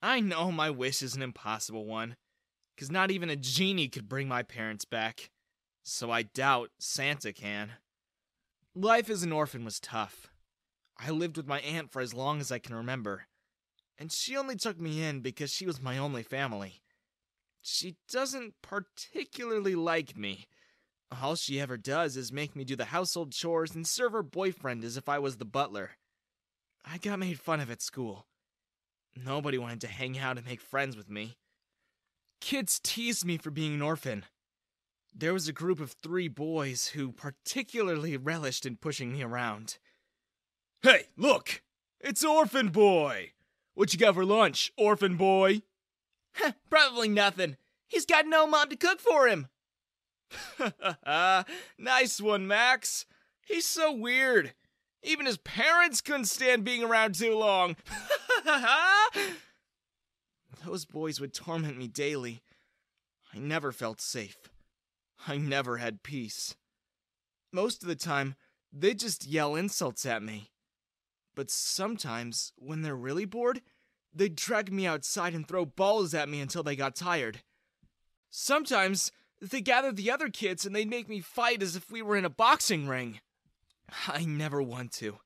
I 0.02 0.20
know 0.20 0.52
my 0.52 0.70
wish 0.70 1.02
is 1.02 1.16
an 1.16 1.22
impossible 1.22 1.86
one, 1.86 2.18
because 2.76 2.92
not 2.92 3.10
even 3.10 3.30
a 3.30 3.38
genie 3.38 3.88
could 3.88 4.10
bring 4.10 4.28
my 4.28 4.44
parents 4.44 4.84
back, 4.84 5.30
so 5.84 6.12
I 6.12 6.24
doubt 6.24 6.72
Santa 6.80 7.32
can. 7.32 7.72
Life 8.76 9.10
as 9.10 9.24
an 9.24 9.32
orphan 9.32 9.64
was 9.64 9.80
tough. 9.80 10.28
I 10.98 11.12
lived 11.12 11.38
with 11.38 11.48
my 11.48 11.62
aunt 11.62 11.92
for 11.92 12.02
as 12.02 12.14
long 12.14 12.42
as 12.42 12.52
I 12.52 12.60
can 12.60 12.76
remember, 12.76 13.28
and 14.00 14.12
she 14.12 14.38
only 14.38 14.56
took 14.56 14.80
me 14.80 15.04
in 15.04 15.20
because 15.20 15.52
she 15.52 15.66
was 15.66 15.82
my 15.82 15.98
only 15.98 16.24
family. 16.24 16.82
She 17.62 17.98
doesn't 18.10 18.54
particularly 18.62 19.76
like 19.76 20.18
me. 20.18 20.48
All 21.22 21.36
she 21.36 21.60
ever 21.60 21.76
does 21.76 22.16
is 22.16 22.32
make 22.32 22.56
me 22.56 22.64
do 22.64 22.78
the 22.78 22.86
household 22.86 23.34
chores 23.34 23.76
and 23.76 23.86
serve 23.86 24.14
her 24.14 24.24
boyfriend 24.24 24.86
as 24.86 24.96
if 24.96 25.10
I 25.10 25.20
was 25.20 25.38
the 25.38 25.46
butler. 25.46 25.92
I 26.86 26.98
got 26.98 27.20
made 27.20 27.40
fun 27.40 27.60
of 27.60 27.70
at 27.70 27.82
school. 27.82 28.28
Nobody 29.16 29.58
wanted 29.58 29.82
to 29.82 29.88
hang 29.88 30.18
out 30.18 30.38
and 30.38 30.48
make 30.48 30.62
friends 30.62 30.96
with 30.96 31.10
me. 31.10 31.38
Kids 32.40 32.80
teased 32.82 33.26
me 33.26 33.38
for 33.38 33.52
being 33.52 33.74
an 33.74 33.82
orphan. 33.82 34.24
There 35.14 35.34
was 35.34 35.48
a 35.48 35.54
group 35.54 35.82
of 35.82 35.92
three 35.92 36.30
boys 36.30 36.90
who 36.90 37.12
particularly 37.12 38.16
relished 38.16 38.66
in 38.66 38.78
pushing 38.78 39.12
me 39.12 39.24
around. 39.24 39.78
Hey, 40.82 41.08
look! 41.18 41.62
It's 42.00 42.24
Orphan 42.24 42.70
Boy! 42.70 43.34
What 43.80 43.94
you 43.94 44.00
got 44.00 44.16
for 44.16 44.26
lunch, 44.26 44.74
Orphan 44.78 45.16
Boy? 45.16 45.62
Probably 46.70 47.08
nothing. 47.08 47.56
He's 47.88 48.06
got 48.06 48.28
no 48.28 48.46
mom 48.46 48.68
to 48.68 48.76
cook 48.76 49.00
for 49.00 49.26
him. 49.26 49.48
nice 51.78 52.20
one, 52.20 52.46
Max. 52.46 53.06
He's 53.42 53.66
so 53.66 53.94
weird. 53.94 54.54
Even 55.02 55.26
his 55.26 55.38
parents 55.38 56.02
couldn't 56.02 56.26
stand 56.26 56.66
being 56.66 56.84
around 56.84 57.16
too 57.16 57.38
long. 57.38 57.78
Those 60.66 60.84
boys 60.84 61.22
would 61.22 61.34
torment 61.34 61.78
me 61.78 61.88
daily. 61.88 62.42
I 63.34 63.38
never 63.38 63.72
felt 63.72 64.02
safe. 64.02 64.50
I 65.26 65.38
never 65.38 65.78
had 65.78 66.04
peace. 66.04 66.54
Most 67.54 67.82
of 67.82 67.88
the 67.88 67.96
time, 67.96 68.36
they'd 68.74 69.00
just 69.00 69.26
yell 69.26 69.56
insults 69.56 70.06
at 70.06 70.22
me. 70.22 70.52
But 71.36 71.50
sometimes, 71.50 72.54
when 72.58 72.82
they're 72.82 72.96
really 72.96 73.26
bored, 73.26 73.62
they'd 74.14 74.36
drag 74.36 74.72
me 74.72 74.86
outside 74.88 75.34
and 75.34 75.48
throw 75.48 75.66
balls 75.66 76.14
at 76.14 76.30
me 76.30 76.42
until 76.42 76.64
they 76.64 76.76
got 76.76 76.96
tired. 76.96 77.42
Sometimes, 78.30 79.12
they 79.42 79.62
gathered 79.62 79.96
the 79.96 80.12
other 80.12 80.30
kids 80.30 80.66
and 80.66 80.76
they'd 80.76 80.90
make 80.90 81.08
me 81.08 81.22
fight 81.22 81.64
as 81.64 81.76
if 81.76 81.90
we 81.90 82.02
were 82.02 82.18
in 82.18 82.26
a 82.26 82.30
boxing 82.30 82.88
ring. 82.88 83.20
I 84.08 84.26
never 84.26 84.62
want 84.62 84.92
to. 84.94 85.20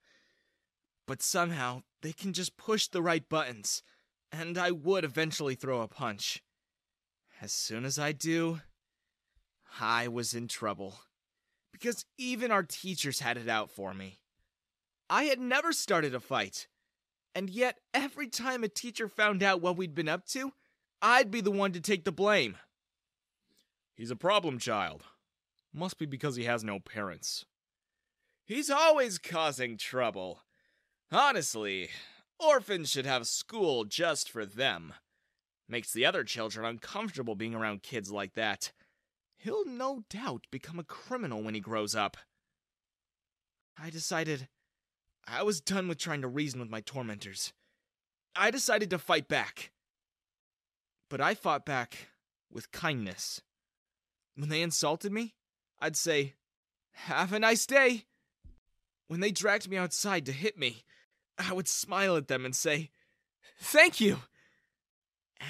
But 1.05 1.21
somehow, 1.21 1.83
they 2.01 2.13
can 2.13 2.33
just 2.33 2.57
push 2.57 2.87
the 2.87 3.01
right 3.01 3.27
buttons, 3.27 3.83
and 4.31 4.57
I 4.57 4.71
would 4.71 5.03
eventually 5.03 5.55
throw 5.55 5.81
a 5.81 5.87
punch. 5.87 6.41
As 7.41 7.51
soon 7.51 7.83
as 7.83 7.99
I 7.99 8.13
do, 8.13 8.61
I 9.79 10.07
was 10.07 10.33
in 10.33 10.47
trouble. 10.47 10.99
Because 11.71 12.05
even 12.17 12.51
our 12.51 12.63
teachers 12.63 13.19
had 13.19 13.37
it 13.37 13.49
out 13.49 13.71
for 13.71 13.93
me. 13.93 14.19
I 15.09 15.25
had 15.25 15.39
never 15.39 15.73
started 15.73 16.15
a 16.15 16.19
fight. 16.19 16.67
And 17.35 17.49
yet, 17.49 17.79
every 17.93 18.27
time 18.27 18.63
a 18.63 18.67
teacher 18.67 19.07
found 19.07 19.41
out 19.41 19.61
what 19.61 19.77
we'd 19.77 19.95
been 19.95 20.09
up 20.09 20.25
to, 20.27 20.53
I'd 21.01 21.31
be 21.31 21.41
the 21.41 21.51
one 21.51 21.71
to 21.73 21.81
take 21.81 22.05
the 22.05 22.11
blame. 22.11 22.57
He's 23.95 24.11
a 24.11 24.15
problem 24.15 24.59
child. 24.59 25.03
Must 25.73 25.97
be 25.97 26.05
because 26.05 26.35
he 26.35 26.43
has 26.43 26.63
no 26.63 26.79
parents. 26.79 27.45
He's 28.45 28.69
always 28.69 29.17
causing 29.17 29.77
trouble. 29.77 30.41
Honestly, 31.11 31.89
orphans 32.39 32.89
should 32.89 33.05
have 33.05 33.27
school 33.27 33.85
just 33.85 34.29
for 34.29 34.45
them. 34.45 34.93
Makes 35.67 35.93
the 35.93 36.05
other 36.05 36.23
children 36.23 36.65
uncomfortable 36.65 37.35
being 37.35 37.55
around 37.55 37.83
kids 37.83 38.11
like 38.11 38.33
that. 38.33 38.71
He'll 39.37 39.65
no 39.65 40.03
doubt 40.09 40.45
become 40.51 40.77
a 40.77 40.83
criminal 40.83 41.41
when 41.41 41.53
he 41.53 41.59
grows 41.59 41.95
up. 41.95 42.17
I 43.77 43.89
decided 43.89 44.47
I 45.27 45.43
was 45.43 45.61
done 45.61 45.87
with 45.87 45.97
trying 45.97 46.21
to 46.21 46.27
reason 46.27 46.59
with 46.59 46.69
my 46.69 46.81
tormentors. 46.81 47.53
I 48.35 48.51
decided 48.51 48.89
to 48.89 48.97
fight 48.97 49.27
back. 49.27 49.71
But 51.09 51.21
I 51.21 51.35
fought 51.35 51.65
back 51.65 52.09
with 52.51 52.71
kindness. 52.71 53.41
When 54.35 54.49
they 54.49 54.61
insulted 54.61 55.11
me, 55.11 55.35
I'd 55.79 55.95
say, 55.95 56.33
Have 56.91 57.33
a 57.33 57.39
nice 57.39 57.65
day. 57.65 58.05
When 59.07 59.19
they 59.19 59.31
dragged 59.31 59.69
me 59.69 59.77
outside 59.77 60.25
to 60.25 60.31
hit 60.31 60.57
me, 60.57 60.83
I 61.37 61.53
would 61.53 61.67
smile 61.67 62.15
at 62.17 62.27
them 62.27 62.45
and 62.45 62.55
say, 62.55 62.89
Thank 63.59 64.01
you. 64.01 64.19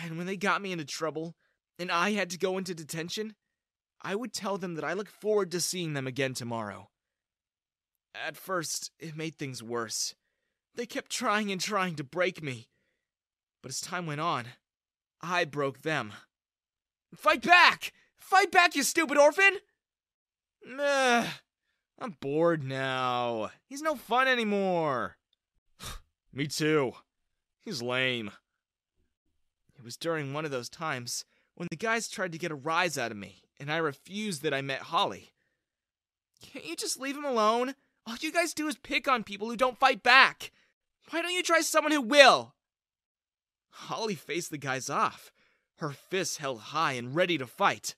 And 0.03 0.17
when 0.17 0.27
they 0.27 0.37
got 0.37 0.61
me 0.61 0.71
into 0.71 0.85
trouble 0.85 1.35
and 1.79 1.91
I 1.91 2.11
had 2.11 2.29
to 2.31 2.37
go 2.37 2.57
into 2.57 2.75
detention, 2.75 3.35
I 4.01 4.15
would 4.15 4.33
tell 4.33 4.57
them 4.57 4.75
that 4.75 4.83
I 4.83 4.93
look 4.93 5.07
forward 5.07 5.51
to 5.51 5.61
seeing 5.61 5.93
them 5.93 6.07
again 6.07 6.33
tomorrow. 6.33 6.89
At 8.15 8.37
first, 8.37 8.91
it 8.99 9.15
made 9.15 9.35
things 9.35 9.63
worse. 9.63 10.15
They 10.75 10.85
kept 10.85 11.11
trying 11.11 11.51
and 11.51 11.59
trying 11.59 11.95
to 11.95 12.03
break 12.03 12.41
me. 12.41 12.67
But 13.61 13.69
as 13.69 13.81
time 13.81 14.05
went 14.05 14.21
on, 14.21 14.45
I 15.21 15.45
broke 15.45 15.81
them. 15.81 16.13
Fight 17.15 17.41
back! 17.41 17.93
Fight 18.15 18.51
back, 18.51 18.75
you 18.75 18.83
stupid 18.83 19.17
orphan! 19.17 19.57
Ugh, 20.79 21.27
I'm 21.99 22.17
bored 22.19 22.63
now. 22.63 23.51
He's 23.65 23.81
no 23.81 23.95
fun 23.95 24.27
anymore. 24.27 25.17
Me 26.33 26.47
too. 26.47 26.93
He's 27.61 27.81
lame. 27.81 28.31
It 29.77 29.83
was 29.83 29.97
during 29.97 30.33
one 30.33 30.45
of 30.45 30.51
those 30.51 30.69
times 30.69 31.25
when 31.55 31.67
the 31.69 31.77
guys 31.77 32.07
tried 32.07 32.31
to 32.31 32.37
get 32.37 32.51
a 32.51 32.55
rise 32.55 32.97
out 32.97 33.11
of 33.11 33.17
me, 33.17 33.43
and 33.59 33.71
I 33.71 33.77
refused 33.77 34.43
that 34.43 34.53
I 34.53 34.61
met 34.61 34.81
Holly. 34.81 35.33
Can't 36.41 36.65
you 36.65 36.75
just 36.75 36.99
leave 36.99 37.15
him 37.15 37.25
alone? 37.25 37.75
All 38.05 38.15
you 38.19 38.31
guys 38.31 38.53
do 38.53 38.67
is 38.67 38.77
pick 38.77 39.07
on 39.07 39.23
people 39.23 39.49
who 39.49 39.55
don't 39.55 39.79
fight 39.79 40.03
back. 40.03 40.51
Why 41.09 41.21
don't 41.21 41.33
you 41.33 41.43
try 41.43 41.61
someone 41.61 41.91
who 41.91 42.01
will? 42.01 42.53
Holly 43.69 44.15
faced 44.15 44.51
the 44.51 44.57
guys 44.57 44.89
off, 44.89 45.31
her 45.77 45.91
fists 45.91 46.37
held 46.37 46.59
high 46.59 46.93
and 46.93 47.15
ready 47.15 47.37
to 47.37 47.47
fight. 47.47 47.95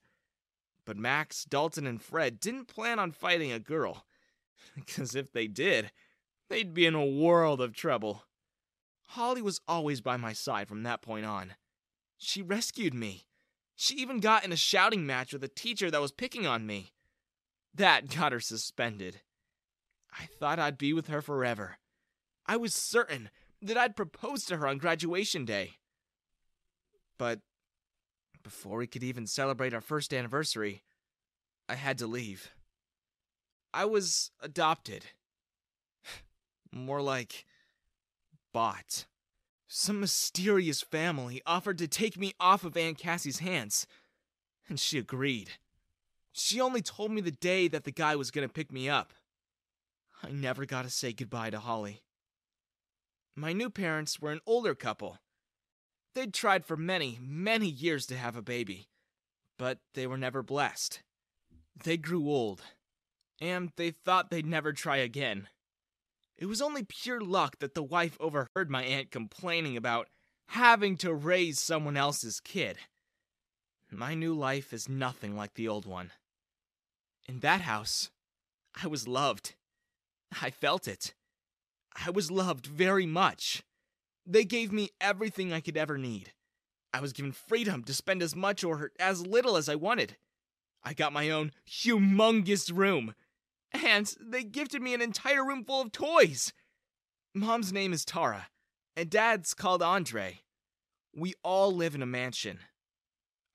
But 0.85 0.97
Max, 0.97 1.43
Dalton, 1.43 1.87
and 1.87 2.01
Fred 2.01 2.39
didn't 2.39 2.67
plan 2.67 2.99
on 2.99 3.11
fighting 3.11 3.51
a 3.51 3.59
girl. 3.59 4.05
Because 4.75 5.15
if 5.15 5.31
they 5.31 5.47
did, 5.47 5.91
they'd 6.49 6.73
be 6.73 6.85
in 6.85 6.95
a 6.95 7.05
world 7.05 7.61
of 7.61 7.73
trouble. 7.73 8.23
Holly 9.09 9.41
was 9.41 9.61
always 9.67 10.01
by 10.01 10.17
my 10.17 10.33
side 10.33 10.67
from 10.67 10.83
that 10.83 11.01
point 11.01 11.25
on. 11.25 11.55
She 12.17 12.41
rescued 12.41 12.93
me. 12.93 13.25
She 13.75 13.95
even 13.95 14.19
got 14.19 14.45
in 14.45 14.51
a 14.51 14.57
shouting 14.57 15.05
match 15.05 15.33
with 15.33 15.43
a 15.43 15.49
teacher 15.49 15.91
that 15.91 16.01
was 16.01 16.11
picking 16.11 16.47
on 16.47 16.65
me. 16.65 16.93
That 17.73 18.07
got 18.15 18.31
her 18.31 18.39
suspended. 18.39 19.21
I 20.17 20.25
thought 20.39 20.60
I'd 20.60 20.78
be 20.78 20.93
with 20.93 21.08
her 21.08 21.21
forever. 21.21 21.78
I 22.45 22.58
was 22.58 22.73
certain 22.73 23.30
that 23.62 23.78
I'd 23.78 23.95
propose 23.95 24.45
to 24.45 24.58
her 24.58 24.67
on 24.67 24.78
graduation 24.78 25.45
day. 25.45 25.75
But 27.17 27.39
before 28.43 28.78
we 28.78 28.88
could 28.88 29.04
even 29.04 29.28
celebrate 29.28 29.73
our 29.73 29.82
first 29.82 30.13
anniversary, 30.13 30.84
I 31.67 31.75
had 31.75 31.97
to 31.99 32.08
leave. 32.08 32.51
I 33.73 33.86
was 33.86 34.32
adopted. 34.41 35.06
More 36.71 37.01
like 37.01 37.45
bought. 38.54 39.06
Some 39.67 39.99
mysterious 39.99 40.82
family 40.82 41.41
offered 41.45 41.78
to 41.80 41.88
take 41.88 42.17
me 42.17 42.34
off 42.39 42.63
of 42.63 42.78
Aunt 42.78 42.97
Cassie's 42.97 43.39
hands, 43.39 43.88
and 44.69 44.80
she 44.80 44.97
agreed. 44.97 45.51
She 46.32 46.62
only 46.62 46.82
told 46.82 47.12
me 47.12 47.21
the 47.21 47.32
day 47.32 47.67
that 47.67 47.84
the 47.84 47.91
guy 47.91 48.15
was 48.15 48.32
going 48.32 48.47
to 48.47 48.54
pick 48.54 48.71
me 48.71 48.88
up. 48.88 49.13
I 50.25 50.31
never 50.31 50.65
got 50.65 50.85
to 50.85 50.89
say 50.89 51.13
goodbye 51.13 51.51
to 51.51 51.59
Holly. 51.59 52.01
My 53.35 53.53
new 53.53 53.69
parents 53.69 54.19
were 54.19 54.31
an 54.31 54.39
older 54.47 54.73
couple. 54.73 55.19
They'd 56.15 56.33
tried 56.33 56.65
for 56.65 56.75
many, 56.75 57.19
many 57.21 57.67
years 57.67 58.07
to 58.07 58.17
have 58.17 58.35
a 58.35 58.41
baby, 58.41 58.88
but 59.59 59.77
they 59.93 60.07
were 60.07 60.17
never 60.17 60.41
blessed. 60.41 61.03
They 61.83 61.97
grew 61.97 62.27
old, 62.27 62.63
and 63.39 63.71
they 63.75 63.91
thought 63.91 64.31
they'd 64.31 64.47
never 64.47 64.73
try 64.73 64.97
again. 64.97 65.47
It 66.38 66.47
was 66.47 66.61
only 66.61 66.83
pure 66.83 67.21
luck 67.21 67.59
that 67.59 67.75
the 67.75 67.83
wife 67.83 68.17
overheard 68.19 68.71
my 68.71 68.83
aunt 68.83 69.11
complaining 69.11 69.77
about 69.77 70.07
having 70.47 70.97
to 70.97 71.13
raise 71.13 71.59
someone 71.59 71.97
else's 71.97 72.39
kid. 72.39 72.77
My 73.91 74.15
new 74.15 74.33
life 74.33 74.73
is 74.73 74.89
nothing 74.89 75.35
like 75.35 75.53
the 75.53 75.67
old 75.67 75.85
one. 75.85 76.11
In 77.27 77.41
that 77.41 77.61
house, 77.61 78.09
I 78.81 78.88
was 78.88 79.07
loved. 79.07 79.53
I 80.41 80.49
felt 80.49 80.87
it. 80.87 81.13
I 82.05 82.09
was 82.09 82.31
loved 82.31 82.65
very 82.65 83.05
much. 83.05 83.63
They 84.25 84.43
gave 84.43 84.71
me 84.71 84.89
everything 84.99 85.53
I 85.53 85.61
could 85.61 85.77
ever 85.77 85.97
need. 85.97 86.33
I 86.93 86.99
was 86.99 87.13
given 87.13 87.31
freedom 87.31 87.83
to 87.83 87.93
spend 87.93 88.21
as 88.21 88.35
much 88.35 88.63
or 88.63 88.91
as 88.99 89.25
little 89.25 89.57
as 89.57 89.69
I 89.69 89.75
wanted. 89.75 90.17
I 90.83 90.93
got 90.93 91.13
my 91.13 91.29
own 91.29 91.51
humongous 91.67 92.75
room 92.75 93.15
and 93.83 94.13
they 94.19 94.43
gifted 94.43 94.81
me 94.81 94.93
an 94.93 95.01
entire 95.01 95.45
room 95.45 95.63
full 95.63 95.81
of 95.81 95.91
toys. 95.91 96.53
Mom's 97.33 97.73
name 97.73 97.91
is 97.91 98.05
Tara, 98.05 98.47
and 98.95 99.09
Dad's 99.09 99.53
called 99.53 99.81
Andre. 99.81 100.41
We 101.13 101.33
all 101.43 101.73
live 101.73 101.95
in 101.95 102.01
a 102.01 102.07
mansion. 102.07 102.59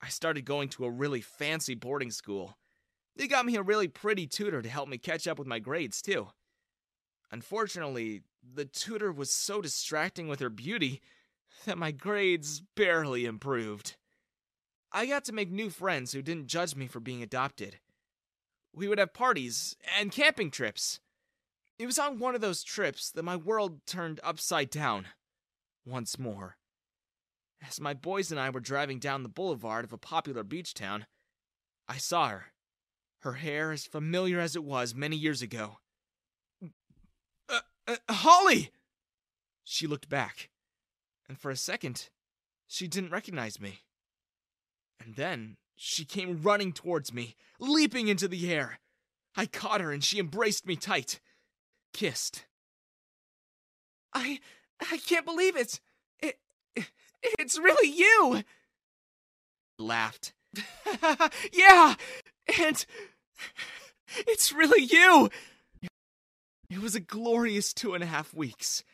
I 0.02 0.08
started 0.08 0.44
going 0.44 0.68
to 0.70 0.84
a 0.84 0.90
really 0.90 1.20
fancy 1.20 1.74
boarding 1.74 2.10
school. 2.10 2.56
They 3.16 3.26
got 3.26 3.46
me 3.46 3.56
a 3.56 3.62
really 3.62 3.88
pretty 3.88 4.26
tutor 4.26 4.62
to 4.62 4.68
help 4.68 4.88
me 4.88 4.98
catch 4.98 5.26
up 5.26 5.38
with 5.38 5.48
my 5.48 5.58
grades, 5.58 6.00
too. 6.00 6.28
Unfortunately, 7.30 8.22
the 8.42 8.64
tutor 8.64 9.12
was 9.12 9.30
so 9.30 9.60
distracting 9.60 10.28
with 10.28 10.40
her 10.40 10.50
beauty 10.50 11.00
that 11.64 11.78
my 11.78 11.92
grades 11.92 12.62
barely 12.74 13.24
improved. 13.24 13.96
I 14.92 15.06
got 15.06 15.24
to 15.26 15.32
make 15.32 15.50
new 15.50 15.70
friends 15.70 16.12
who 16.12 16.22
didn't 16.22 16.48
judge 16.48 16.74
me 16.74 16.86
for 16.86 16.98
being 16.98 17.22
adopted. 17.22 17.78
We 18.74 18.88
would 18.88 18.98
have 18.98 19.14
parties 19.14 19.76
and 19.98 20.10
camping 20.10 20.50
trips. 20.50 21.00
It 21.78 21.86
was 21.86 21.98
on 21.98 22.18
one 22.18 22.34
of 22.34 22.40
those 22.40 22.62
trips 22.62 23.10
that 23.12 23.22
my 23.22 23.36
world 23.36 23.86
turned 23.86 24.20
upside 24.22 24.70
down. 24.70 25.06
Once 25.86 26.18
more. 26.18 26.56
As 27.66 27.80
my 27.80 27.94
boys 27.94 28.30
and 28.30 28.40
I 28.40 28.50
were 28.50 28.60
driving 28.60 28.98
down 28.98 29.22
the 29.22 29.28
boulevard 29.28 29.84
of 29.84 29.92
a 29.92 29.98
popular 29.98 30.42
beach 30.42 30.74
town, 30.74 31.06
I 31.88 31.98
saw 31.98 32.28
her. 32.28 32.46
Her 33.20 33.34
hair 33.34 33.70
as 33.70 33.86
familiar 33.86 34.40
as 34.40 34.56
it 34.56 34.64
was 34.64 34.94
many 34.94 35.16
years 35.16 35.42
ago. 35.42 35.78
Uh, 37.90 37.96
Holly! 38.12 38.70
She 39.64 39.86
looked 39.86 40.08
back, 40.08 40.48
and 41.28 41.36
for 41.38 41.50
a 41.50 41.56
second, 41.56 42.08
she 42.68 42.86
didn't 42.86 43.10
recognize 43.10 43.60
me. 43.60 43.80
And 45.04 45.16
then 45.16 45.56
she 45.74 46.04
came 46.04 46.42
running 46.42 46.72
towards 46.72 47.12
me, 47.12 47.34
leaping 47.58 48.06
into 48.06 48.28
the 48.28 48.52
air. 48.52 48.78
I 49.36 49.46
caught 49.46 49.80
her 49.80 49.92
and 49.92 50.04
she 50.04 50.18
embraced 50.18 50.66
me 50.66 50.76
tight. 50.76 51.20
Kissed. 51.92 52.44
I 54.12 54.38
I 54.90 54.98
can't 54.98 55.26
believe 55.26 55.56
it. 55.56 55.80
It, 56.20 56.38
it 56.76 56.90
it's 57.38 57.58
really 57.58 57.90
you. 57.90 58.44
Laughed. 59.78 60.32
yeah, 61.52 61.94
and 62.60 62.84
it's 64.28 64.52
really 64.52 64.84
you. 64.84 65.30
It 66.70 66.78
was 66.78 66.94
a 66.94 67.00
glorious 67.00 67.74
two 67.74 67.94
and 67.94 68.04
a 68.04 68.06
half 68.06 68.32
weeks. 68.32 68.84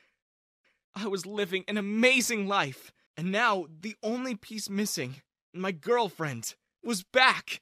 I 0.94 1.08
was 1.08 1.26
living 1.26 1.62
an 1.68 1.76
amazing 1.76 2.48
life, 2.48 2.90
and 3.18 3.30
now 3.30 3.66
the 3.80 3.94
only 4.02 4.34
piece 4.34 4.70
missing, 4.70 5.16
my 5.52 5.72
girlfriend 5.72 6.54
was 6.82 7.02
back. 7.02 7.60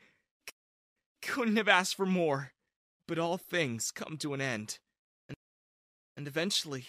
Couldn't 1.20 1.56
have 1.56 1.68
asked 1.68 1.96
for 1.96 2.06
more. 2.06 2.52
But 3.08 3.18
all 3.18 3.36
things 3.36 3.90
come 3.90 4.16
to 4.18 4.34
an 4.34 4.40
end. 4.40 4.78
And, 5.28 5.36
and 6.16 6.28
eventually, 6.28 6.86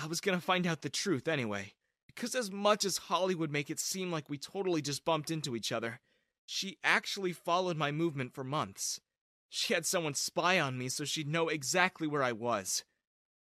I 0.00 0.06
was 0.06 0.20
gonna 0.20 0.40
find 0.40 0.66
out 0.66 0.82
the 0.82 0.90
truth 0.90 1.26
anyway. 1.26 1.72
Because 2.06 2.34
as 2.34 2.50
much 2.50 2.84
as 2.84 2.98
Holly 2.98 3.34
would 3.34 3.50
make 3.50 3.70
it 3.70 3.80
seem 3.80 4.10
like 4.10 4.28
we 4.28 4.38
totally 4.38 4.82
just 4.82 5.04
bumped 5.04 5.30
into 5.30 5.56
each 5.56 5.72
other, 5.72 5.98
she 6.44 6.76
actually 6.84 7.32
followed 7.32 7.76
my 7.76 7.90
movement 7.90 8.34
for 8.34 8.44
months. 8.44 9.00
She 9.48 9.74
had 9.74 9.86
someone 9.86 10.14
spy 10.14 10.60
on 10.60 10.78
me 10.78 10.88
so 10.88 11.04
she'd 11.04 11.28
know 11.28 11.48
exactly 11.48 12.06
where 12.06 12.22
I 12.22 12.32
was. 12.32 12.84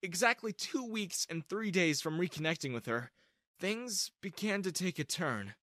Exactly 0.03 0.53
two 0.53 0.85
weeks 0.85 1.27
and 1.29 1.45
three 1.45 1.71
days 1.71 2.01
from 2.01 2.19
reconnecting 2.19 2.73
with 2.73 2.87
her, 2.87 3.11
things 3.59 4.13
began 4.21 4.63
to 4.63 4.73
take 4.73 4.99
a 4.99 5.05
turn. 5.05 5.55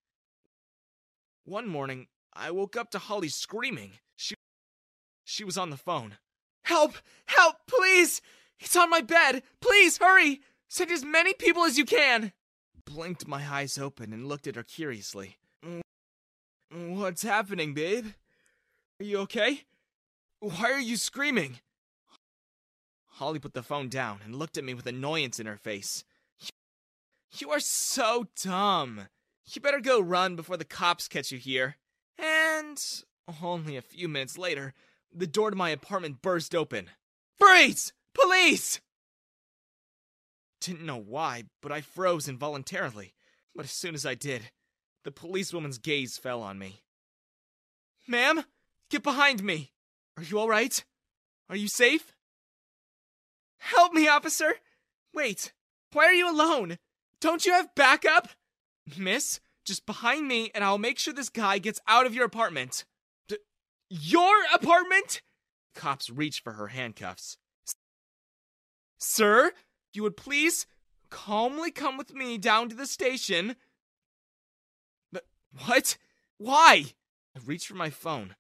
One 1.46 1.68
morning, 1.68 2.08
I 2.34 2.52
woke 2.52 2.76
up 2.76 2.92
to 2.92 3.00
Holly 3.00 3.30
screaming. 3.30 3.94
She 4.16 4.36
she 5.24 5.44
was 5.44 5.58
on 5.58 5.70
the 5.70 5.78
phone. 5.78 6.18
Help! 6.64 6.96
Help! 7.26 7.56
Please! 7.68 8.22
It's 8.60 8.76
on 8.76 8.90
my 8.90 9.02
bed! 9.02 9.44
Please, 9.62 9.98
hurry! 9.98 10.42
Send 10.68 10.92
as 10.92 11.06
many 11.06 11.34
people 11.34 11.64
as 11.64 11.78
you 11.78 11.86
can! 11.86 12.34
Blinked 12.84 13.28
my 13.28 13.44
eyes 13.50 13.78
open 13.78 14.12
and 14.14 14.28
looked 14.28 14.48
at 14.48 14.56
her 14.56 14.64
curiously. 14.64 15.38
What's 16.72 17.24
happening, 17.24 17.74
babe? 17.74 18.08
Are 19.00 19.06
you 19.06 19.20
okay? 19.20 19.64
Why 20.40 20.72
are 20.72 20.80
you 20.80 20.98
screaming? 20.98 21.60
Holly 23.06 23.40
put 23.40 23.54
the 23.54 23.64
phone 23.64 23.88
down 23.88 24.20
and 24.24 24.36
looked 24.36 24.58
at 24.58 24.64
me 24.64 24.74
with 24.74 24.86
annoyance 24.86 25.40
in 25.40 25.48
her 25.48 25.58
face. 25.58 26.04
You 27.38 27.52
are 27.52 27.60
so 27.60 28.28
dumb. 28.42 29.08
You 29.46 29.62
better 29.62 29.80
go 29.80 30.00
run 30.00 30.36
before 30.36 30.58
the 30.58 30.66
cops 30.66 31.08
catch 31.08 31.32
you 31.32 31.38
here. 31.38 31.78
And 32.18 32.82
only 33.42 33.78
a 33.78 33.82
few 33.82 34.08
minutes 34.08 34.38
later, 34.38 34.74
the 35.14 35.28
door 35.28 35.50
to 35.50 35.56
my 35.56 35.70
apartment 35.70 36.22
burst 36.22 36.54
open. 36.54 36.90
Freeze! 37.38 37.94
Police! 38.14 38.80
Didn't 40.62 40.86
know 40.86 40.98
why, 40.98 41.44
but 41.62 41.72
I 41.72 41.82
froze 41.82 42.28
involuntarily. 42.28 43.14
But 43.56 43.66
as 43.66 43.72
soon 43.72 43.96
as 43.96 44.06
I 44.06 44.16
did, 44.16 44.52
the 45.04 45.12
policewoman's 45.12 45.78
gaze 45.78 46.18
fell 46.18 46.42
on 46.42 46.58
me. 46.58 46.82
Ma'am, 48.08 48.44
get 48.90 49.04
behind 49.04 49.44
me! 49.44 49.72
Are 50.18 50.24
you 50.24 50.40
alright? 50.40 50.84
Are 51.50 51.56
you 51.56 51.68
safe? 51.68 52.14
Help 53.58 53.94
me, 53.94 54.08
officer! 54.08 54.56
Wait, 55.14 55.54
why 55.94 56.06
are 56.06 56.14
you 56.14 56.30
alone? 56.30 56.78
Don't 57.22 57.46
you 57.46 57.54
have 57.54 57.74
backup? 57.76 58.30
Miss, 58.98 59.40
just 59.66 59.86
behind 59.86 60.28
me, 60.28 60.52
and 60.54 60.64
I'll 60.64 60.78
make 60.78 61.00
sure 61.00 61.14
this 61.14 61.30
guy 61.30 61.58
gets 61.58 61.80
out 61.88 62.06
of 62.06 62.14
your 62.14 62.26
apartment. 62.26 62.86
D- 63.28 63.38
your 63.90 64.36
apartment? 64.54 65.22
Cops 65.74 66.10
reach 66.10 66.42
for 66.42 66.54
her 66.54 66.68
handcuffs. 66.68 67.38
Sir, 68.98 69.52
you 69.94 70.04
would 70.04 70.18
please 70.18 70.66
calmly 71.10 71.72
come 71.72 71.98
with 71.98 72.14
me 72.14 72.38
down 72.38 72.70
to 72.70 72.76
the 72.76 72.88
station. 72.88 73.56
But 75.12 75.26
What? 75.66 75.98
Why? 76.38 76.86
I 77.36 77.40
reach 77.46 77.68
for 77.68 77.76
my 77.76 77.90
phone, 77.90 78.36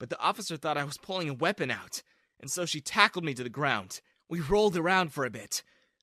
but 0.00 0.08
the 0.08 0.18
officer 0.18 0.56
thought 0.56 0.78
I 0.78 0.84
was 0.84 0.98
pulling 0.98 1.28
a 1.28 1.34
weapon 1.34 1.70
out, 1.70 2.02
and 2.40 2.50
so 2.50 2.64
she 2.64 2.80
tackled 2.80 3.24
me 3.24 3.34
to 3.34 3.44
the 3.44 3.50
ground. 3.50 4.00
We 4.28 4.40
rolled 4.40 4.76
around 4.76 5.12
for 5.12 5.24
a 5.26 5.30
bit. 5.30 5.62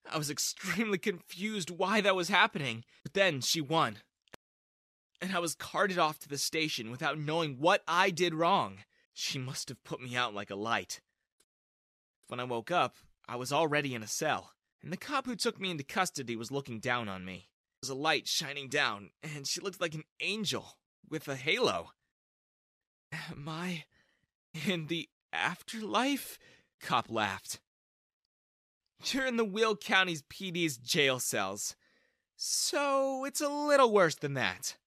I 0.10 0.17
was 0.17 0.29
extremely 0.29 0.99
confused 0.99 1.71
why 1.71 1.99
that 2.01 2.15
was 2.15 2.29
happening, 2.29 2.86
but 3.03 3.15
then 3.15 3.41
she 3.41 3.60
won. 3.60 3.97
And 5.19 5.36
I 5.36 5.39
was 5.39 5.55
carted 5.55 5.97
off 5.97 6.19
to 6.19 6.29
the 6.29 6.38
station 6.38 6.91
without 6.91 7.17
knowing 7.17 7.57
what 7.57 7.81
I 7.88 8.12
did 8.12 8.36
wrong. 8.36 8.77
She 9.13 9.39
must 9.39 9.67
have 9.69 9.83
put 9.83 9.99
me 9.99 10.15
out 10.15 10.33
like 10.33 10.51
a 10.51 10.55
light. 10.55 11.01
When 12.27 12.39
I 12.39 12.43
woke 12.43 12.69
up, 12.69 12.97
I 13.27 13.36
was 13.36 13.51
already 13.51 13.95
in 13.95 14.03
a 14.03 14.07
cell, 14.07 14.51
and 14.83 14.93
the 14.93 14.97
cop 14.97 15.25
who 15.25 15.36
took 15.36 15.60
me 15.60 15.71
into 15.71 15.83
custody 15.83 16.36
was 16.36 16.51
looking 16.51 16.79
down 16.79 17.10
on 17.10 17.25
me. 17.25 17.49
There 17.81 17.89
was 17.89 17.89
a 17.89 17.95
light 17.95 18.27
shining 18.27 18.69
down, 18.69 19.10
and 19.23 19.47
she 19.47 19.60
looked 19.60 19.81
like 19.81 19.95
an 19.95 20.03
angel 20.21 20.77
with 21.10 21.27
a 21.27 21.36
halo. 21.36 21.89
Am 23.12 23.48
I 23.48 23.86
in 24.67 24.88
the 24.88 25.10
afterlife? 25.32 26.38
Cop 26.82 27.10
laughed. 27.10 27.60
You're 29.06 29.26
in 29.28 29.38
the 29.38 29.46
Will 29.46 29.76
County's 29.76 30.24
PD's 30.24 30.78
jail 30.78 31.20
cells. 31.20 31.76
So 32.36 33.26
it's 33.26 33.41
a 33.41 33.50
little 33.50 33.91
worse 33.91 34.15
than 34.15 34.34
that. 34.36 34.78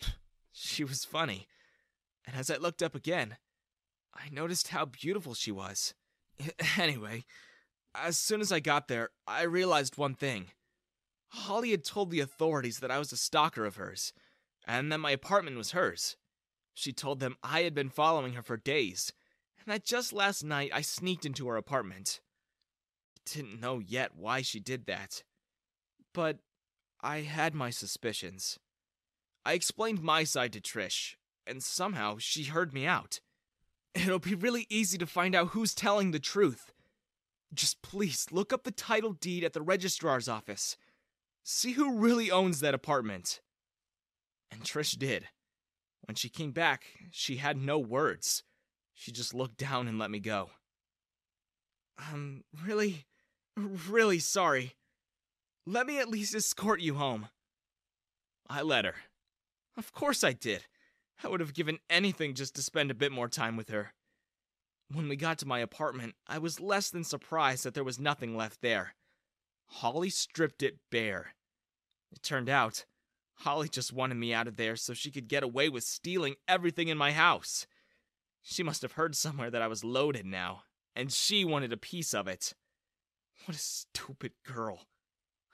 she 0.52 0.84
was 0.84 1.04
funny, 1.04 1.46
and 2.26 2.36
as 2.36 2.50
I 2.50 2.56
looked 2.56 2.82
up 2.82 2.94
again, 2.94 3.36
I 4.14 4.28
noticed 4.30 4.68
how 4.68 4.86
beautiful 4.86 5.34
she 5.34 5.52
was. 5.52 5.94
Anyway, 6.76 7.24
as 7.94 8.16
soon 8.16 8.40
as 8.40 8.50
I 8.50 8.58
got 8.58 8.88
there, 8.88 9.10
I 9.26 9.42
realized 9.42 9.96
one 9.96 10.14
thing. 10.14 10.46
Holly 11.28 11.70
had 11.70 11.84
told 11.84 12.10
the 12.10 12.20
authorities 12.20 12.80
that 12.80 12.90
I 12.90 12.98
was 12.98 13.12
a 13.12 13.16
stalker 13.16 13.64
of 13.64 13.76
hers, 13.76 14.12
and 14.66 14.90
that 14.90 14.98
my 14.98 15.12
apartment 15.12 15.56
was 15.56 15.72
hers. 15.72 16.16
She 16.74 16.92
told 16.92 17.20
them 17.20 17.36
I 17.42 17.62
had 17.62 17.74
been 17.74 17.88
following 17.88 18.34
her 18.34 18.42
for 18.42 18.56
days, 18.56 19.12
and 19.58 19.72
that 19.72 19.84
just 19.84 20.12
last 20.12 20.42
night 20.42 20.70
I 20.74 20.80
sneaked 20.82 21.24
into 21.24 21.48
her 21.48 21.56
apartment. 21.56 22.20
Didn't 23.24 23.60
know 23.60 23.78
yet 23.78 24.16
why 24.16 24.42
she 24.42 24.60
did 24.60 24.86
that. 24.86 25.22
But 26.12 26.38
I 27.00 27.20
had 27.20 27.54
my 27.54 27.70
suspicions. 27.70 28.58
I 29.44 29.52
explained 29.52 30.02
my 30.02 30.24
side 30.24 30.52
to 30.54 30.60
Trish, 30.60 31.14
and 31.46 31.62
somehow 31.62 32.16
she 32.18 32.44
heard 32.44 32.74
me 32.74 32.86
out. 32.86 33.20
It'll 33.94 34.18
be 34.18 34.34
really 34.34 34.66
easy 34.68 34.98
to 34.98 35.06
find 35.06 35.34
out 35.34 35.48
who's 35.48 35.74
telling 35.74 36.10
the 36.10 36.18
truth. 36.18 36.72
Just 37.52 37.82
please 37.82 38.26
look 38.32 38.52
up 38.52 38.64
the 38.64 38.72
title 38.72 39.12
deed 39.12 39.44
at 39.44 39.52
the 39.52 39.62
registrar's 39.62 40.28
office. 40.28 40.76
See 41.44 41.72
who 41.72 41.98
really 41.98 42.30
owns 42.30 42.60
that 42.60 42.74
apartment. 42.74 43.40
And 44.50 44.62
Trish 44.62 44.98
did. 44.98 45.28
When 46.06 46.14
she 46.14 46.28
came 46.28 46.52
back, 46.52 46.84
she 47.10 47.36
had 47.36 47.56
no 47.56 47.78
words. 47.78 48.42
She 48.92 49.10
just 49.10 49.34
looked 49.34 49.56
down 49.56 49.88
and 49.88 49.98
let 49.98 50.10
me 50.10 50.20
go. 50.20 50.50
I'm 51.98 52.44
really, 52.64 53.06
really 53.56 54.18
sorry. 54.18 54.74
Let 55.66 55.86
me 55.86 55.98
at 55.98 56.08
least 56.08 56.34
escort 56.34 56.80
you 56.80 56.94
home. 56.94 57.28
I 58.48 58.62
let 58.62 58.84
her. 58.84 58.94
Of 59.76 59.92
course 59.92 60.22
I 60.22 60.32
did. 60.32 60.64
I 61.22 61.28
would 61.28 61.40
have 61.40 61.54
given 61.54 61.78
anything 61.88 62.34
just 62.34 62.54
to 62.56 62.62
spend 62.62 62.90
a 62.90 62.94
bit 62.94 63.12
more 63.12 63.28
time 63.28 63.56
with 63.56 63.70
her. 63.70 63.94
When 64.92 65.08
we 65.08 65.16
got 65.16 65.38
to 65.38 65.46
my 65.46 65.60
apartment, 65.60 66.14
I 66.26 66.38
was 66.38 66.60
less 66.60 66.90
than 66.90 67.04
surprised 67.04 67.64
that 67.64 67.72
there 67.72 67.84
was 67.84 67.98
nothing 67.98 68.36
left 68.36 68.60
there. 68.60 68.94
Holly 69.66 70.10
stripped 70.10 70.62
it 70.62 70.76
bare. 70.90 71.34
It 72.12 72.22
turned 72.22 72.50
out, 72.50 72.84
Holly 73.38 73.68
just 73.68 73.92
wanted 73.92 74.14
me 74.14 74.32
out 74.32 74.46
of 74.48 74.56
there 74.56 74.76
so 74.76 74.94
she 74.94 75.10
could 75.10 75.28
get 75.28 75.42
away 75.42 75.68
with 75.68 75.84
stealing 75.84 76.36
everything 76.46 76.88
in 76.88 76.98
my 76.98 77.12
house. 77.12 77.66
She 78.42 78.62
must 78.62 78.82
have 78.82 78.92
heard 78.92 79.16
somewhere 79.16 79.50
that 79.50 79.62
I 79.62 79.66
was 79.66 79.84
loaded 79.84 80.26
now, 80.26 80.62
and 80.94 81.12
she 81.12 81.44
wanted 81.44 81.72
a 81.72 81.76
piece 81.76 82.14
of 82.14 82.28
it. 82.28 82.54
What 83.44 83.56
a 83.56 83.60
stupid 83.60 84.32
girl, 84.46 84.86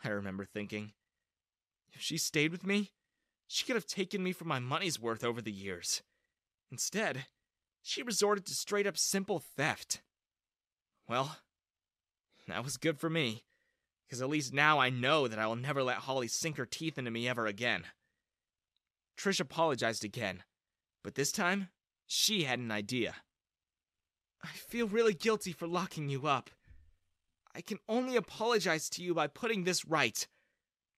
I 0.04 0.08
remember 0.08 0.44
thinking. 0.44 0.92
If 1.92 2.00
she 2.00 2.18
stayed 2.18 2.52
with 2.52 2.66
me, 2.66 2.92
she 3.46 3.64
could 3.64 3.76
have 3.76 3.86
taken 3.86 4.22
me 4.22 4.32
for 4.32 4.44
my 4.44 4.58
money's 4.58 5.00
worth 5.00 5.24
over 5.24 5.40
the 5.40 5.50
years. 5.50 6.02
Instead, 6.70 7.26
she 7.82 8.02
resorted 8.02 8.46
to 8.46 8.54
straight 8.54 8.86
up 8.86 8.96
simple 8.96 9.40
theft. 9.40 10.02
Well, 11.08 11.38
that 12.46 12.62
was 12.62 12.76
good 12.76 12.98
for 12.98 13.10
me, 13.10 13.44
because 14.10 14.20
at 14.20 14.28
least 14.28 14.52
now 14.52 14.80
I 14.80 14.90
know 14.90 15.28
that 15.28 15.38
I 15.38 15.46
will 15.46 15.54
never 15.54 15.84
let 15.84 15.98
Holly 15.98 16.26
sink 16.26 16.56
her 16.56 16.66
teeth 16.66 16.98
into 16.98 17.12
me 17.12 17.28
ever 17.28 17.46
again. 17.46 17.84
Trish 19.16 19.38
apologized 19.38 20.04
again, 20.04 20.42
but 21.04 21.14
this 21.14 21.30
time, 21.30 21.68
she 22.08 22.42
had 22.42 22.58
an 22.58 22.72
idea. 22.72 23.14
I 24.42 24.48
feel 24.48 24.88
really 24.88 25.14
guilty 25.14 25.52
for 25.52 25.68
locking 25.68 26.08
you 26.08 26.26
up. 26.26 26.50
I 27.54 27.60
can 27.60 27.78
only 27.88 28.16
apologize 28.16 28.88
to 28.90 29.02
you 29.02 29.14
by 29.14 29.28
putting 29.28 29.62
this 29.62 29.84
right. 29.84 30.26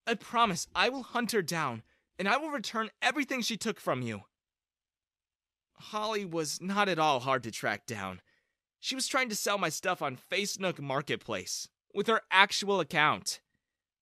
I 0.07 0.15
promise 0.15 0.67
I 0.75 0.89
will 0.89 1.03
hunt 1.03 1.33
her 1.33 1.43
down 1.43 1.83
and 2.19 2.27
I 2.27 2.39
will 2.39 2.51
return 2.51 2.89
everything 3.03 3.43
she 3.43 3.59
took 3.59 3.79
from 3.79 4.01
you. 4.01 4.23
Holly 5.75 6.25
was 6.25 6.63
not 6.63 6.89
at 6.89 6.99
all 6.99 7.21
hard 7.21 7.43
to 7.43 7.51
track 7.51 7.85
down. 7.85 8.23
She 8.81 8.95
was 8.95 9.07
trying 9.07 9.29
to 9.29 9.37
sell 9.37 9.59
my 9.59 9.69
stuff 9.69 10.01
on 10.01 10.17
Facebook 10.17 10.81
Marketplace 10.81 11.69
with 11.95 12.07
her 12.07 12.23
actual 12.31 12.81
account. 12.81 13.41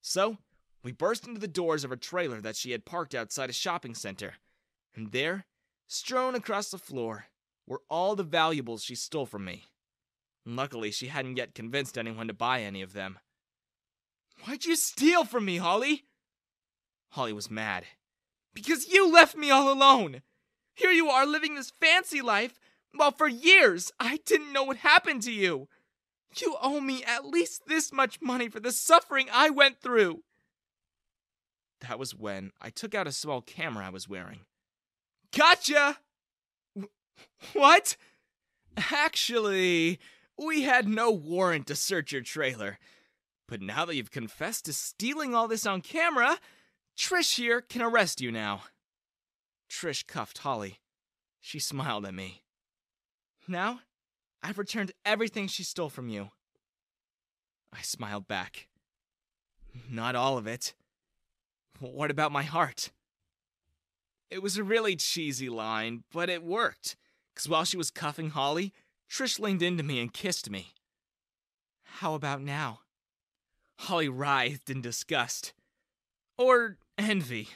So, 0.00 0.38
we 0.82 0.92
burst 0.92 1.26
into 1.26 1.40
the 1.40 1.48
doors 1.48 1.84
of 1.84 1.90
her 1.90 1.96
trailer 1.96 2.40
that 2.40 2.56
she 2.56 2.72
had 2.72 2.84
parked 2.84 3.14
outside 3.14 3.50
a 3.50 3.54
shopping 3.54 3.94
center. 3.94 4.34
And 4.94 5.12
there, 5.12 5.46
strewn 5.86 6.34
across 6.34 6.70
the 6.70 6.78
floor, 6.78 7.26
were 7.66 7.82
all 7.88 8.16
the 8.16 8.22
valuables 8.22 8.82
she 8.82 8.94
stole 8.94 9.26
from 9.26 9.44
me. 9.44 9.66
Luckily, 10.46 10.90
she 10.90 11.08
hadn't 11.08 11.36
yet 11.36 11.54
convinced 11.54 11.98
anyone 11.98 12.28
to 12.28 12.34
buy 12.34 12.62
any 12.62 12.82
of 12.82 12.92
them. 12.92 13.18
Why'd 14.44 14.64
you 14.64 14.74
steal 14.74 15.24
from 15.24 15.44
me, 15.44 15.58
Holly? 15.58 16.06
Holly 17.10 17.32
was 17.32 17.50
mad. 17.50 17.84
Because 18.54 18.88
you 18.88 19.12
left 19.12 19.36
me 19.36 19.50
all 19.50 19.70
alone! 19.70 20.22
Here 20.74 20.90
you 20.90 21.08
are 21.08 21.26
living 21.26 21.54
this 21.54 21.72
fancy 21.78 22.22
life, 22.22 22.58
while 22.94 23.12
for 23.12 23.28
years 23.28 23.92
I 24.00 24.20
didn't 24.24 24.52
know 24.52 24.64
what 24.64 24.78
happened 24.78 25.22
to 25.22 25.32
you! 25.32 25.68
You 26.36 26.56
owe 26.60 26.80
me 26.80 27.02
at 27.04 27.26
least 27.26 27.66
this 27.66 27.92
much 27.92 28.20
money 28.20 28.48
for 28.48 28.60
the 28.60 28.72
suffering 28.72 29.28
I 29.32 29.50
went 29.50 29.80
through! 29.80 30.22
That 31.80 31.98
was 31.98 32.14
when 32.14 32.52
I 32.60 32.70
took 32.70 32.94
out 32.94 33.06
a 33.06 33.12
small 33.12 33.40
camera 33.40 33.86
I 33.86 33.90
was 33.90 34.08
wearing. 34.08 34.40
Gotcha! 35.36 35.98
What? 37.52 37.96
Actually, 38.76 39.98
we 40.38 40.62
had 40.62 40.86
no 40.88 41.10
warrant 41.10 41.66
to 41.66 41.76
search 41.76 42.12
your 42.12 42.22
trailer. 42.22 42.78
But 43.48 43.60
now 43.60 43.84
that 43.84 43.96
you've 43.96 44.10
confessed 44.10 44.66
to 44.66 44.72
stealing 44.72 45.34
all 45.34 45.48
this 45.48 45.66
on 45.66 45.80
camera, 45.80 46.38
Trish 46.96 47.36
here 47.36 47.60
can 47.60 47.82
arrest 47.82 48.20
you 48.20 48.30
now. 48.30 48.62
Trish 49.68 50.06
cuffed 50.06 50.38
Holly. 50.38 50.80
She 51.40 51.58
smiled 51.58 52.06
at 52.06 52.14
me. 52.14 52.42
Now, 53.48 53.80
I've 54.42 54.58
returned 54.58 54.92
everything 55.04 55.48
she 55.48 55.62
stole 55.62 55.90
from 55.90 56.08
you. 56.08 56.30
I 57.72 57.82
smiled 57.82 58.26
back. 58.26 58.68
Not 59.88 60.16
all 60.16 60.38
of 60.38 60.46
it. 60.46 60.74
What 61.78 62.10
about 62.10 62.32
my 62.32 62.42
heart? 62.42 62.90
It 64.30 64.42
was 64.42 64.56
a 64.56 64.64
really 64.64 64.96
cheesy 64.96 65.48
line, 65.48 66.04
but 66.12 66.28
it 66.28 66.42
worked. 66.42 66.96
Because 67.34 67.48
while 67.48 67.64
she 67.64 67.76
was 67.76 67.90
cuffing 67.90 68.30
Holly, 68.30 68.72
Trish 69.10 69.38
leaned 69.38 69.62
into 69.62 69.82
me 69.82 70.00
and 70.00 70.12
kissed 70.12 70.50
me. 70.50 70.74
How 71.82 72.14
about 72.14 72.40
now? 72.40 72.80
Holly 73.80 74.08
writhed 74.08 74.70
in 74.70 74.80
disgust. 74.80 75.52
Or 76.38 76.76
envy. 76.96 77.48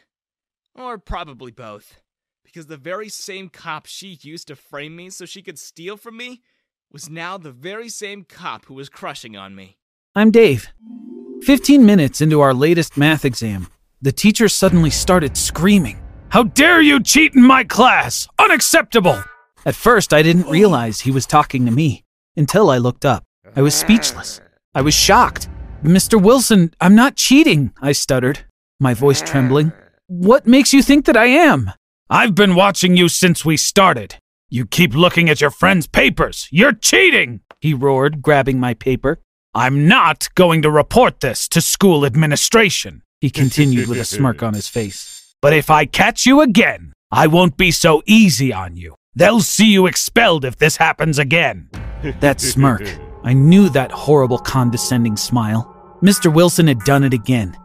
Or 0.75 0.99
probably 0.99 1.53
both. 1.53 2.01
Because 2.45 2.67
the 2.67 2.77
very 2.77 3.09
same 3.09 3.49
cop 3.49 3.87
she 3.87 4.19
used 4.23 4.49
to 4.49 4.57
frame 4.57 4.97
me 4.97 5.11
so 5.11 5.27
she 5.27 5.43
could 5.43 5.59
steal 5.59 5.97
from 5.97 6.17
me 6.17 6.41
was 6.95 7.11
now 7.11 7.37
the 7.37 7.51
very 7.51 7.89
same 7.89 8.23
cop 8.23 8.67
who 8.67 8.75
was 8.75 8.89
crushing 8.89 9.37
on 9.37 9.53
me. 9.53 9.77
I'm 10.15 10.31
Dave. 10.31 10.69
Fifteen 11.43 11.85
minutes 11.85 12.21
into 12.21 12.41
our 12.41 12.55
latest 12.55 12.97
math 12.97 13.25
exam, 13.25 13.67
the 14.01 14.13
teacher 14.13 14.49
suddenly 14.49 14.91
started 14.91 15.37
screaming. 15.37 16.01
How 16.29 16.45
dare 16.45 16.81
you 16.81 17.03
cheat 17.03 17.35
in 17.35 17.43
my 17.43 17.65
class! 17.65 18.29
Unacceptable! 18.39 19.25
At 19.67 19.75
first, 19.75 20.13
I 20.13 20.23
didn't 20.23 20.49
realize 20.49 21.01
he 21.01 21.11
was 21.11 21.27
talking 21.27 21.67
to 21.67 21.73
me 21.73 22.05
until 22.37 22.71
I 22.71 22.79
looked 22.79 23.05
up. 23.05 23.25
I 23.57 23.63
was 23.63 23.75
speechless. 23.75 24.41
I 24.73 24.83
was 24.83 24.95
shocked. 24.95 25.49
Mr. 25.83 26.23
Wilson, 26.23 26.73
I'm 26.81 26.95
not 26.95 27.17
cheating, 27.17 27.73
I 27.83 27.91
stuttered, 27.91 28.45
my 28.79 28.95
voice 28.95 29.21
trembling. 29.21 29.73
What 30.07 30.47
makes 30.47 30.73
you 30.73 30.81
think 30.81 31.07
that 31.07 31.17
I 31.17 31.27
am? 31.27 31.73
I've 32.09 32.37
been 32.37 32.55
watching 32.55 32.97
you 32.97 33.09
since 33.09 33.45
we 33.45 33.57
started. 33.57 34.15
You 34.51 34.67
keep 34.67 34.95
looking 34.95 35.29
at 35.31 35.41
your 35.41 35.51
friend's 35.51 35.87
papers. 35.87 36.49
You're 36.51 36.73
cheating, 36.73 37.41
he 37.61 37.75
roared, 37.75 38.23
grabbing 38.23 38.61
my 38.61 38.75
paper. 38.75 39.21
I'm 39.55 39.89
not 39.89 40.29
going 40.35 40.63
to 40.63 40.71
report 40.71 41.21
this 41.21 41.49
to 41.49 41.61
school 41.61 42.05
administration, 42.05 43.03
he 43.21 43.31
continued 43.31 43.89
with 43.89 43.99
a 43.99 44.05
smirk 44.05 44.43
on 44.43 44.55
his 44.55 44.69
face. 44.69 45.35
But 45.41 45.53
if 45.53 45.71
I 45.71 45.87
catch 45.87 46.27
you 46.27 46.41
again, 46.41 46.93
I 47.11 47.27
won't 47.27 47.57
be 47.57 47.71
so 47.71 48.03
easy 48.07 48.53
on 48.53 48.77
you. 48.77 48.97
They'll 49.15 49.41
see 49.41 49.67
you 49.67 49.87
expelled 49.87 50.45
if 50.45 50.57
this 50.59 50.77
happens 50.77 51.19
again. 51.19 51.71
That 52.21 52.41
smirk. 52.41 52.83
I 53.23 53.33
knew 53.33 53.69
that 53.71 53.93
horrible 53.93 54.39
condescending 54.39 55.17
smile. 55.17 55.71
Mr. 56.03 56.33
Wilson 56.33 56.67
had 56.67 56.81
done 56.81 57.05
it 57.05 57.15
again. 57.15 57.57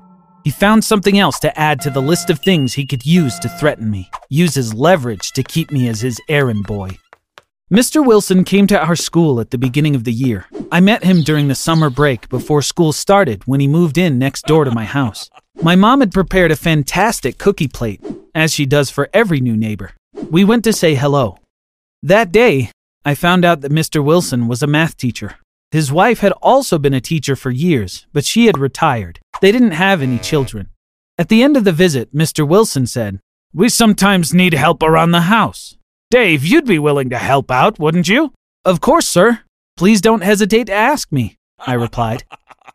He 0.44 0.52
found 0.52 0.84
something 0.84 1.20
else 1.20 1.40
to 1.40 1.60
add 1.60 1.82
to 1.82 1.90
the 1.90 2.02
list 2.02 2.30
of 2.30 2.40
things 2.40 2.74
he 2.74 2.86
could 2.86 3.06
use 3.06 3.38
to 3.40 3.50
threaten 3.50 3.90
me, 3.90 4.10
use 4.30 4.56
his 4.56 4.74
leverage 4.74 5.32
to 5.34 5.44
keep 5.44 5.72
me 5.72 5.88
as 5.88 6.02
his 6.02 6.20
errand 6.30 6.66
boy. 6.66 6.92
Mr. 7.72 8.04
Wilson 8.04 8.44
came 8.44 8.66
to 8.66 8.80
our 8.80 8.96
school 8.96 9.40
at 9.40 9.52
the 9.52 9.58
beginning 9.58 9.96
of 9.96 10.04
the 10.04 10.12
year. 10.12 10.46
I 10.72 10.80
met 10.80 11.04
him 11.04 11.22
during 11.22 11.50
the 11.50 11.56
summer 11.56 11.90
break 11.92 12.28
before 12.30 12.64
school 12.64 12.94
started 12.94 13.44
when 13.46 13.60
he 13.60 13.68
moved 13.68 13.98
in 13.98 14.18
next 14.18 14.46
door 14.46 14.64
to 14.64 14.72
my 14.72 14.86
house. 14.86 15.30
My 15.62 15.76
mom 15.76 16.00
had 16.00 16.12
prepared 16.12 16.52
a 16.52 16.56
fantastic 16.56 17.38
cookie 17.38 17.68
plate, 17.68 18.02
as 18.34 18.54
she 18.54 18.66
does 18.66 18.90
for 18.90 19.10
every 19.14 19.40
new 19.40 19.56
neighbor. 19.56 19.92
We 20.32 20.44
went 20.44 20.64
to 20.64 20.74
say 20.74 20.96
hello. 20.96 21.38
That 22.02 22.32
day, 22.32 22.72
I 23.06 23.14
found 23.14 23.46
out 23.46 23.62
that 23.62 23.72
Mr. 23.72 24.04
Wilson 24.04 24.48
was 24.48 24.64
a 24.64 24.68
math 24.68 24.98
teacher. 24.98 25.36
His 25.72 25.92
wife 25.92 26.20
had 26.20 26.32
also 26.42 26.80
been 26.80 26.96
a 26.96 27.02
teacher 27.02 27.36
for 27.36 27.52
years, 27.52 28.08
but 28.12 28.26
she 28.26 28.48
had 28.48 28.58
retired. 28.58 29.20
They 29.40 29.52
didn't 29.52 29.72
have 29.72 30.02
any 30.02 30.18
children. 30.18 30.70
At 31.18 31.30
the 31.30 31.44
end 31.44 31.56
of 31.56 31.64
the 31.64 31.72
visit, 31.72 32.14
Mr. 32.14 32.48
Wilson 32.48 32.88
said, 32.88 33.20
We 33.54 33.70
sometimes 33.70 34.34
need 34.34 34.54
help 34.54 34.82
around 34.82 35.12
the 35.12 35.22
house. 35.22 35.78
Dave, 36.10 36.44
you'd 36.44 36.66
be 36.66 36.80
willing 36.80 37.12
to 37.12 37.20
help 37.20 37.52
out, 37.52 37.78
wouldn't 37.78 38.08
you? 38.08 38.34
Of 38.66 38.82
course, 38.82 39.08
sir. 39.08 39.42
Please 39.78 40.02
don't 40.02 40.24
hesitate 40.24 40.66
to 40.66 40.74
ask 40.74 41.12
me, 41.12 41.38
I 41.60 41.74
replied. 41.74 42.24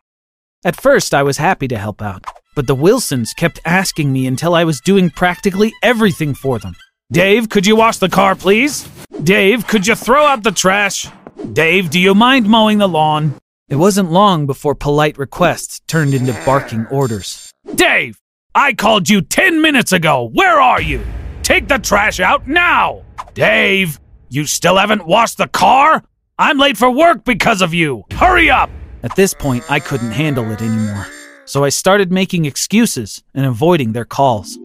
At 0.63 0.79
first, 0.79 1.13
I 1.13 1.21
was 1.21 1.37
happy 1.37 1.67
to 1.67 1.77
help 1.77 2.01
out, 2.01 2.25
but 2.55 2.65
the 2.65 2.75
Wilsons 2.75 3.33
kept 3.33 3.59
asking 3.65 4.13
me 4.13 4.25
until 4.25 4.55
I 4.55 4.63
was 4.63 4.79
doing 4.79 5.09
practically 5.09 5.73
everything 5.83 6.33
for 6.33 6.59
them. 6.59 6.75
Dave, 7.11 7.49
could 7.49 7.67
you 7.67 7.75
wash 7.75 7.97
the 7.97 8.09
car, 8.09 8.35
please? 8.35 8.87
Dave, 9.21 9.67
could 9.67 9.85
you 9.85 9.95
throw 9.95 10.25
out 10.25 10.43
the 10.43 10.51
trash? 10.51 11.07
Dave, 11.53 11.89
do 11.89 11.99
you 11.99 12.15
mind 12.15 12.49
mowing 12.49 12.79
the 12.79 12.87
lawn? 12.87 13.35
It 13.69 13.75
wasn't 13.75 14.11
long 14.11 14.45
before 14.45 14.75
polite 14.75 15.17
requests 15.17 15.79
turned 15.87 16.13
into 16.13 16.33
barking 16.45 16.85
orders. 16.87 17.51
Dave, 17.75 18.19
I 18.53 18.73
called 18.73 19.09
you 19.09 19.21
10 19.21 19.61
minutes 19.61 19.91
ago. 19.91 20.29
Where 20.33 20.59
are 20.59 20.81
you? 20.81 21.05
Take 21.43 21.67
the 21.67 21.77
trash 21.77 22.19
out 22.19 22.47
now! 22.47 23.03
Dave, 23.33 23.99
you 24.29 24.45
still 24.45 24.77
haven't 24.77 25.05
washed 25.05 25.37
the 25.37 25.47
car? 25.47 26.03
I'm 26.37 26.57
late 26.57 26.77
for 26.77 26.89
work 26.89 27.23
because 27.23 27.61
of 27.61 27.73
you. 27.73 28.03
Hurry 28.11 28.49
up! 28.49 28.69
At 29.03 29.15
this 29.15 29.33
point, 29.33 29.69
I 29.69 29.79
couldn't 29.79 30.11
handle 30.11 30.51
it 30.51 30.61
anymore, 30.61 31.05
so 31.45 31.63
I 31.63 31.69
started 31.69 32.11
making 32.11 32.45
excuses 32.45 33.23
and 33.33 33.45
avoiding 33.45 33.93
their 33.93 34.05
calls. 34.05 34.57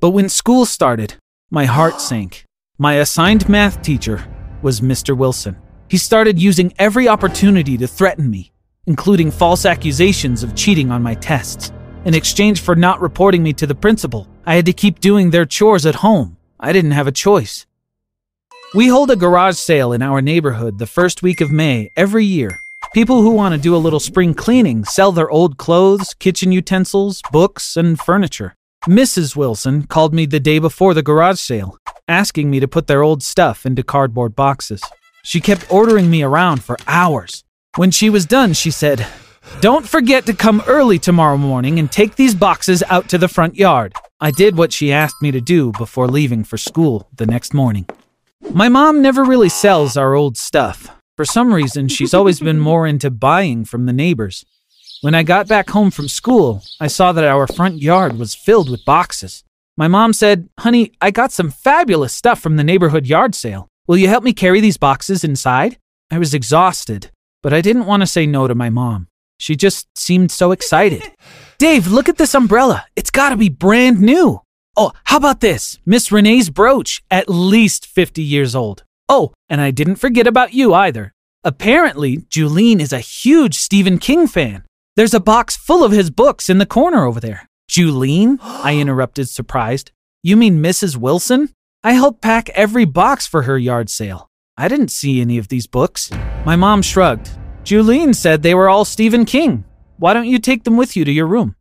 But 0.00 0.10
when 0.10 0.28
school 0.28 0.64
started, 0.64 1.14
my 1.50 1.64
heart 1.64 2.00
sank. 2.00 2.44
My 2.78 2.94
assigned 2.94 3.48
math 3.48 3.82
teacher 3.82 4.24
was 4.62 4.80
Mr. 4.80 5.16
Wilson. 5.16 5.56
He 5.90 5.98
started 5.98 6.38
using 6.38 6.72
every 6.78 7.08
opportunity 7.08 7.76
to 7.76 7.88
threaten 7.88 8.30
me, 8.30 8.52
including 8.86 9.32
false 9.32 9.66
accusations 9.66 10.44
of 10.44 10.54
cheating 10.54 10.92
on 10.92 11.02
my 11.02 11.14
tests. 11.14 11.72
In 12.04 12.14
exchange 12.14 12.60
for 12.60 12.76
not 12.76 13.00
reporting 13.00 13.42
me 13.42 13.52
to 13.54 13.66
the 13.66 13.74
principal, 13.74 14.28
I 14.46 14.54
had 14.54 14.66
to 14.66 14.72
keep 14.72 15.00
doing 15.00 15.30
their 15.30 15.44
chores 15.44 15.86
at 15.86 15.96
home. 15.96 16.36
I 16.60 16.72
didn't 16.72 16.92
have 16.92 17.08
a 17.08 17.12
choice. 17.26 17.66
We 18.72 18.86
hold 18.86 19.10
a 19.10 19.16
garage 19.16 19.56
sale 19.56 19.92
in 19.92 20.00
our 20.00 20.22
neighborhood 20.22 20.78
the 20.78 20.86
first 20.86 21.24
week 21.24 21.40
of 21.40 21.50
May 21.50 21.90
every 21.96 22.24
year. 22.24 22.60
People 22.94 23.22
who 23.22 23.32
want 23.32 23.56
to 23.56 23.60
do 23.60 23.74
a 23.74 23.84
little 23.84 23.98
spring 23.98 24.32
cleaning 24.32 24.84
sell 24.84 25.10
their 25.10 25.28
old 25.28 25.58
clothes, 25.58 26.14
kitchen 26.14 26.52
utensils, 26.52 27.20
books, 27.32 27.76
and 27.76 27.98
furniture. 27.98 28.54
Mrs. 28.86 29.34
Wilson 29.34 29.88
called 29.88 30.14
me 30.14 30.24
the 30.24 30.38
day 30.38 30.60
before 30.60 30.94
the 30.94 31.02
garage 31.02 31.40
sale, 31.40 31.76
asking 32.06 32.48
me 32.48 32.60
to 32.60 32.68
put 32.68 32.86
their 32.86 33.02
old 33.02 33.24
stuff 33.24 33.66
into 33.66 33.82
cardboard 33.82 34.36
boxes. 34.36 34.84
She 35.22 35.40
kept 35.40 35.70
ordering 35.72 36.10
me 36.10 36.22
around 36.22 36.62
for 36.64 36.76
hours. 36.86 37.44
When 37.76 37.90
she 37.90 38.10
was 38.10 38.26
done, 38.26 38.52
she 38.52 38.70
said, 38.70 39.06
Don't 39.60 39.88
forget 39.88 40.26
to 40.26 40.34
come 40.34 40.62
early 40.66 40.98
tomorrow 40.98 41.36
morning 41.36 41.78
and 41.78 41.90
take 41.90 42.16
these 42.16 42.34
boxes 42.34 42.82
out 42.88 43.08
to 43.10 43.18
the 43.18 43.28
front 43.28 43.56
yard. 43.56 43.94
I 44.20 44.30
did 44.30 44.56
what 44.56 44.72
she 44.72 44.92
asked 44.92 45.22
me 45.22 45.30
to 45.30 45.40
do 45.40 45.72
before 45.72 46.08
leaving 46.08 46.44
for 46.44 46.58
school 46.58 47.08
the 47.14 47.26
next 47.26 47.54
morning. 47.54 47.86
My 48.52 48.68
mom 48.68 49.00
never 49.02 49.24
really 49.24 49.48
sells 49.48 49.96
our 49.96 50.14
old 50.14 50.36
stuff. 50.36 50.90
For 51.16 51.24
some 51.24 51.52
reason, 51.52 51.88
she's 51.88 52.14
always 52.14 52.40
been 52.40 52.58
more 52.58 52.86
into 52.86 53.10
buying 53.10 53.64
from 53.64 53.86
the 53.86 53.92
neighbors. 53.92 54.44
When 55.02 55.14
I 55.14 55.22
got 55.22 55.48
back 55.48 55.70
home 55.70 55.90
from 55.90 56.08
school, 56.08 56.62
I 56.80 56.88
saw 56.88 57.12
that 57.12 57.24
our 57.24 57.46
front 57.46 57.80
yard 57.80 58.18
was 58.18 58.34
filled 58.34 58.68
with 58.68 58.84
boxes. 58.84 59.44
My 59.76 59.88
mom 59.88 60.12
said, 60.12 60.48
Honey, 60.58 60.92
I 61.00 61.10
got 61.10 61.32
some 61.32 61.50
fabulous 61.50 62.14
stuff 62.14 62.40
from 62.40 62.56
the 62.56 62.64
neighborhood 62.64 63.06
yard 63.06 63.34
sale. 63.34 63.69
Will 63.86 63.96
you 63.96 64.08
help 64.08 64.24
me 64.24 64.32
carry 64.32 64.60
these 64.60 64.76
boxes 64.76 65.24
inside? 65.24 65.78
I 66.10 66.18
was 66.18 66.34
exhausted, 66.34 67.10
but 67.42 67.52
I 67.52 67.60
didn't 67.60 67.86
want 67.86 68.02
to 68.02 68.06
say 68.06 68.26
no 68.26 68.46
to 68.46 68.54
my 68.54 68.70
mom. 68.70 69.08
She 69.38 69.56
just 69.56 69.88
seemed 69.98 70.30
so 70.30 70.52
excited. 70.52 71.02
Dave, 71.58 71.86
look 71.86 72.08
at 72.08 72.18
this 72.18 72.34
umbrella. 72.34 72.84
It's 72.94 73.10
got 73.10 73.30
to 73.30 73.36
be 73.36 73.48
brand 73.48 74.00
new. 74.00 74.42
Oh, 74.76 74.92
how 75.04 75.16
about 75.16 75.40
this? 75.40 75.78
Miss 75.84 76.10
Renee's 76.10 76.50
brooch, 76.50 77.02
at 77.10 77.28
least 77.28 77.86
50 77.86 78.22
years 78.22 78.54
old. 78.54 78.84
Oh, 79.08 79.32
and 79.48 79.60
I 79.60 79.70
didn't 79.70 79.96
forget 79.96 80.26
about 80.26 80.54
you 80.54 80.72
either. 80.74 81.12
Apparently, 81.42 82.18
Julene 82.18 82.80
is 82.80 82.92
a 82.92 83.00
huge 83.00 83.54
Stephen 83.54 83.98
King 83.98 84.26
fan. 84.26 84.64
There's 84.96 85.14
a 85.14 85.20
box 85.20 85.56
full 85.56 85.82
of 85.82 85.92
his 85.92 86.10
books 86.10 86.50
in 86.50 86.58
the 86.58 86.66
corner 86.66 87.04
over 87.04 87.18
there. 87.18 87.48
Julene? 87.70 88.38
I 88.42 88.76
interrupted, 88.80 89.28
surprised. 89.28 89.90
You 90.22 90.36
mean 90.36 90.62
Mrs. 90.62 90.96
Wilson? 90.96 91.50
I 91.82 91.92
helped 91.92 92.20
pack 92.20 92.50
every 92.50 92.84
box 92.84 93.26
for 93.26 93.42
her 93.42 93.56
yard 93.56 93.88
sale. 93.88 94.28
I 94.54 94.68
didn't 94.68 94.90
see 94.90 95.22
any 95.22 95.38
of 95.38 95.48
these 95.48 95.66
books. 95.66 96.10
My 96.44 96.54
mom 96.54 96.82
shrugged. 96.82 97.30
Julene 97.64 98.14
said 98.14 98.42
they 98.42 98.54
were 98.54 98.68
all 98.68 98.84
Stephen 98.84 99.24
King. 99.24 99.64
Why 99.96 100.12
don't 100.12 100.26
you 100.26 100.38
take 100.38 100.64
them 100.64 100.76
with 100.76 100.94
you 100.94 101.06
to 101.06 101.10
your 101.10 101.26
room? 101.26 101.56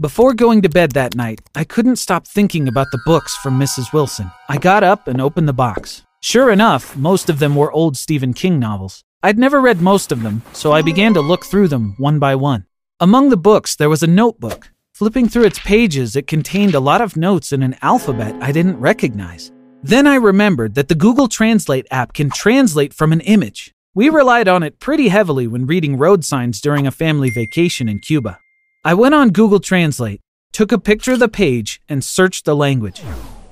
Before 0.00 0.32
going 0.32 0.62
to 0.62 0.70
bed 0.70 0.92
that 0.92 1.14
night, 1.14 1.42
I 1.54 1.64
couldn't 1.64 1.96
stop 1.96 2.26
thinking 2.26 2.66
about 2.66 2.86
the 2.92 3.00
books 3.04 3.36
from 3.36 3.60
Mrs. 3.60 3.92
Wilson. 3.92 4.30
I 4.48 4.56
got 4.56 4.82
up 4.82 5.06
and 5.06 5.20
opened 5.20 5.48
the 5.48 5.52
box. 5.52 6.02
Sure 6.22 6.50
enough, 6.50 6.96
most 6.96 7.28
of 7.28 7.40
them 7.40 7.54
were 7.54 7.70
old 7.72 7.98
Stephen 7.98 8.32
King 8.32 8.58
novels. 8.58 9.04
I'd 9.22 9.38
never 9.38 9.60
read 9.60 9.82
most 9.82 10.12
of 10.12 10.22
them, 10.22 10.40
so 10.54 10.72
I 10.72 10.80
began 10.80 11.12
to 11.12 11.20
look 11.20 11.44
through 11.44 11.68
them 11.68 11.94
one 11.98 12.18
by 12.18 12.36
one. 12.36 12.64
Among 12.98 13.28
the 13.28 13.36
books, 13.36 13.76
there 13.76 13.90
was 13.90 14.02
a 14.02 14.06
notebook. 14.06 14.69
Flipping 15.00 15.30
through 15.30 15.44
its 15.44 15.58
pages, 15.60 16.14
it 16.14 16.26
contained 16.26 16.74
a 16.74 16.78
lot 16.78 17.00
of 17.00 17.16
notes 17.16 17.54
in 17.54 17.62
an 17.62 17.74
alphabet 17.80 18.36
I 18.42 18.52
didn't 18.52 18.78
recognize. 18.78 19.50
Then 19.82 20.06
I 20.06 20.16
remembered 20.16 20.74
that 20.74 20.88
the 20.88 20.94
Google 20.94 21.26
Translate 21.26 21.86
app 21.90 22.12
can 22.12 22.28
translate 22.28 22.92
from 22.92 23.10
an 23.10 23.22
image. 23.22 23.72
We 23.94 24.10
relied 24.10 24.46
on 24.46 24.62
it 24.62 24.78
pretty 24.78 25.08
heavily 25.08 25.46
when 25.46 25.64
reading 25.64 25.96
road 25.96 26.22
signs 26.22 26.60
during 26.60 26.86
a 26.86 26.90
family 26.90 27.30
vacation 27.30 27.88
in 27.88 28.00
Cuba. 28.00 28.40
I 28.84 28.92
went 28.92 29.14
on 29.14 29.30
Google 29.30 29.58
Translate, 29.58 30.20
took 30.52 30.70
a 30.70 30.78
picture 30.78 31.14
of 31.14 31.18
the 31.18 31.28
page, 31.28 31.80
and 31.88 32.04
searched 32.04 32.44
the 32.44 32.54
language. 32.54 33.00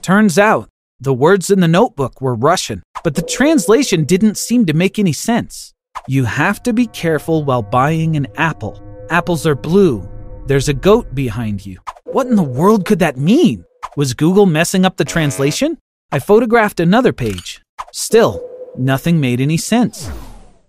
Turns 0.03 0.39
out, 0.39 0.69
the 1.01 1.15
words 1.15 1.51
in 1.51 1.61
the 1.61 1.67
notebook 1.67 2.21
were 2.21 2.35
Russian, 2.35 2.83
but 3.03 3.15
the 3.15 3.23
translation 3.23 4.05
didn't 4.05 4.37
seem 4.37 4.67
to 4.67 4.75
make 4.75 4.99
any 4.99 5.15
sense. 5.15 5.73
You 6.07 6.27
have 6.27 6.63
to 6.65 6.75
be 6.75 6.89
careful 6.89 7.43
while 7.43 7.63
buying 7.63 8.17
an 8.17 8.27
apple. 8.37 8.83
Apples 9.09 9.47
are 9.47 9.55
blue. 9.55 10.07
There's 10.49 10.71
a 10.71 10.73
goat 10.73 11.15
behind 11.15 11.67
you. 11.67 11.77
What 12.05 12.27
in 12.27 12.35
the 12.35 12.43
world 12.43 12.87
could 12.87 13.01
that 13.01 13.19
mean? 13.19 13.67
Was 13.99 14.15
Google 14.15 14.47
messing 14.47 14.87
up 14.87 14.97
the 14.97 15.05
translation? 15.05 15.77
I 16.11 16.21
photographed 16.21 16.81
another 16.81 17.13
page. 17.13 17.61
Still, 17.93 18.43
nothing 18.75 19.21
made 19.21 19.43
any 19.43 19.59
sense. 19.59 20.11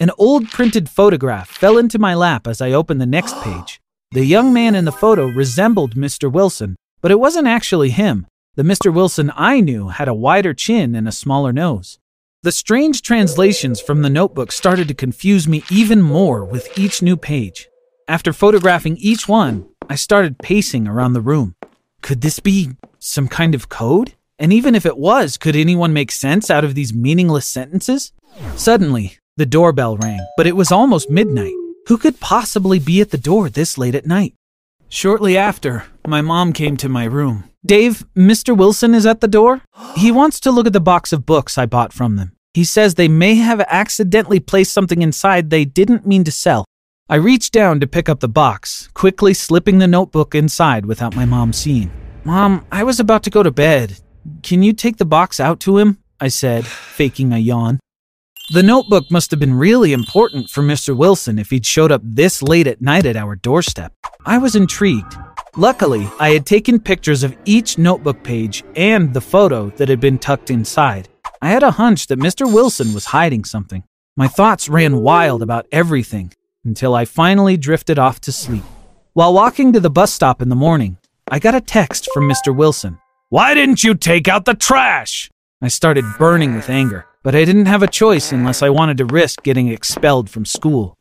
An 0.02 0.12
old 0.18 0.50
printed 0.50 0.90
photograph 0.90 1.48
fell 1.48 1.78
into 1.78 1.98
my 1.98 2.14
lap 2.14 2.46
as 2.46 2.60
I 2.60 2.74
opened 2.74 3.00
the 3.00 3.06
next 3.06 3.40
page. 3.42 3.80
The 4.12 4.26
young 4.26 4.52
man 4.52 4.76
in 4.76 4.84
the 4.84 4.92
photo 4.92 5.28
resembled 5.28 5.96
Mr. 5.96 6.30
Wilson, 6.30 6.76
but 7.00 7.12
it 7.12 7.22
wasn't 7.22 7.48
actually 7.48 7.92
him. 7.92 8.28
The 8.56 8.64
Mr. 8.64 8.94
Wilson 8.94 9.32
I 9.34 9.62
knew 9.62 9.88
had 9.88 10.10
a 10.10 10.14
wider 10.14 10.54
chin 10.54 10.94
and 10.94 11.08
a 11.08 11.14
smaller 11.14 11.54
nose. 11.54 12.00
The 12.44 12.52
strange 12.52 13.02
translations 13.02 13.80
from 13.80 14.02
the 14.02 14.10
notebook 14.10 14.52
started 14.52 14.90
to 14.90 14.94
confuse 14.94 15.48
me 15.48 15.64
even 15.72 16.02
more 16.02 16.44
with 16.44 16.78
each 16.78 17.02
new 17.02 17.16
page. 17.16 17.70
After 18.10 18.34
photographing 18.34 18.98
each 18.98 19.28
one, 19.28 19.69
I 19.92 19.96
started 19.96 20.38
pacing 20.38 20.88
around 20.88 21.14
the 21.14 21.22
room. 21.22 21.56
Could 22.04 22.22
this 22.22 22.40
be 22.40 22.70
some 23.00 23.28
kind 23.28 23.56
of 23.56 23.70
code? 23.70 24.14
And 24.38 24.54
even 24.54 24.76
if 24.76 24.86
it 24.86 25.00
was, 25.00 25.36
could 25.36 25.56
anyone 25.56 25.94
make 25.94 26.12
sense 26.12 26.52
out 26.52 26.64
of 26.64 26.76
these 26.76 26.94
meaningless 26.94 27.48
sentences? 27.48 28.14
Suddenly, 28.56 29.18
the 29.36 29.48
doorbell 29.48 29.98
rang, 29.98 30.20
but 30.38 30.46
it 30.46 30.56
was 30.56 30.72
almost 30.72 31.10
midnight. 31.10 31.56
Who 31.88 31.98
could 31.98 32.20
possibly 32.20 32.78
be 32.78 33.02
at 33.02 33.10
the 33.10 33.18
door 33.18 33.50
this 33.50 33.80
late 33.80 33.96
at 33.96 34.06
night? 34.06 34.36
Shortly 34.90 35.36
after, 35.36 35.86
my 36.08 36.22
mom 36.22 36.54
came 36.54 36.78
to 36.78 36.88
my 36.88 37.06
room. 37.06 37.46
Dave, 37.66 38.06
Mr. 38.16 38.56
Wilson 38.56 38.94
is 38.94 39.08
at 39.08 39.22
the 39.22 39.28
door. 39.28 39.62
He 39.96 40.12
wants 40.12 40.40
to 40.42 40.52
look 40.52 40.68
at 40.68 40.74
the 40.74 40.80
box 40.80 41.12
of 41.12 41.26
books 41.26 41.58
I 41.58 41.66
bought 41.66 41.94
from 41.94 42.16
them. 42.16 42.34
He 42.54 42.64
says 42.64 42.94
they 42.94 43.08
may 43.08 43.36
have 43.36 43.60
accidentally 43.62 44.40
placed 44.40 44.72
something 44.72 45.02
inside 45.02 45.50
they 45.50 45.66
didn't 45.66 46.06
mean 46.06 46.24
to 46.26 46.32
sell. 46.32 46.66
I 47.12 47.16
reached 47.16 47.54
down 47.54 47.80
to 47.80 47.88
pick 47.88 48.08
up 48.08 48.20
the 48.20 48.28
box, 48.28 48.88
quickly 48.94 49.34
slipping 49.34 49.80
the 49.80 49.88
notebook 49.88 50.36
inside 50.36 50.86
without 50.86 51.16
my 51.16 51.26
mom 51.26 51.54
seeing. 51.54 51.92
Mom, 52.24 52.68
I 52.72 52.84
was 52.84 53.00
about 53.00 53.24
to 53.24 53.32
go 53.32 53.42
to 53.42 53.50
bed. 53.50 53.98
Can 54.44 54.62
you 54.62 54.74
take 54.74 54.98
the 54.98 55.06
box 55.06 55.40
out 55.40 55.60
to 55.62 55.80
him? 55.80 55.98
I 56.20 56.28
said, 56.28 56.68
faking 56.68 57.34
a 57.34 57.40
yawn. 57.40 57.80
The 58.52 58.62
notebook 58.62 59.10
must 59.10 59.32
have 59.32 59.40
been 59.40 59.56
really 59.56 59.92
important 59.92 60.52
for 60.52 60.62
Mr. 60.62 60.96
Wilson 60.96 61.40
if 61.40 61.50
he'd 61.50 61.66
showed 61.66 61.92
up 61.92 62.02
this 62.04 62.44
late 62.44 62.68
at 62.68 62.80
night 62.80 63.08
at 63.08 63.18
our 63.18 63.36
doorstep. 63.36 63.92
I 64.28 64.38
was 64.38 64.56
intrigued. 64.56 65.18
Luckily, 65.58 66.08
I 66.20 66.30
had 66.30 66.46
taken 66.46 66.80
pictures 66.80 67.24
of 67.24 67.36
each 67.44 67.80
notebook 67.80 68.22
page 68.22 68.64
and 68.76 69.16
the 69.16 69.22
photo 69.22 69.72
that 69.78 69.90
had 69.90 70.00
been 70.00 70.20
tucked 70.20 70.52
inside. 70.52 71.10
I 71.42 71.50
had 71.50 71.64
a 71.64 71.72
hunch 71.72 72.06
that 72.06 72.20
Mr. 72.20 72.46
Wilson 72.54 72.94
was 72.94 73.06
hiding 73.06 73.46
something. 73.46 73.84
My 74.16 74.28
thoughts 74.28 74.70
ran 74.70 74.98
wild 74.98 75.42
about 75.42 75.66
everything 75.72 76.34
until 76.64 76.94
I 76.96 77.06
finally 77.06 77.58
drifted 77.58 77.98
off 77.98 78.20
to 78.22 78.32
sleep. 78.32 78.64
While 79.14 79.34
walking 79.34 79.74
to 79.74 79.80
the 79.80 79.90
bus 79.90 80.14
stop 80.14 80.42
in 80.42 80.50
the 80.50 80.56
morning, 80.56 80.98
I 81.30 81.40
got 81.40 81.56
a 81.56 81.62
text 81.62 82.10
from 82.14 82.30
Mr. 82.30 82.56
Wilson. 82.56 83.00
Why 83.30 83.54
didn't 83.54 83.84
you 83.84 83.96
take 83.96 84.28
out 84.28 84.46
the 84.46 84.54
trash? 84.54 85.30
I 85.62 85.68
started 85.68 86.06
burning 86.18 86.56
with 86.56 86.70
anger, 86.70 87.06
but 87.24 87.36
I 87.36 87.46
didn't 87.46 87.66
have 87.66 87.84
a 87.84 87.88
choice 87.88 88.32
unless 88.32 88.62
I 88.62 88.70
wanted 88.70 88.98
to 88.98 89.06
risk 89.06 89.44
getting 89.44 89.68
expelled 89.68 90.30
from 90.30 90.46
school. 90.46 90.98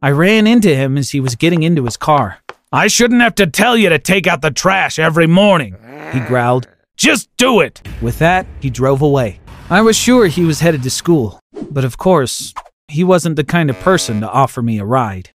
I 0.00 0.10
ran 0.10 0.46
into 0.46 0.74
him 0.74 0.96
as 0.96 1.10
he 1.10 1.20
was 1.20 1.34
getting 1.34 1.62
into 1.62 1.84
his 1.84 1.96
car. 1.96 2.38
I 2.72 2.88
shouldn't 2.88 3.22
have 3.22 3.34
to 3.36 3.46
tell 3.46 3.76
you 3.76 3.88
to 3.88 3.98
take 3.98 4.26
out 4.26 4.42
the 4.42 4.50
trash 4.50 4.98
every 4.98 5.26
morning, 5.26 5.76
he 6.12 6.20
growled. 6.20 6.68
Just 6.96 7.28
do 7.36 7.60
it. 7.60 7.82
With 8.00 8.18
that, 8.18 8.46
he 8.60 8.70
drove 8.70 9.02
away. 9.02 9.40
I 9.70 9.80
was 9.80 9.96
sure 9.96 10.26
he 10.26 10.44
was 10.44 10.60
headed 10.60 10.82
to 10.82 10.90
school, 10.90 11.40
but 11.70 11.84
of 11.84 11.98
course, 11.98 12.54
he 12.88 13.04
wasn't 13.04 13.36
the 13.36 13.44
kind 13.44 13.70
of 13.70 13.78
person 13.80 14.20
to 14.20 14.30
offer 14.30 14.62
me 14.62 14.78
a 14.78 14.84
ride. 14.84 15.30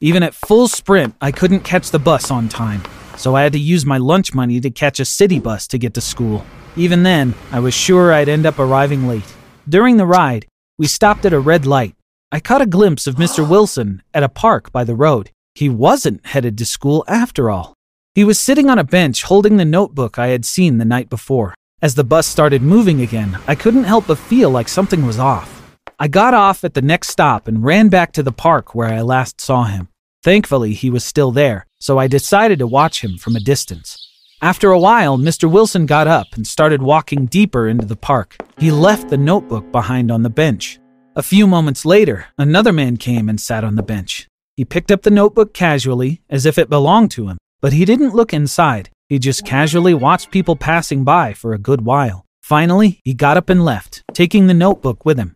Even 0.00 0.22
at 0.22 0.34
full 0.34 0.68
sprint, 0.68 1.14
I 1.20 1.32
couldn't 1.32 1.60
catch 1.60 1.90
the 1.90 1.98
bus 1.98 2.30
on 2.30 2.48
time, 2.48 2.82
so 3.16 3.34
I 3.34 3.42
had 3.42 3.52
to 3.52 3.58
use 3.58 3.86
my 3.86 3.98
lunch 3.98 4.34
money 4.34 4.60
to 4.60 4.70
catch 4.70 5.00
a 5.00 5.04
city 5.04 5.40
bus 5.40 5.66
to 5.68 5.78
get 5.78 5.94
to 5.94 6.00
school. 6.00 6.44
Even 6.76 7.02
then, 7.02 7.34
I 7.50 7.60
was 7.60 7.74
sure 7.74 8.12
I'd 8.12 8.28
end 8.28 8.46
up 8.46 8.58
arriving 8.58 9.08
late. 9.08 9.34
During 9.68 9.96
the 9.96 10.06
ride, 10.06 10.46
we 10.78 10.86
stopped 10.86 11.24
at 11.26 11.32
a 11.32 11.40
red 11.40 11.66
light. 11.66 11.94
I 12.30 12.40
caught 12.40 12.62
a 12.62 12.66
glimpse 12.66 13.06
of 13.06 13.16
Mr. 13.16 13.48
Wilson 13.48 14.02
at 14.14 14.22
a 14.22 14.28
park 14.28 14.70
by 14.70 14.84
the 14.84 14.94
road. 14.94 15.30
He 15.54 15.68
wasn't 15.68 16.26
headed 16.26 16.56
to 16.58 16.64
school 16.64 17.04
after 17.08 17.50
all. 17.50 17.74
He 18.14 18.22
was 18.22 18.38
sitting 18.38 18.70
on 18.70 18.78
a 18.78 18.84
bench 18.84 19.24
holding 19.24 19.56
the 19.56 19.64
notebook 19.64 20.18
I 20.18 20.28
had 20.28 20.44
seen 20.44 20.78
the 20.78 20.84
night 20.84 21.08
before. 21.08 21.54
As 21.80 21.94
the 21.94 22.04
bus 22.04 22.26
started 22.26 22.62
moving 22.62 23.00
again, 23.00 23.38
I 23.46 23.54
couldn't 23.54 23.84
help 23.84 24.06
but 24.06 24.18
feel 24.18 24.50
like 24.50 24.68
something 24.68 25.06
was 25.06 25.18
off. 25.18 25.57
I 26.00 26.06
got 26.06 26.32
off 26.32 26.62
at 26.62 26.74
the 26.74 26.82
next 26.82 27.08
stop 27.08 27.48
and 27.48 27.64
ran 27.64 27.88
back 27.88 28.12
to 28.12 28.22
the 28.22 28.30
park 28.30 28.72
where 28.72 28.88
I 28.88 29.00
last 29.00 29.40
saw 29.40 29.64
him. 29.64 29.88
Thankfully, 30.22 30.72
he 30.72 30.90
was 30.90 31.04
still 31.04 31.32
there, 31.32 31.66
so 31.80 31.98
I 31.98 32.06
decided 32.06 32.60
to 32.60 32.68
watch 32.68 33.02
him 33.02 33.18
from 33.18 33.34
a 33.34 33.40
distance. 33.40 33.98
After 34.40 34.70
a 34.70 34.78
while, 34.78 35.18
Mr. 35.18 35.50
Wilson 35.50 35.86
got 35.86 36.06
up 36.06 36.28
and 36.34 36.46
started 36.46 36.82
walking 36.82 37.26
deeper 37.26 37.66
into 37.66 37.84
the 37.84 37.96
park. 37.96 38.36
He 38.58 38.70
left 38.70 39.08
the 39.08 39.16
notebook 39.16 39.72
behind 39.72 40.12
on 40.12 40.22
the 40.22 40.30
bench. 40.30 40.78
A 41.16 41.22
few 41.22 41.48
moments 41.48 41.84
later, 41.84 42.26
another 42.38 42.72
man 42.72 42.96
came 42.96 43.28
and 43.28 43.40
sat 43.40 43.64
on 43.64 43.74
the 43.74 43.82
bench. 43.82 44.28
He 44.56 44.64
picked 44.64 44.92
up 44.92 45.02
the 45.02 45.10
notebook 45.10 45.52
casually, 45.52 46.22
as 46.30 46.46
if 46.46 46.58
it 46.58 46.70
belonged 46.70 47.10
to 47.12 47.26
him, 47.26 47.38
but 47.60 47.72
he 47.72 47.84
didn't 47.84 48.14
look 48.14 48.32
inside. 48.32 48.88
He 49.08 49.18
just 49.18 49.44
casually 49.44 49.94
watched 49.94 50.30
people 50.30 50.54
passing 50.54 51.02
by 51.02 51.32
for 51.32 51.54
a 51.54 51.58
good 51.58 51.80
while. 51.80 52.24
Finally, 52.40 53.00
he 53.02 53.14
got 53.14 53.36
up 53.36 53.50
and 53.50 53.64
left, 53.64 54.04
taking 54.14 54.46
the 54.46 54.54
notebook 54.54 55.04
with 55.04 55.18
him. 55.18 55.34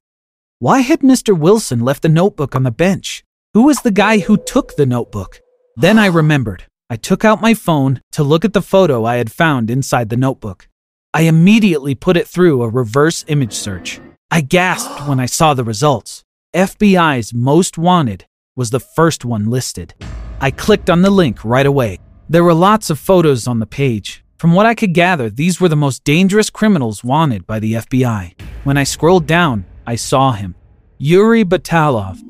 Why 0.62 0.82
had 0.82 1.00
Mr. 1.00 1.36
Wilson 1.36 1.80
left 1.80 2.02
the 2.02 2.08
notebook 2.08 2.54
on 2.54 2.62
the 2.62 2.70
bench? 2.70 3.24
Who 3.52 3.64
was 3.64 3.80
the 3.80 3.90
guy 3.90 4.20
who 4.20 4.36
took 4.36 4.76
the 4.76 4.86
notebook? 4.86 5.40
Then 5.74 5.98
I 5.98 6.06
remembered. 6.06 6.66
I 6.88 6.94
took 6.94 7.24
out 7.24 7.40
my 7.40 7.52
phone 7.52 8.00
to 8.12 8.22
look 8.22 8.44
at 8.44 8.52
the 8.52 8.62
photo 8.62 9.04
I 9.04 9.16
had 9.16 9.32
found 9.32 9.72
inside 9.72 10.08
the 10.08 10.16
notebook. 10.16 10.68
I 11.12 11.22
immediately 11.22 11.96
put 11.96 12.16
it 12.16 12.28
through 12.28 12.62
a 12.62 12.68
reverse 12.68 13.24
image 13.26 13.54
search. 13.54 14.00
I 14.30 14.40
gasped 14.40 15.08
when 15.08 15.18
I 15.18 15.26
saw 15.26 15.52
the 15.52 15.64
results. 15.64 16.22
FBI's 16.54 17.34
Most 17.34 17.76
Wanted 17.76 18.26
was 18.54 18.70
the 18.70 18.78
first 18.78 19.24
one 19.24 19.50
listed. 19.50 19.94
I 20.40 20.52
clicked 20.52 20.88
on 20.88 21.02
the 21.02 21.10
link 21.10 21.44
right 21.44 21.66
away. 21.66 21.98
There 22.28 22.44
were 22.44 22.54
lots 22.54 22.88
of 22.88 23.00
photos 23.00 23.48
on 23.48 23.58
the 23.58 23.66
page. 23.66 24.24
From 24.38 24.52
what 24.52 24.66
I 24.66 24.76
could 24.76 24.94
gather, 24.94 25.28
these 25.28 25.60
were 25.60 25.68
the 25.68 25.74
most 25.74 26.04
dangerous 26.04 26.50
criminals 26.50 27.02
wanted 27.02 27.48
by 27.48 27.58
the 27.58 27.72
FBI. 27.72 28.40
When 28.62 28.76
I 28.76 28.84
scrolled 28.84 29.26
down, 29.26 29.64
I 29.86 29.96
saw 29.96 30.32
him. 30.32 30.54
Yuri 30.98 31.44
Batalov, 31.44 32.20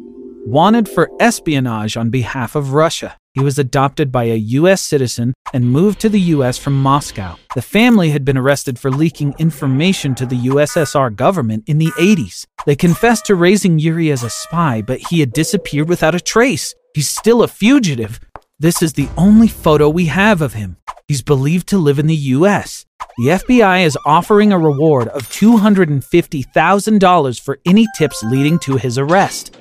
wanted 0.46 0.88
for 0.88 1.11
espionage 1.20 1.96
on 1.96 2.11
behalf 2.11 2.55
of 2.55 2.72
Russia. 2.72 3.16
He 3.34 3.40
was 3.40 3.59
adopted 3.59 4.12
by 4.12 4.24
a 4.24 4.36
U.S. 4.36 4.82
citizen 4.82 5.32
and 5.55 5.70
moved 5.70 6.00
to 6.00 6.09
the 6.09 6.20
U.S. 6.20 6.59
from 6.59 6.82
Moscow. 6.82 7.36
The 7.55 7.62
family 7.62 8.11
had 8.11 8.24
been 8.24 8.36
arrested 8.36 8.78
for 8.78 8.90
leaking 8.90 9.34
information 9.38 10.14
to 10.16 10.26
the 10.26 10.36
USSR 10.36 11.14
government 11.14 11.64
in 11.66 11.78
the 11.78 11.92
80s. 11.98 12.46
They 12.66 12.76
confessed 12.76 13.26
to 13.26 13.34
raising 13.34 13.78
Yuri 13.78 14.11
as 14.11 14.22
a 14.22 14.30
spy, 14.30 14.82
but 14.82 15.00
he 15.09 15.20
had 15.20 15.32
disappeared 15.32 15.88
without 15.88 16.14
a 16.14 16.20
trace. 16.20 16.74
He's 16.94 17.09
still 17.09 17.42
a 17.42 17.48
fugitive. 17.48 18.20
This 18.63 18.81
is 18.81 18.93
the 18.93 19.09
only 19.17 19.49
photo 19.49 19.89
we 19.89 20.07
have 20.07 20.41
of 20.41 20.55
him. 20.55 20.77
He's 21.09 21.21
believed 21.21 21.67
to 21.71 21.79
live 21.79 21.99
in 21.99 22.07
the 22.07 22.15
U.S. 22.15 22.87
The 23.19 23.31
FBI 23.31 23.85
is 23.85 23.99
offering 24.07 24.53
a 24.53 24.59
reward 24.59 25.09
of 25.09 25.23
$250,000 25.23 27.41
for 27.41 27.59
any 27.67 27.89
tips 27.99 28.23
leading 28.23 28.61
to 28.61 28.77
his 28.77 28.99
arrest. 28.99 29.59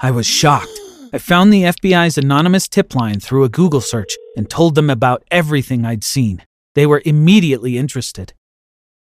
I 0.00 0.12
was 0.12 0.26
shocked. 0.26 0.70
I 1.12 1.18
found 1.18 1.52
the 1.52 1.64
FBI's 1.64 2.16
anonymous 2.16 2.68
tip 2.68 2.94
line 2.94 3.20
through 3.20 3.44
a 3.44 3.50
Google 3.50 3.82
search 3.82 4.16
and 4.34 4.48
told 4.48 4.76
them 4.76 4.88
about 4.88 5.22
everything 5.30 5.84
I'd 5.84 6.02
seen. 6.02 6.42
They 6.74 6.86
were 6.86 7.02
immediately 7.04 7.76
interested. 7.76 8.32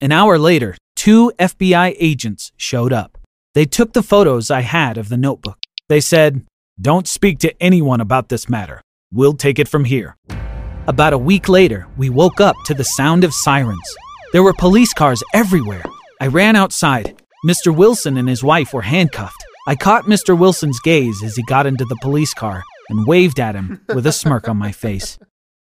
An 0.03 0.13
hour 0.13 0.39
later, 0.39 0.77
two 0.97 1.33
FBI 1.39 1.97
agents 1.99 2.53
showed 2.59 2.93
up. 2.93 3.17
They 3.55 3.65
took 3.65 3.95
the 3.95 4.03
photos 4.03 4.51
I 4.51 4.61
had 4.61 4.99
of 4.99 5.09
the 5.09 5.17
notebook. 5.17 5.57
They 5.89 6.03
said, 6.03 6.45
Don't 6.79 7.09
speak 7.09 7.39
to 7.39 7.55
anyone 7.59 8.03
about 8.03 8.29
this 8.29 8.51
matter. 8.51 8.83
We'll 9.13 9.35
take 9.35 9.59
it 9.59 9.69
from 9.69 9.85
here. 9.85 10.17
About 10.87 11.15
a 11.15 11.19
week 11.19 11.49
later, 11.49 11.87
we 11.97 12.11
woke 12.11 12.41
up 12.41 12.57
to 12.67 12.75
the 12.75 12.85
sound 12.85 13.25
of 13.25 13.33
sirens. 13.33 13.97
There 14.33 14.43
were 14.43 14.53
police 14.53 14.93
cars 14.93 15.23
everywhere. 15.33 15.85
I 16.21 16.27
ran 16.27 16.57
outside. 16.57 17.23
Mr. 17.47 17.75
Wilson 17.75 18.19
and 18.19 18.29
his 18.29 18.45
wife 18.45 18.75
were 18.75 18.83
handcuffed. 18.83 19.45
I 19.67 19.77
caught 19.77 20.05
Mr. 20.05 20.37
Wilson's 20.37 20.81
gaze 20.81 21.23
as 21.23 21.37
he 21.37 21.43
got 21.45 21.67
into 21.67 21.85
the 21.85 21.99
police 22.03 22.35
car 22.35 22.65
and 22.91 23.07
waved 23.07 23.41
at 23.41 23.55
him 23.55 23.81
with 23.95 24.07
a 24.07 24.13
smirk 24.13 24.49
on 24.49 24.57
my 24.57 24.73
face. 24.73 25.19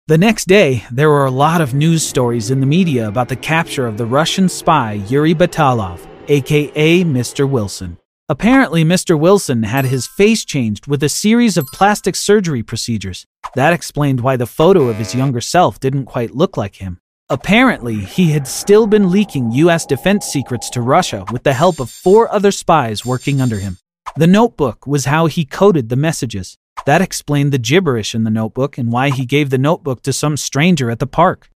The 0.08 0.18
next 0.18 0.48
day, 0.48 0.84
there 0.92 1.10
were 1.10 1.26
a 1.26 1.32
lot 1.32 1.62
of 1.62 1.74
news 1.74 2.02
stories 2.02 2.50
in 2.50 2.60
the 2.60 2.66
media 2.66 3.08
about 3.08 3.30
the 3.30 3.36
capture 3.36 3.86
of 3.86 3.98
the 3.98 4.08
Russian 4.08 4.50
spy 4.50 4.94
Yuri 5.08 5.36
Batalov, 5.36 6.00
aka 6.28 7.04
Mr. 7.04 7.48
Wilson. 7.48 7.99
Apparently, 8.32 8.86
Mr. 8.86 9.20
Wilson 9.20 9.64
had 9.64 9.86
his 9.86 10.06
face 10.06 10.46
changed 10.46 10.86
with 10.86 11.02
a 11.02 11.10
series 11.10 11.58
of 11.58 11.66
plastic 11.74 12.16
surgery 12.16 12.62
procedures. 12.62 13.26
That 13.56 13.74
explained 13.74 14.22
why 14.22 14.38
the 14.38 14.46
photo 14.46 14.88
of 14.88 14.98
his 14.98 15.16
younger 15.16 15.42
self 15.42 15.80
didn't 15.80 16.06
quite 16.06 16.36
look 16.36 16.56
like 16.56 16.76
him. 16.76 17.00
Apparently, 17.32 17.96
he 17.96 18.30
had 18.30 18.48
still 18.48 18.86
been 18.86 19.10
leaking 19.10 19.52
US 19.54 19.84
defense 19.84 20.28
secrets 20.28 20.70
to 20.72 20.82
Russia 20.82 21.26
with 21.32 21.42
the 21.42 21.54
help 21.54 21.80
of 21.80 21.90
four 21.90 22.32
other 22.32 22.52
spies 22.52 23.04
working 23.04 23.42
under 23.42 23.58
him. 23.58 23.80
The 24.16 24.28
notebook 24.28 24.86
was 24.86 25.06
how 25.06 25.26
he 25.26 25.44
coded 25.44 25.90
the 25.90 25.96
messages. 25.96 26.56
That 26.86 27.02
explained 27.02 27.52
the 27.52 27.58
gibberish 27.58 28.14
in 28.14 28.26
the 28.26 28.30
notebook 28.30 28.78
and 28.78 28.92
why 28.92 29.10
he 29.10 29.26
gave 29.26 29.50
the 29.50 29.58
notebook 29.58 30.04
to 30.04 30.14
some 30.14 30.38
stranger 30.38 30.92
at 30.92 31.00
the 31.00 31.08
park. 31.08 31.50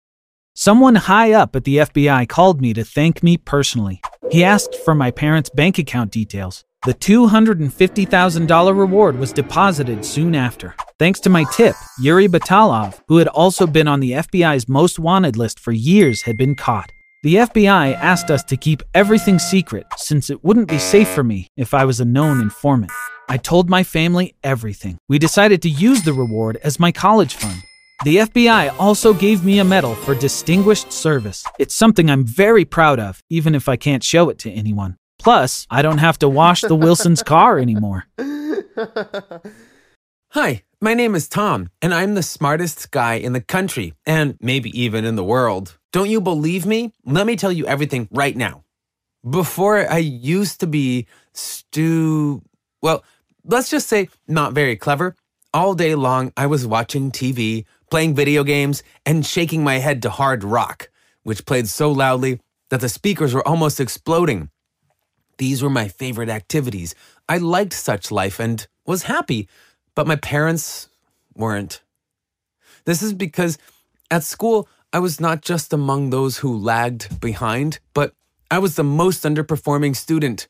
Someone 0.55 0.97
high 0.97 1.33
up 1.33 1.57
at 1.57 1.65
the 1.65 1.79
FBI 1.79 2.29
called 2.29 2.61
me 2.61 2.75
to 2.75 2.85
thank 2.85 3.23
me 3.23 3.39
personally. 3.39 4.03
He 4.31 4.45
asked 4.45 4.75
for 4.75 4.95
my 4.95 5.11
parents' 5.11 5.49
bank 5.49 5.79
account 5.79 6.11
details. 6.11 6.63
The 6.85 6.93
$250,000 6.93 8.77
reward 8.77 9.19
was 9.19 9.33
deposited 9.33 10.05
soon 10.05 10.35
after. 10.35 10.75
Thanks 10.99 11.21
to 11.21 11.31
my 11.31 11.45
tip, 11.53 11.75
Yuri 12.01 12.29
Batalov, 12.29 13.01
who 13.09 13.17
had 13.17 13.29
also 13.29 13.67
been 13.67 13.89
on 13.89 14.01
the 14.01 14.13
FBI's 14.13 14.69
most 14.69 14.99
wanted 14.99 15.39
list 15.39 15.59
for 15.59 15.73
years, 15.73 16.23
had 16.23 16.37
been 16.37 16.55
caught. 16.55 16.93
The 17.23 17.37
FBI 17.37 17.95
asked 17.95 18.31
us 18.31 18.45
to 18.45 18.57
keep 18.59 18.83
everything 18.93 19.39
secret 19.39 19.87
since 19.97 20.29
it 20.29 20.45
wouldn't 20.45 20.69
be 20.69 20.79
safe 20.79 21.09
for 21.09 21.25
me 21.25 21.49
if 21.57 21.73
I 21.73 21.87
was 21.87 21.99
a 21.99 22.05
known 22.05 22.43
informant. 22.43 22.93
I 23.27 23.39
told 23.39 23.71
my 23.71 23.85
family 23.85 24.35
everything. 24.45 24.99
We 25.09 25.19
decided 25.19 25.63
to 25.63 25.71
use 25.71 26.03
the 26.03 26.13
reward 26.13 26.59
as 26.63 26.79
my 26.79 26.93
college 26.93 27.37
fund. 27.37 27.63
The 28.05 28.17
FBI 28.17 28.75
also 28.81 29.15
gave 29.15 29.45
me 29.45 29.61
a 29.61 29.65
medal 29.65 29.95
for 29.95 30.17
distinguished 30.17 30.93
service. 30.93 31.45
It's 31.61 31.73
something 31.73 32.11
I'm 32.11 32.25
very 32.25 32.65
proud 32.65 32.99
of, 32.99 33.23
even 33.31 33.55
if 33.55 33.69
I 33.69 33.77
can't 33.77 34.03
show 34.03 34.29
it 34.29 34.41
to 34.41 34.51
anyone. 34.51 34.97
Plus, 35.21 35.69
I 35.71 35.83
don't 35.83 35.99
have 35.99 36.19
to 36.19 36.29
wash 36.29 36.63
the 36.63 36.75
Wilson's 36.75 37.23
car 37.35 37.61
anymore. 37.61 38.07
Hi, 40.31 40.65
my 40.81 40.95
name 40.95 41.15
is 41.15 41.29
Tom, 41.29 41.71
and 41.81 41.95
I'm 41.95 42.17
the 42.17 42.25
smartest 42.25 42.91
guy 42.91 43.15
in 43.15 43.35
the 43.35 43.41
country, 43.41 43.95
and 44.05 44.37
maybe 44.41 44.77
even 44.77 45.05
in 45.05 45.15
the 45.15 45.23
world. 45.23 45.79
Don't 45.93 46.11
you 46.11 46.21
believe 46.21 46.67
me? 46.67 46.93
Let 47.05 47.25
me 47.25 47.37
tell 47.37 47.53
you 47.53 47.69
everything 47.69 48.09
right 48.11 48.37
now. 48.37 48.65
Before 49.29 49.89
I 49.89 49.99
used 49.99 50.59
to 50.59 50.67
be 50.67 51.07
stu. 51.35 52.43
Well, 52.83 53.05
let's 53.45 53.71
just 53.71 53.87
say 53.89 54.09
not 54.27 54.55
very 54.55 54.75
clever. 54.75 55.15
All 55.55 55.75
day 55.75 55.95
long, 55.95 56.33
I 56.35 56.47
was 56.47 56.67
watching 56.67 57.11
TV, 57.11 57.67
playing 57.91 58.15
video 58.15 58.43
games, 58.43 58.83
and 59.05 59.27
shaking 59.27 59.63
my 59.63 59.79
head 59.79 60.01
to 60.01 60.09
hard 60.09 60.45
rock, 60.45 60.89
which 61.25 61.45
played 61.45 61.69
so 61.69 61.93
loudly 61.93 62.41
that 62.71 62.81
the 62.81 62.89
speakers 62.89 63.35
were 63.35 63.47
almost 63.47 63.79
exploding. 63.79 64.49
These 65.37 65.63
were 65.63 65.69
my 65.69 65.89
favorite 65.89 66.31
activities. 66.31 66.95
I 67.29 67.37
liked 67.37 67.75
such 67.75 68.11
life 68.11 68.41
and 68.41 68.67
was 68.87 69.03
happy, 69.03 69.47
but 69.95 70.07
my 70.07 70.17
parents 70.17 70.89
weren't. 71.35 71.83
This 72.87 73.03
is 73.03 73.13
because 73.13 73.59
at 74.11 74.25
school, 74.25 74.71
I 74.91 75.01
was 75.01 75.21
not 75.21 75.43
just 75.43 75.75
among 75.75 76.09
those 76.09 76.39
who 76.39 76.57
lagged 76.57 77.21
behind, 77.21 77.79
but 77.93 78.15
I 78.51 78.59
was 78.59 78.77
the 78.77 78.85
most 78.85 79.25
underperforming 79.25 79.97
student. 79.97 80.49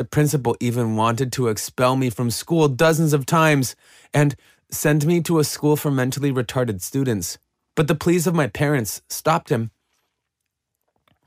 The 0.00 0.06
principal 0.06 0.56
even 0.60 0.96
wanted 0.96 1.30
to 1.32 1.48
expel 1.48 1.94
me 1.94 2.08
from 2.08 2.30
school 2.30 2.68
dozens 2.68 3.12
of 3.12 3.26
times 3.26 3.76
and 4.14 4.34
send 4.70 5.04
me 5.04 5.20
to 5.20 5.38
a 5.38 5.44
school 5.44 5.76
for 5.76 5.90
mentally 5.90 6.32
retarded 6.32 6.80
students. 6.80 7.36
But 7.76 7.86
the 7.86 7.94
pleas 7.94 8.26
of 8.26 8.34
my 8.34 8.46
parents 8.46 9.02
stopped 9.10 9.50
him. 9.50 9.72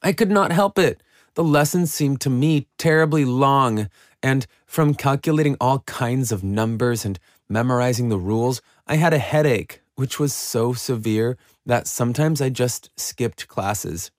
I 0.02 0.12
could 0.12 0.32
not 0.32 0.52
help 0.52 0.80
it. 0.80 1.04
The 1.36 1.44
lessons 1.44 1.94
seemed 1.94 2.20
to 2.22 2.32
me 2.32 2.66
terribly 2.80 3.26
long, 3.26 3.90
and 4.24 4.48
from 4.66 4.96
calculating 4.96 5.56
all 5.62 5.82
kinds 5.82 6.32
of 6.32 6.44
numbers 6.44 7.06
and 7.06 7.20
memorizing 7.48 8.10
the 8.10 8.18
rules, 8.18 8.60
I 8.88 8.96
had 8.96 9.14
a 9.14 9.20
headache, 9.20 9.84
which 9.94 10.20
was 10.20 10.34
so 10.34 10.74
severe 10.74 11.38
that 11.64 11.86
sometimes 11.86 12.42
I 12.42 12.50
just 12.50 12.90
skipped 12.98 13.48
classes. 13.48 14.10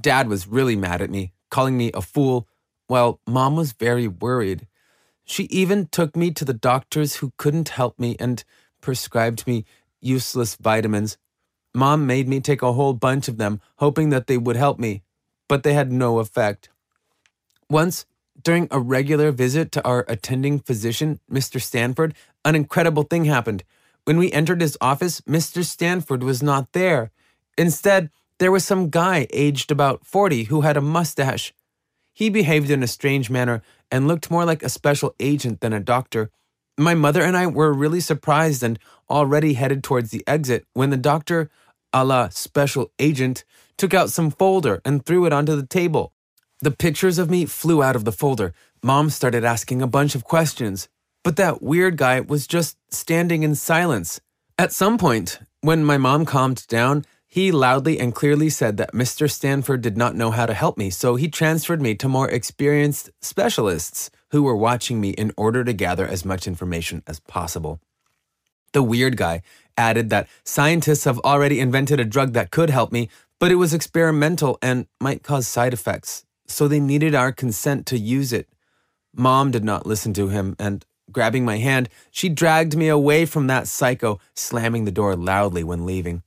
Dad 0.00 0.26
was 0.26 0.48
really 0.48 0.74
mad 0.74 1.00
at 1.00 1.08
me, 1.08 1.34
calling 1.52 1.76
me 1.76 1.92
a 1.94 2.02
fool, 2.02 2.48
while 2.90 3.20
mom 3.24 3.54
was 3.54 3.70
very 3.72 4.08
worried. 4.08 4.66
She 5.24 5.44
even 5.44 5.86
took 5.86 6.16
me 6.16 6.32
to 6.32 6.44
the 6.44 6.52
doctors 6.52 7.16
who 7.16 7.32
couldn't 7.36 7.68
help 7.68 8.00
me 8.00 8.16
and 8.18 8.42
prescribed 8.80 9.46
me 9.46 9.64
useless 10.00 10.56
vitamins. 10.56 11.16
Mom 11.72 12.04
made 12.04 12.26
me 12.26 12.40
take 12.40 12.62
a 12.62 12.72
whole 12.72 12.94
bunch 12.94 13.28
of 13.28 13.36
them, 13.36 13.60
hoping 13.76 14.10
that 14.10 14.26
they 14.26 14.36
would 14.36 14.56
help 14.56 14.80
me, 14.80 15.02
but 15.48 15.62
they 15.62 15.72
had 15.72 15.92
no 15.92 16.18
effect. 16.18 16.68
Once, 17.68 18.06
during 18.42 18.66
a 18.72 18.80
regular 18.80 19.30
visit 19.30 19.70
to 19.70 19.84
our 19.84 20.04
attending 20.08 20.58
physician, 20.58 21.20
Mr. 21.30 21.62
Stanford, 21.62 22.12
an 22.44 22.56
incredible 22.56 23.04
thing 23.04 23.26
happened. 23.26 23.62
When 24.04 24.18
we 24.18 24.32
entered 24.32 24.60
his 24.60 24.76
office, 24.80 25.20
Mr. 25.20 25.64
Stanford 25.64 26.24
was 26.24 26.42
not 26.42 26.72
there. 26.72 27.12
Instead, 27.56 28.10
there 28.38 28.50
was 28.50 28.64
some 28.64 28.90
guy 28.90 29.28
aged 29.32 29.70
about 29.70 30.04
40 30.04 30.44
who 30.44 30.62
had 30.62 30.76
a 30.76 30.80
mustache. 30.80 31.54
He 32.20 32.28
behaved 32.28 32.68
in 32.68 32.82
a 32.82 32.86
strange 32.86 33.30
manner 33.30 33.62
and 33.90 34.06
looked 34.06 34.30
more 34.30 34.44
like 34.44 34.62
a 34.62 34.68
special 34.68 35.14
agent 35.18 35.62
than 35.62 35.72
a 35.72 35.80
doctor. 35.80 36.30
My 36.76 36.92
mother 36.92 37.22
and 37.22 37.34
I 37.34 37.46
were 37.46 37.72
really 37.72 38.00
surprised 38.00 38.62
and 38.62 38.78
already 39.08 39.54
headed 39.54 39.82
towards 39.82 40.10
the 40.10 40.22
exit 40.26 40.66
when 40.74 40.90
the 40.90 40.98
doctor, 40.98 41.48
a 41.94 42.04
la 42.04 42.28
special 42.28 42.92
agent, 42.98 43.44
took 43.78 43.94
out 43.94 44.10
some 44.10 44.30
folder 44.30 44.82
and 44.84 45.02
threw 45.02 45.24
it 45.24 45.32
onto 45.32 45.56
the 45.56 45.64
table. 45.64 46.12
The 46.60 46.70
pictures 46.70 47.16
of 47.16 47.30
me 47.30 47.46
flew 47.46 47.82
out 47.82 47.96
of 47.96 48.04
the 48.04 48.12
folder. 48.12 48.52
Mom 48.82 49.08
started 49.08 49.42
asking 49.42 49.80
a 49.80 49.86
bunch 49.86 50.14
of 50.14 50.24
questions, 50.24 50.90
but 51.24 51.36
that 51.36 51.62
weird 51.62 51.96
guy 51.96 52.20
was 52.20 52.46
just 52.46 52.76
standing 52.90 53.44
in 53.44 53.54
silence. 53.54 54.20
At 54.58 54.74
some 54.74 54.98
point, 54.98 55.38
when 55.62 55.86
my 55.86 55.96
mom 55.96 56.26
calmed 56.26 56.66
down, 56.66 57.06
he 57.30 57.52
loudly 57.52 58.00
and 58.00 58.12
clearly 58.12 58.50
said 58.50 58.76
that 58.76 58.92
Mr. 58.92 59.30
Stanford 59.30 59.82
did 59.82 59.96
not 59.96 60.16
know 60.16 60.32
how 60.32 60.46
to 60.46 60.52
help 60.52 60.76
me, 60.76 60.90
so 60.90 61.14
he 61.14 61.28
transferred 61.28 61.80
me 61.80 61.94
to 61.94 62.08
more 62.08 62.28
experienced 62.28 63.08
specialists 63.20 64.10
who 64.30 64.42
were 64.42 64.56
watching 64.56 65.00
me 65.00 65.10
in 65.10 65.32
order 65.36 65.62
to 65.62 65.72
gather 65.72 66.06
as 66.06 66.24
much 66.24 66.48
information 66.48 67.04
as 67.06 67.20
possible. 67.20 67.80
The 68.72 68.82
weird 68.82 69.16
guy 69.16 69.42
added 69.76 70.10
that 70.10 70.28
scientists 70.42 71.04
have 71.04 71.20
already 71.20 71.60
invented 71.60 72.00
a 72.00 72.04
drug 72.04 72.32
that 72.32 72.50
could 72.50 72.68
help 72.68 72.90
me, 72.90 73.08
but 73.38 73.52
it 73.52 73.56
was 73.56 73.72
experimental 73.72 74.58
and 74.60 74.86
might 75.00 75.22
cause 75.22 75.46
side 75.46 75.72
effects, 75.72 76.24
so 76.48 76.66
they 76.66 76.80
needed 76.80 77.14
our 77.14 77.30
consent 77.30 77.86
to 77.86 77.98
use 77.98 78.32
it. 78.32 78.48
Mom 79.14 79.52
did 79.52 79.62
not 79.62 79.86
listen 79.86 80.12
to 80.14 80.28
him, 80.28 80.56
and 80.58 80.84
grabbing 81.12 81.44
my 81.44 81.58
hand, 81.58 81.88
she 82.10 82.28
dragged 82.28 82.76
me 82.76 82.88
away 82.88 83.24
from 83.24 83.46
that 83.46 83.68
psycho, 83.68 84.18
slamming 84.34 84.84
the 84.84 84.90
door 84.90 85.14
loudly 85.14 85.62
when 85.62 85.86
leaving. 85.86 86.24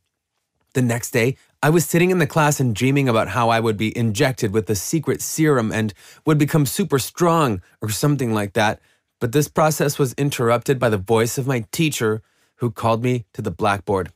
The 0.74 0.82
next 0.82 1.12
day, 1.12 1.38
I 1.62 1.70
was 1.70 1.86
sitting 1.86 2.10
in 2.10 2.18
the 2.18 2.28
class 2.28 2.60
and 2.60 2.76
dreaming 2.76 3.08
about 3.08 3.30
how 3.30 3.50
I 3.50 3.60
would 3.60 3.78
be 3.78 3.96
injected 3.96 4.52
with 4.52 4.70
a 4.70 4.76
secret 4.76 5.22
serum 5.22 5.72
and 5.72 5.94
would 6.26 6.38
become 6.38 6.66
super 6.66 6.98
strong 6.98 7.62
or 7.82 7.90
something 7.90 8.34
like 8.34 8.54
that. 8.54 8.80
But 9.22 9.32
this 9.32 9.48
process 9.48 10.00
was 10.00 10.14
interrupted 10.14 10.80
by 10.80 10.90
the 10.90 10.98
voice 10.98 11.38
of 11.38 11.48
my 11.48 11.66
teacher 11.72 12.22
who 12.56 12.72
called 12.72 13.04
me 13.04 13.26
to 13.34 13.42
the 13.42 13.52
blackboard. 13.52 14.12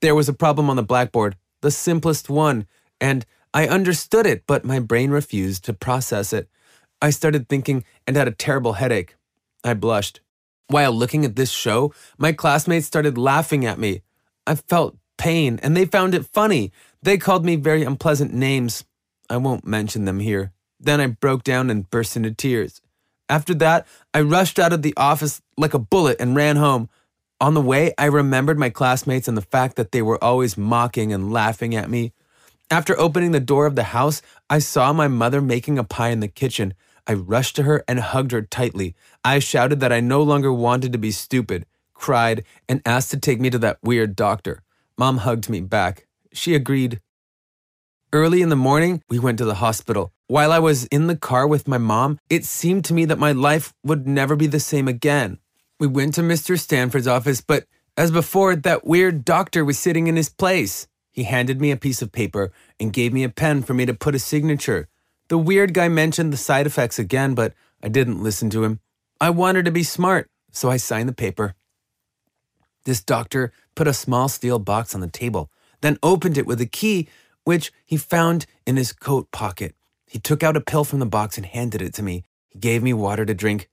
There 0.00 0.14
was 0.14 0.28
a 0.28 0.34
problem 0.34 0.68
on 0.68 0.76
the 0.76 0.82
blackboard, 0.82 1.36
the 1.60 1.70
simplest 1.70 2.28
one, 2.28 2.66
and 3.00 3.24
I 3.54 3.68
understood 3.68 4.26
it, 4.26 4.44
but 4.46 4.64
my 4.64 4.80
brain 4.80 5.10
refused 5.10 5.64
to 5.64 5.72
process 5.72 6.32
it. 6.32 6.48
I 7.00 7.10
started 7.10 7.48
thinking 7.48 7.84
and 8.06 8.16
had 8.16 8.28
a 8.28 8.32
terrible 8.32 8.74
headache. 8.74 9.14
I 9.64 9.74
blushed. 9.74 10.20
While 10.66 10.92
looking 10.92 11.24
at 11.24 11.36
this 11.36 11.50
show, 11.50 11.92
my 12.18 12.32
classmates 12.32 12.86
started 12.86 13.16
laughing 13.16 13.64
at 13.64 13.78
me. 13.78 14.02
I 14.46 14.54
felt 14.54 14.96
pain, 15.20 15.60
and 15.62 15.76
they 15.76 15.84
found 15.84 16.14
it 16.14 16.24
funny. 16.24 16.72
They 17.02 17.18
called 17.18 17.44
me 17.44 17.56
very 17.56 17.84
unpleasant 17.84 18.32
names. 18.32 18.84
I 19.28 19.36
won't 19.36 19.66
mention 19.66 20.06
them 20.06 20.18
here. 20.18 20.52
Then 20.80 20.98
I 20.98 21.08
broke 21.08 21.44
down 21.44 21.68
and 21.68 21.88
burst 21.90 22.16
into 22.16 22.32
tears. 22.32 22.80
After 23.28 23.52
that, 23.54 23.86
I 24.14 24.22
rushed 24.22 24.58
out 24.58 24.72
of 24.72 24.80
the 24.80 24.94
office 24.96 25.42
like 25.58 25.74
a 25.74 25.78
bullet 25.78 26.16
and 26.18 26.34
ran 26.34 26.56
home. 26.56 26.88
On 27.38 27.52
the 27.52 27.60
way, 27.60 27.92
I 27.98 28.06
remembered 28.06 28.58
my 28.58 28.70
classmates 28.70 29.28
and 29.28 29.36
the 29.36 29.42
fact 29.42 29.76
that 29.76 29.92
they 29.92 30.00
were 30.00 30.22
always 30.24 30.56
mocking 30.56 31.12
and 31.12 31.30
laughing 31.30 31.76
at 31.76 31.90
me. 31.90 32.12
After 32.70 32.98
opening 32.98 33.32
the 33.32 33.40
door 33.40 33.66
of 33.66 33.76
the 33.76 33.92
house, 33.92 34.22
I 34.48 34.58
saw 34.58 34.92
my 34.94 35.06
mother 35.06 35.42
making 35.42 35.78
a 35.78 35.84
pie 35.84 36.08
in 36.08 36.20
the 36.20 36.28
kitchen. 36.28 36.72
I 37.06 37.12
rushed 37.12 37.56
to 37.56 37.64
her 37.64 37.84
and 37.86 38.00
hugged 38.00 38.32
her 38.32 38.42
tightly. 38.42 38.94
I 39.22 39.38
shouted 39.38 39.80
that 39.80 39.92
I 39.92 40.00
no 40.00 40.22
longer 40.22 40.52
wanted 40.52 40.92
to 40.92 40.98
be 40.98 41.10
stupid, 41.10 41.66
cried, 41.92 42.42
and 42.68 42.80
asked 42.86 43.10
to 43.10 43.18
take 43.18 43.38
me 43.38 43.50
to 43.50 43.58
that 43.58 43.78
weird 43.82 44.16
doctor. 44.16 44.62
Mom 45.00 45.16
hugged 45.16 45.48
me 45.48 45.62
back. 45.62 46.06
She 46.30 46.54
agreed. 46.54 47.00
Early 48.12 48.42
in 48.42 48.50
the 48.50 48.54
morning, 48.54 49.02
we 49.08 49.18
went 49.18 49.38
to 49.38 49.46
the 49.46 49.54
hospital. 49.54 50.12
While 50.26 50.52
I 50.52 50.58
was 50.58 50.84
in 50.88 51.06
the 51.06 51.16
car 51.16 51.46
with 51.46 51.66
my 51.66 51.78
mom, 51.78 52.18
it 52.28 52.44
seemed 52.44 52.84
to 52.84 52.92
me 52.92 53.06
that 53.06 53.18
my 53.18 53.32
life 53.32 53.72
would 53.82 54.06
never 54.06 54.36
be 54.36 54.46
the 54.46 54.60
same 54.60 54.88
again. 54.88 55.38
We 55.78 55.86
went 55.86 56.12
to 56.16 56.20
Mr. 56.20 56.60
Stanford's 56.60 57.06
office, 57.06 57.40
but 57.40 57.64
as 57.96 58.10
before, 58.10 58.54
that 58.54 58.86
weird 58.86 59.24
doctor 59.24 59.64
was 59.64 59.78
sitting 59.78 60.06
in 60.06 60.16
his 60.16 60.28
place. 60.28 60.86
He 61.10 61.22
handed 61.22 61.62
me 61.62 61.70
a 61.70 61.78
piece 61.78 62.02
of 62.02 62.12
paper 62.12 62.52
and 62.78 62.92
gave 62.92 63.14
me 63.14 63.24
a 63.24 63.30
pen 63.30 63.62
for 63.62 63.72
me 63.72 63.86
to 63.86 63.94
put 63.94 64.14
a 64.14 64.18
signature. 64.18 64.86
The 65.28 65.38
weird 65.38 65.72
guy 65.72 65.88
mentioned 65.88 66.30
the 66.30 66.36
side 66.36 66.66
effects 66.66 66.98
again, 66.98 67.34
but 67.34 67.54
I 67.82 67.88
didn't 67.88 68.22
listen 68.22 68.50
to 68.50 68.64
him. 68.64 68.80
I 69.18 69.30
wanted 69.30 69.64
to 69.64 69.70
be 69.70 69.82
smart, 69.82 70.28
so 70.52 70.68
I 70.68 70.76
signed 70.76 71.08
the 71.08 71.14
paper. 71.14 71.54
This 72.90 73.04
doctor 73.04 73.52
put 73.76 73.86
a 73.86 73.94
small 73.94 74.28
steel 74.28 74.58
box 74.58 74.96
on 74.96 75.00
the 75.00 75.06
table, 75.06 75.48
then 75.80 75.96
opened 76.02 76.36
it 76.36 76.44
with 76.44 76.60
a 76.60 76.66
key, 76.66 77.08
which 77.44 77.70
he 77.86 77.96
found 77.96 78.46
in 78.66 78.76
his 78.76 78.92
coat 78.92 79.30
pocket. 79.30 79.76
He 80.08 80.18
took 80.18 80.42
out 80.42 80.56
a 80.56 80.60
pill 80.60 80.82
from 80.82 80.98
the 80.98 81.06
box 81.06 81.36
and 81.36 81.46
handed 81.46 81.82
it 81.82 81.94
to 81.94 82.02
me. 82.02 82.24
He 82.48 82.58
gave 82.58 82.82
me 82.82 82.92
water 82.92 83.24
to 83.24 83.32
drink. 83.32 83.68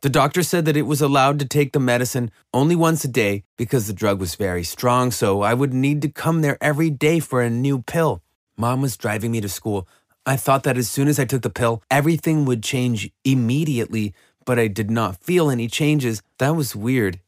The 0.00 0.08
doctor 0.08 0.42
said 0.42 0.64
that 0.64 0.76
it 0.76 0.82
was 0.82 1.00
allowed 1.00 1.38
to 1.38 1.44
take 1.44 1.74
the 1.74 1.78
medicine 1.78 2.32
only 2.52 2.74
once 2.74 3.04
a 3.04 3.08
day 3.08 3.44
because 3.56 3.86
the 3.86 3.92
drug 3.92 4.18
was 4.18 4.34
very 4.34 4.64
strong, 4.64 5.12
so 5.12 5.42
I 5.42 5.54
would 5.54 5.72
need 5.72 6.02
to 6.02 6.08
come 6.08 6.42
there 6.42 6.58
every 6.60 6.90
day 6.90 7.20
for 7.20 7.42
a 7.42 7.48
new 7.48 7.82
pill. 7.82 8.20
Mom 8.56 8.82
was 8.82 8.96
driving 8.96 9.30
me 9.30 9.40
to 9.42 9.48
school. 9.48 9.86
I 10.26 10.34
thought 10.34 10.64
that 10.64 10.76
as 10.76 10.90
soon 10.90 11.06
as 11.06 11.20
I 11.20 11.24
took 11.24 11.42
the 11.42 11.50
pill, 11.50 11.84
everything 11.88 12.46
would 12.46 12.64
change 12.64 13.12
immediately, 13.24 14.12
but 14.44 14.58
I 14.58 14.66
did 14.66 14.90
not 14.90 15.22
feel 15.22 15.50
any 15.50 15.68
changes. 15.68 16.20
That 16.38 16.56
was 16.56 16.74
weird. 16.74 17.20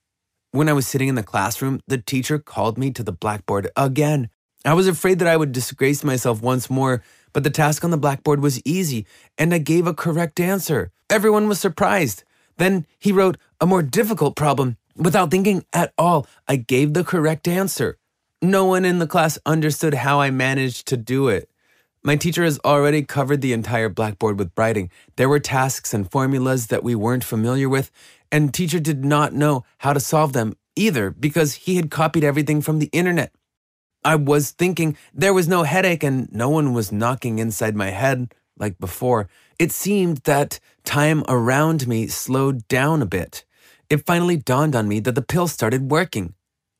When 0.50 0.70
I 0.70 0.72
was 0.72 0.86
sitting 0.86 1.08
in 1.08 1.14
the 1.14 1.22
classroom, 1.22 1.82
the 1.88 1.98
teacher 1.98 2.38
called 2.38 2.78
me 2.78 2.90
to 2.92 3.02
the 3.02 3.12
blackboard 3.12 3.70
again. 3.76 4.30
I 4.64 4.72
was 4.72 4.88
afraid 4.88 5.18
that 5.18 5.28
I 5.28 5.36
would 5.36 5.52
disgrace 5.52 6.02
myself 6.02 6.40
once 6.40 6.70
more, 6.70 7.02
but 7.34 7.44
the 7.44 7.50
task 7.50 7.84
on 7.84 7.90
the 7.90 7.98
blackboard 7.98 8.40
was 8.40 8.62
easy, 8.64 9.04
and 9.36 9.52
I 9.52 9.58
gave 9.58 9.86
a 9.86 9.92
correct 9.92 10.40
answer. 10.40 10.90
Everyone 11.10 11.48
was 11.48 11.60
surprised. 11.60 12.24
Then 12.56 12.86
he 12.98 13.12
wrote 13.12 13.36
a 13.60 13.66
more 13.66 13.82
difficult 13.82 14.36
problem. 14.36 14.78
Without 14.96 15.30
thinking 15.30 15.66
at 15.74 15.92
all, 15.98 16.26
I 16.48 16.56
gave 16.56 16.94
the 16.94 17.04
correct 17.04 17.46
answer. 17.46 17.98
No 18.40 18.64
one 18.64 18.86
in 18.86 19.00
the 19.00 19.06
class 19.06 19.38
understood 19.44 19.92
how 19.92 20.20
I 20.22 20.30
managed 20.30 20.86
to 20.88 20.96
do 20.96 21.28
it. 21.28 21.50
My 22.02 22.16
teacher 22.16 22.44
has 22.44 22.58
already 22.64 23.02
covered 23.02 23.42
the 23.42 23.52
entire 23.52 23.88
blackboard 23.88 24.38
with 24.38 24.52
writing. 24.56 24.90
There 25.16 25.28
were 25.28 25.40
tasks 25.40 25.92
and 25.92 26.10
formulas 26.10 26.68
that 26.68 26.84
we 26.84 26.94
weren't 26.94 27.24
familiar 27.24 27.68
with, 27.68 27.90
and 28.30 28.52
teacher 28.52 28.80
did 28.80 29.04
not 29.04 29.32
know 29.32 29.64
how 29.78 29.92
to 29.92 30.00
solve 30.00 30.32
them 30.32 30.56
either 30.76 31.10
because 31.10 31.54
he 31.54 31.76
had 31.76 31.90
copied 31.90 32.24
everything 32.24 32.60
from 32.62 32.78
the 32.78 32.90
internet. 32.92 33.32
I 34.04 34.14
was 34.14 34.52
thinking 34.52 34.96
there 35.12 35.34
was 35.34 35.48
no 35.48 35.64
headache 35.64 36.04
and 36.04 36.30
no 36.32 36.48
one 36.48 36.72
was 36.72 36.92
knocking 36.92 37.38
inside 37.38 37.74
my 37.74 37.90
head 37.90 38.32
like 38.58 38.78
before. 38.78 39.28
It 39.58 39.72
seemed 39.72 40.18
that 40.18 40.60
time 40.84 41.24
around 41.28 41.86
me 41.88 42.06
slowed 42.06 42.66
down 42.68 43.02
a 43.02 43.06
bit. 43.06 43.44
it 43.90 44.04
finally 44.06 44.36
dawned 44.36 44.76
on 44.76 44.86
me 44.86 45.00
that 45.00 45.14
the 45.14 45.22
pill 45.22 45.48
started 45.48 45.90
working. 45.90 46.34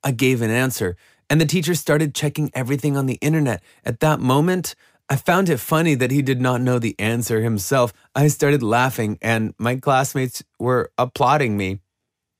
I 0.04 0.12
gave 0.12 0.42
an 0.42 0.50
answer, 0.50 0.96
and 1.30 1.40
the 1.40 1.46
teacher 1.46 1.74
started 1.74 2.14
checking 2.14 2.50
everything 2.54 2.96
on 2.96 3.06
the 3.06 3.18
internet. 3.20 3.62
At 3.84 4.00
that 4.00 4.20
moment, 4.20 4.74
I 5.10 5.16
found 5.16 5.48
it 5.48 5.58
funny 5.58 5.94
that 5.94 6.10
he 6.10 6.20
did 6.20 6.38
not 6.38 6.60
know 6.60 6.78
the 6.78 6.94
answer 6.98 7.40
himself. 7.40 7.94
I 8.14 8.28
started 8.28 8.62
laughing, 8.62 9.18
and 9.22 9.54
my 9.58 9.76
classmates 9.76 10.44
were 10.58 10.92
applauding 10.98 11.56
me. 11.56 11.80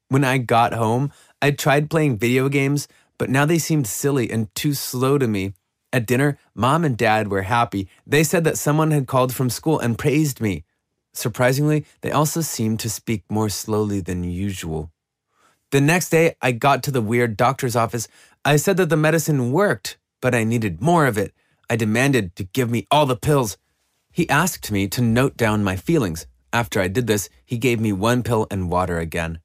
When 0.08 0.22
I 0.22 0.36
got 0.36 0.74
home, 0.74 1.10
I 1.40 1.50
tried 1.52 1.88
playing 1.88 2.18
video 2.18 2.50
games, 2.50 2.86
but 3.16 3.30
now 3.30 3.46
they 3.46 3.58
seemed 3.58 3.86
silly 3.86 4.30
and 4.30 4.54
too 4.54 4.74
slow 4.74 5.16
to 5.16 5.26
me. 5.26 5.54
At 5.94 6.06
dinner, 6.06 6.38
mom 6.54 6.84
and 6.84 6.94
dad 6.94 7.28
were 7.28 7.42
happy. 7.42 7.88
They 8.06 8.22
said 8.22 8.44
that 8.44 8.58
someone 8.58 8.90
had 8.90 9.06
called 9.06 9.34
from 9.34 9.48
school 9.48 9.78
and 9.78 9.98
praised 9.98 10.38
me. 10.38 10.64
Surprisingly, 11.14 11.86
they 12.02 12.10
also 12.10 12.42
seemed 12.42 12.80
to 12.80 12.90
speak 12.90 13.24
more 13.30 13.48
slowly 13.48 14.00
than 14.00 14.24
usual. 14.24 14.90
The 15.70 15.80
next 15.80 16.10
day, 16.10 16.36
I 16.42 16.52
got 16.52 16.82
to 16.82 16.90
the 16.90 17.00
weird 17.00 17.36
doctor's 17.36 17.76
office. 17.76 18.08
I 18.44 18.56
said 18.56 18.76
that 18.76 18.90
the 18.90 18.96
medicine 18.96 19.52
worked, 19.52 19.96
but 20.20 20.34
I 20.34 20.44
needed 20.44 20.82
more 20.82 21.06
of 21.06 21.16
it. 21.16 21.32
I 21.70 21.76
demanded 21.76 22.34
to 22.36 22.44
give 22.44 22.70
me 22.70 22.86
all 22.90 23.06
the 23.06 23.16
pills. 23.16 23.58
He 24.10 24.28
asked 24.28 24.70
me 24.70 24.88
to 24.88 25.02
note 25.02 25.36
down 25.36 25.62
my 25.62 25.76
feelings. 25.76 26.26
After 26.52 26.80
I 26.80 26.88
did 26.88 27.06
this, 27.06 27.28
he 27.44 27.58
gave 27.58 27.78
me 27.78 27.92
one 27.92 28.22
pill 28.22 28.46
and 28.50 28.70
water 28.70 28.98
again. 28.98 29.40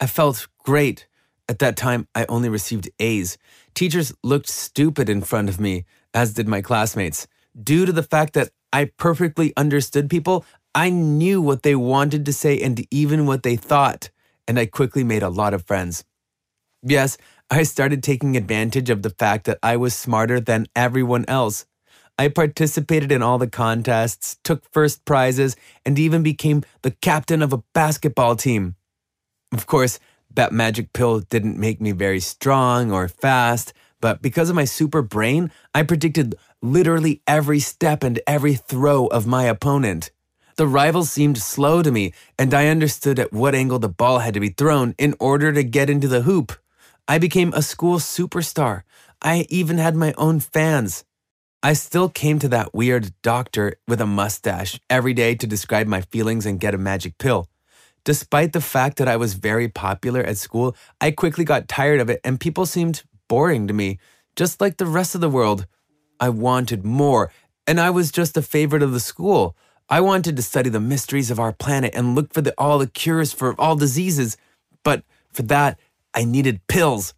I 0.00 0.06
felt 0.06 0.48
great. 0.58 1.06
At 1.48 1.60
that 1.60 1.76
time, 1.76 2.08
I 2.14 2.26
only 2.28 2.48
received 2.48 2.90
A's. 2.98 3.38
Teachers 3.74 4.12
looked 4.22 4.48
stupid 4.48 5.08
in 5.08 5.22
front 5.22 5.48
of 5.48 5.60
me, 5.60 5.84
as 6.12 6.34
did 6.34 6.48
my 6.48 6.60
classmates. 6.60 7.26
Due 7.60 7.86
to 7.86 7.92
the 7.92 8.02
fact 8.02 8.34
that 8.34 8.50
I 8.72 8.90
perfectly 8.96 9.52
understood 9.56 10.10
people, 10.10 10.44
I 10.74 10.90
knew 10.90 11.42
what 11.42 11.62
they 11.62 11.74
wanted 11.74 12.24
to 12.26 12.32
say 12.32 12.60
and 12.60 12.84
even 12.90 13.26
what 13.26 13.42
they 13.42 13.56
thought, 13.56 14.10
and 14.46 14.58
I 14.58 14.66
quickly 14.66 15.02
made 15.02 15.22
a 15.22 15.28
lot 15.28 15.54
of 15.54 15.66
friends. 15.66 16.04
Yes, 16.82 17.18
I 17.52 17.64
started 17.64 18.04
taking 18.04 18.36
advantage 18.36 18.90
of 18.90 19.02
the 19.02 19.10
fact 19.10 19.44
that 19.46 19.58
I 19.60 19.76
was 19.76 19.92
smarter 19.92 20.38
than 20.38 20.68
everyone 20.76 21.24
else. 21.26 21.66
I 22.16 22.28
participated 22.28 23.10
in 23.10 23.22
all 23.22 23.38
the 23.38 23.48
contests, 23.48 24.38
took 24.44 24.62
first 24.70 25.04
prizes, 25.04 25.56
and 25.84 25.98
even 25.98 26.22
became 26.22 26.62
the 26.82 26.92
captain 26.92 27.42
of 27.42 27.52
a 27.52 27.64
basketball 27.74 28.36
team. 28.36 28.76
Of 29.52 29.66
course, 29.66 29.98
that 30.32 30.52
magic 30.52 30.92
pill 30.92 31.20
didn't 31.20 31.58
make 31.58 31.80
me 31.80 31.90
very 31.90 32.20
strong 32.20 32.92
or 32.92 33.08
fast, 33.08 33.72
but 34.00 34.22
because 34.22 34.48
of 34.48 34.54
my 34.54 34.64
super 34.64 35.02
brain, 35.02 35.50
I 35.74 35.82
predicted 35.82 36.36
literally 36.62 37.20
every 37.26 37.58
step 37.58 38.04
and 38.04 38.20
every 38.28 38.54
throw 38.54 39.06
of 39.06 39.26
my 39.26 39.44
opponent. 39.44 40.12
The 40.54 40.68
rival 40.68 41.04
seemed 41.04 41.38
slow 41.38 41.82
to 41.82 41.90
me, 41.90 42.12
and 42.38 42.54
I 42.54 42.68
understood 42.68 43.18
at 43.18 43.32
what 43.32 43.56
angle 43.56 43.80
the 43.80 43.88
ball 43.88 44.20
had 44.20 44.34
to 44.34 44.40
be 44.40 44.50
thrown 44.50 44.94
in 44.98 45.16
order 45.18 45.52
to 45.52 45.64
get 45.64 45.90
into 45.90 46.06
the 46.06 46.22
hoop. 46.22 46.52
I 47.08 47.18
became 47.18 47.52
a 47.52 47.62
school 47.62 47.98
superstar. 47.98 48.82
I 49.22 49.46
even 49.48 49.78
had 49.78 49.96
my 49.96 50.14
own 50.16 50.40
fans. 50.40 51.04
I 51.62 51.74
still 51.74 52.08
came 52.08 52.38
to 52.38 52.48
that 52.48 52.72
weird 52.74 53.12
doctor 53.22 53.74
with 53.86 54.00
a 54.00 54.06
mustache 54.06 54.80
every 54.88 55.12
day 55.12 55.34
to 55.34 55.46
describe 55.46 55.86
my 55.86 56.00
feelings 56.00 56.46
and 56.46 56.58
get 56.60 56.74
a 56.74 56.78
magic 56.78 57.18
pill. 57.18 57.48
Despite 58.04 58.54
the 58.54 58.62
fact 58.62 58.96
that 58.96 59.08
I 59.08 59.16
was 59.16 59.34
very 59.34 59.68
popular 59.68 60.22
at 60.22 60.38
school, 60.38 60.74
I 61.00 61.10
quickly 61.10 61.44
got 61.44 61.68
tired 61.68 62.00
of 62.00 62.08
it 62.08 62.20
and 62.24 62.40
people 62.40 62.64
seemed 62.64 63.02
boring 63.28 63.66
to 63.68 63.74
me, 63.74 63.98
just 64.36 64.60
like 64.60 64.78
the 64.78 64.86
rest 64.86 65.14
of 65.14 65.20
the 65.20 65.28
world. 65.28 65.66
I 66.18 66.30
wanted 66.30 66.84
more, 66.84 67.30
and 67.66 67.78
I 67.78 67.90
was 67.90 68.10
just 68.10 68.36
a 68.36 68.42
favorite 68.42 68.82
of 68.82 68.92
the 68.92 69.00
school. 69.00 69.56
I 69.88 70.00
wanted 70.00 70.36
to 70.36 70.42
study 70.42 70.70
the 70.70 70.80
mysteries 70.80 71.30
of 71.30 71.38
our 71.38 71.52
planet 71.52 71.94
and 71.94 72.14
look 72.14 72.32
for 72.32 72.40
the, 72.40 72.54
all 72.56 72.78
the 72.78 72.86
cures 72.86 73.32
for 73.32 73.54
all 73.60 73.76
diseases, 73.76 74.36
but 74.82 75.02
for 75.32 75.42
that, 75.42 75.78
I 76.14 76.24
needed 76.24 76.66
pills. 76.66 77.14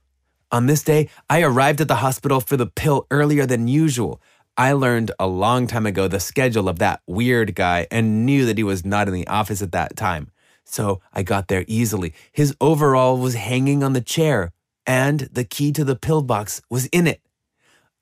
On 0.51 0.67
this 0.67 0.83
day, 0.83 1.09
I 1.31 1.43
arrived 1.43 1.81
at 1.81 1.89
the 1.89 1.97
hospital 1.97 2.41
for 2.41 2.57
the 2.57 2.67
pill 2.67 3.07
earlier 3.11 3.47
than 3.47 3.69
usual. 3.69 4.21
I 4.57 4.73
learned 4.73 5.11
a 5.19 5.27
long 5.27 5.67
time 5.67 5.87
ago 5.87 6.09
the 6.09 6.21
schedule 6.21 6.69
of 6.69 6.79
that 6.79 7.01
weird 7.07 7.55
guy 7.55 7.87
and 7.91 8.27
knew 8.27 8.45
that 8.47 8.59
he 8.59 8.65
was 8.65 8.85
not 8.85 9.09
in 9.09 9.15
the 9.15 9.27
office 9.27 9.63
at 9.63 9.73
that 9.73 9.97
time 9.97 10.31
so 10.65 11.01
I 11.13 11.23
got 11.23 11.49
there 11.49 11.65
easily. 11.67 12.15
His 12.33 12.57
overall 12.61 13.19
was 13.19 13.35
hanging 13.35 13.83
on 13.83 13.93
the 13.93 14.01
chair, 14.01 14.53
and 14.87 15.21
the 15.21 15.45
key 15.45 15.73
to 15.73 15.85
the 15.85 15.97
pill 15.97 16.23
box 16.23 16.63
was 16.71 16.87
in 16.87 17.07
it. 17.07 17.21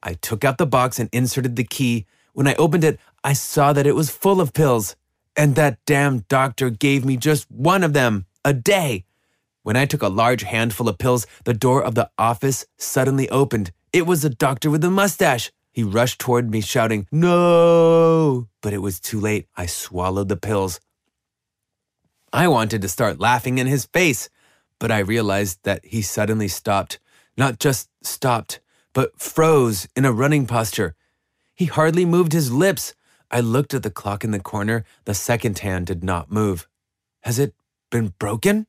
I 0.03 0.14
took 0.14 0.45
out 0.45 0.59
the 0.59 0.66
box 0.66 0.99
and 0.99 1.09
inserted 1.12 1.57
the 1.57 1.64
key. 1.64 2.07
When 2.32 2.47
I 2.47 2.55
opened 2.55 2.84
it, 2.84 2.99
I 3.22 3.32
saw 3.34 3.72
that 3.72 3.86
it 3.86 3.95
was 3.95 4.11
full 4.11 4.41
of 4.41 4.53
pills, 4.53 4.97
and 5.36 5.55
that 5.57 5.78
damn 5.84 6.20
doctor 6.20 6.70
gave 6.70 7.05
me 7.05 7.16
just 7.16 7.51
one 7.51 7.82
of 7.82 7.93
them 7.93 8.26
a 8.45 8.55
day. 8.55 9.05
When 9.62 9.76
I 9.76 9.84
took 9.84 10.02
a 10.02 10.08
large 10.08 10.42
handful 10.42 10.88
of 10.88 10.98
pills, 10.98 11.26
the 11.44 11.52
door 11.52 11.82
of 11.82 11.94
the 11.94 12.11
office 12.16 12.64
suddenly 12.78 13.28
opened. 13.28 13.72
It 13.92 14.06
was 14.06 14.22
the 14.22 14.30
doctor 14.30 14.70
with 14.70 14.80
the 14.80 14.90
mustache. 14.90 15.52
He 15.72 15.82
rushed 15.82 16.18
toward 16.18 16.50
me, 16.50 16.61
shouting, 16.61 17.06
No! 17.12 18.48
But 18.62 18.72
it 18.72 18.78
was 18.78 19.00
too 19.00 19.20
late. 19.20 19.46
I 19.56 19.66
swallowed 19.66 20.28
the 20.28 20.36
pills. 20.36 20.80
I 22.32 22.48
wanted 22.48 22.80
to 22.82 22.88
start 22.88 23.20
laughing 23.20 23.58
in 23.58 23.66
his 23.66 23.86
face, 23.86 24.30
but 24.78 24.90
I 24.90 25.00
realized 25.00 25.58
that 25.64 25.84
he 25.84 26.00
suddenly 26.00 26.48
stopped. 26.48 26.98
Not 27.36 27.58
just 27.58 27.88
stopped, 28.02 28.61
but 28.92 29.20
froze 29.20 29.88
in 29.94 30.04
a 30.04 30.12
running 30.12 30.46
posture. 30.46 30.94
He 31.54 31.66
hardly 31.66 32.04
moved 32.04 32.32
his 32.32 32.50
lips. 32.50 32.94
I 33.30 33.40
looked 33.40 33.74
at 33.74 33.82
the 33.82 33.90
clock 33.90 34.24
in 34.24 34.30
the 34.30 34.40
corner. 34.40 34.84
The 35.04 35.14
second 35.14 35.58
hand 35.58 35.86
did 35.86 36.02
not 36.02 36.32
move. 36.32 36.66
Has 37.22 37.38
it 37.38 37.54
been 37.90 38.14
broken? 38.18 38.66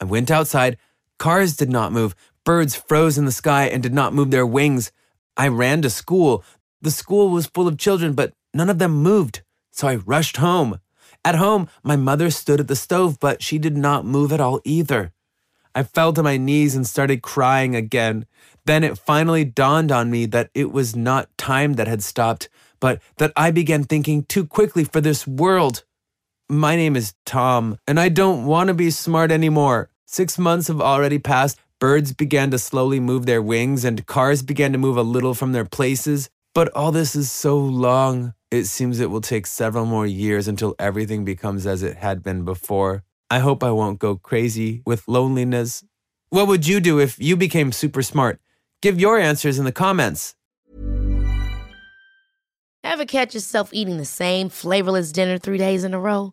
I 0.00 0.04
went 0.04 0.30
outside. 0.30 0.78
Cars 1.18 1.56
did 1.56 1.70
not 1.70 1.92
move. 1.92 2.14
Birds 2.44 2.76
froze 2.76 3.18
in 3.18 3.24
the 3.24 3.32
sky 3.32 3.64
and 3.66 3.82
did 3.82 3.92
not 3.92 4.14
move 4.14 4.30
their 4.30 4.46
wings. 4.46 4.92
I 5.36 5.48
ran 5.48 5.82
to 5.82 5.90
school. 5.90 6.44
The 6.80 6.90
school 6.90 7.30
was 7.30 7.46
full 7.46 7.68
of 7.68 7.78
children, 7.78 8.14
but 8.14 8.32
none 8.54 8.70
of 8.70 8.78
them 8.78 9.02
moved. 9.02 9.42
So 9.70 9.88
I 9.88 9.96
rushed 9.96 10.38
home. 10.38 10.80
At 11.24 11.34
home, 11.34 11.68
my 11.82 11.96
mother 11.96 12.30
stood 12.30 12.60
at 12.60 12.68
the 12.68 12.76
stove, 12.76 13.18
but 13.20 13.42
she 13.42 13.58
did 13.58 13.76
not 13.76 14.04
move 14.04 14.32
at 14.32 14.40
all 14.40 14.60
either. 14.64 15.12
I 15.74 15.82
fell 15.82 16.12
to 16.12 16.22
my 16.22 16.36
knees 16.36 16.74
and 16.74 16.86
started 16.86 17.22
crying 17.22 17.76
again. 17.76 18.26
Then 18.64 18.82
it 18.82 18.98
finally 18.98 19.44
dawned 19.44 19.92
on 19.92 20.10
me 20.10 20.26
that 20.26 20.50
it 20.54 20.72
was 20.72 20.96
not 20.96 21.36
time 21.36 21.74
that 21.74 21.86
had 21.86 22.02
stopped, 22.02 22.48
but 22.80 23.00
that 23.18 23.32
I 23.36 23.50
began 23.50 23.84
thinking 23.84 24.24
too 24.24 24.46
quickly 24.46 24.84
for 24.84 25.00
this 25.00 25.26
world. 25.26 25.84
My 26.50 26.76
name 26.76 26.96
is 26.96 27.12
Tom, 27.26 27.76
and 27.86 28.00
I 28.00 28.08
don't 28.08 28.46
want 28.46 28.68
to 28.68 28.74
be 28.74 28.90
smart 28.90 29.30
anymore. 29.30 29.90
Six 30.06 30.38
months 30.38 30.68
have 30.68 30.80
already 30.80 31.18
passed. 31.18 31.60
Birds 31.78 32.14
began 32.14 32.50
to 32.52 32.58
slowly 32.58 33.00
move 33.00 33.26
their 33.26 33.42
wings, 33.42 33.84
and 33.84 34.06
cars 34.06 34.40
began 34.40 34.72
to 34.72 34.78
move 34.78 34.96
a 34.96 35.02
little 35.02 35.34
from 35.34 35.52
their 35.52 35.66
places. 35.66 36.30
But 36.54 36.74
all 36.74 36.90
this 36.90 37.14
is 37.14 37.30
so 37.30 37.58
long. 37.58 38.32
It 38.50 38.64
seems 38.64 38.98
it 38.98 39.10
will 39.10 39.20
take 39.20 39.46
several 39.46 39.84
more 39.84 40.06
years 40.06 40.48
until 40.48 40.74
everything 40.78 41.22
becomes 41.22 41.66
as 41.66 41.82
it 41.82 41.98
had 41.98 42.22
been 42.22 42.46
before. 42.46 43.04
I 43.28 43.40
hope 43.40 43.62
I 43.62 43.70
won't 43.70 43.98
go 43.98 44.16
crazy 44.16 44.80
with 44.86 45.06
loneliness. 45.06 45.84
What 46.30 46.48
would 46.48 46.66
you 46.66 46.80
do 46.80 46.98
if 46.98 47.18
you 47.18 47.36
became 47.36 47.72
super 47.72 48.00
smart? 48.00 48.40
Give 48.80 48.98
your 48.98 49.18
answers 49.18 49.58
in 49.58 49.66
the 49.66 49.70
comments. 49.70 50.34
Ever 52.82 53.04
catch 53.04 53.34
yourself 53.34 53.68
eating 53.74 53.98
the 53.98 54.06
same 54.06 54.48
flavorless 54.48 55.12
dinner 55.12 55.36
three 55.36 55.58
days 55.58 55.84
in 55.84 55.92
a 55.92 56.00
row? 56.00 56.32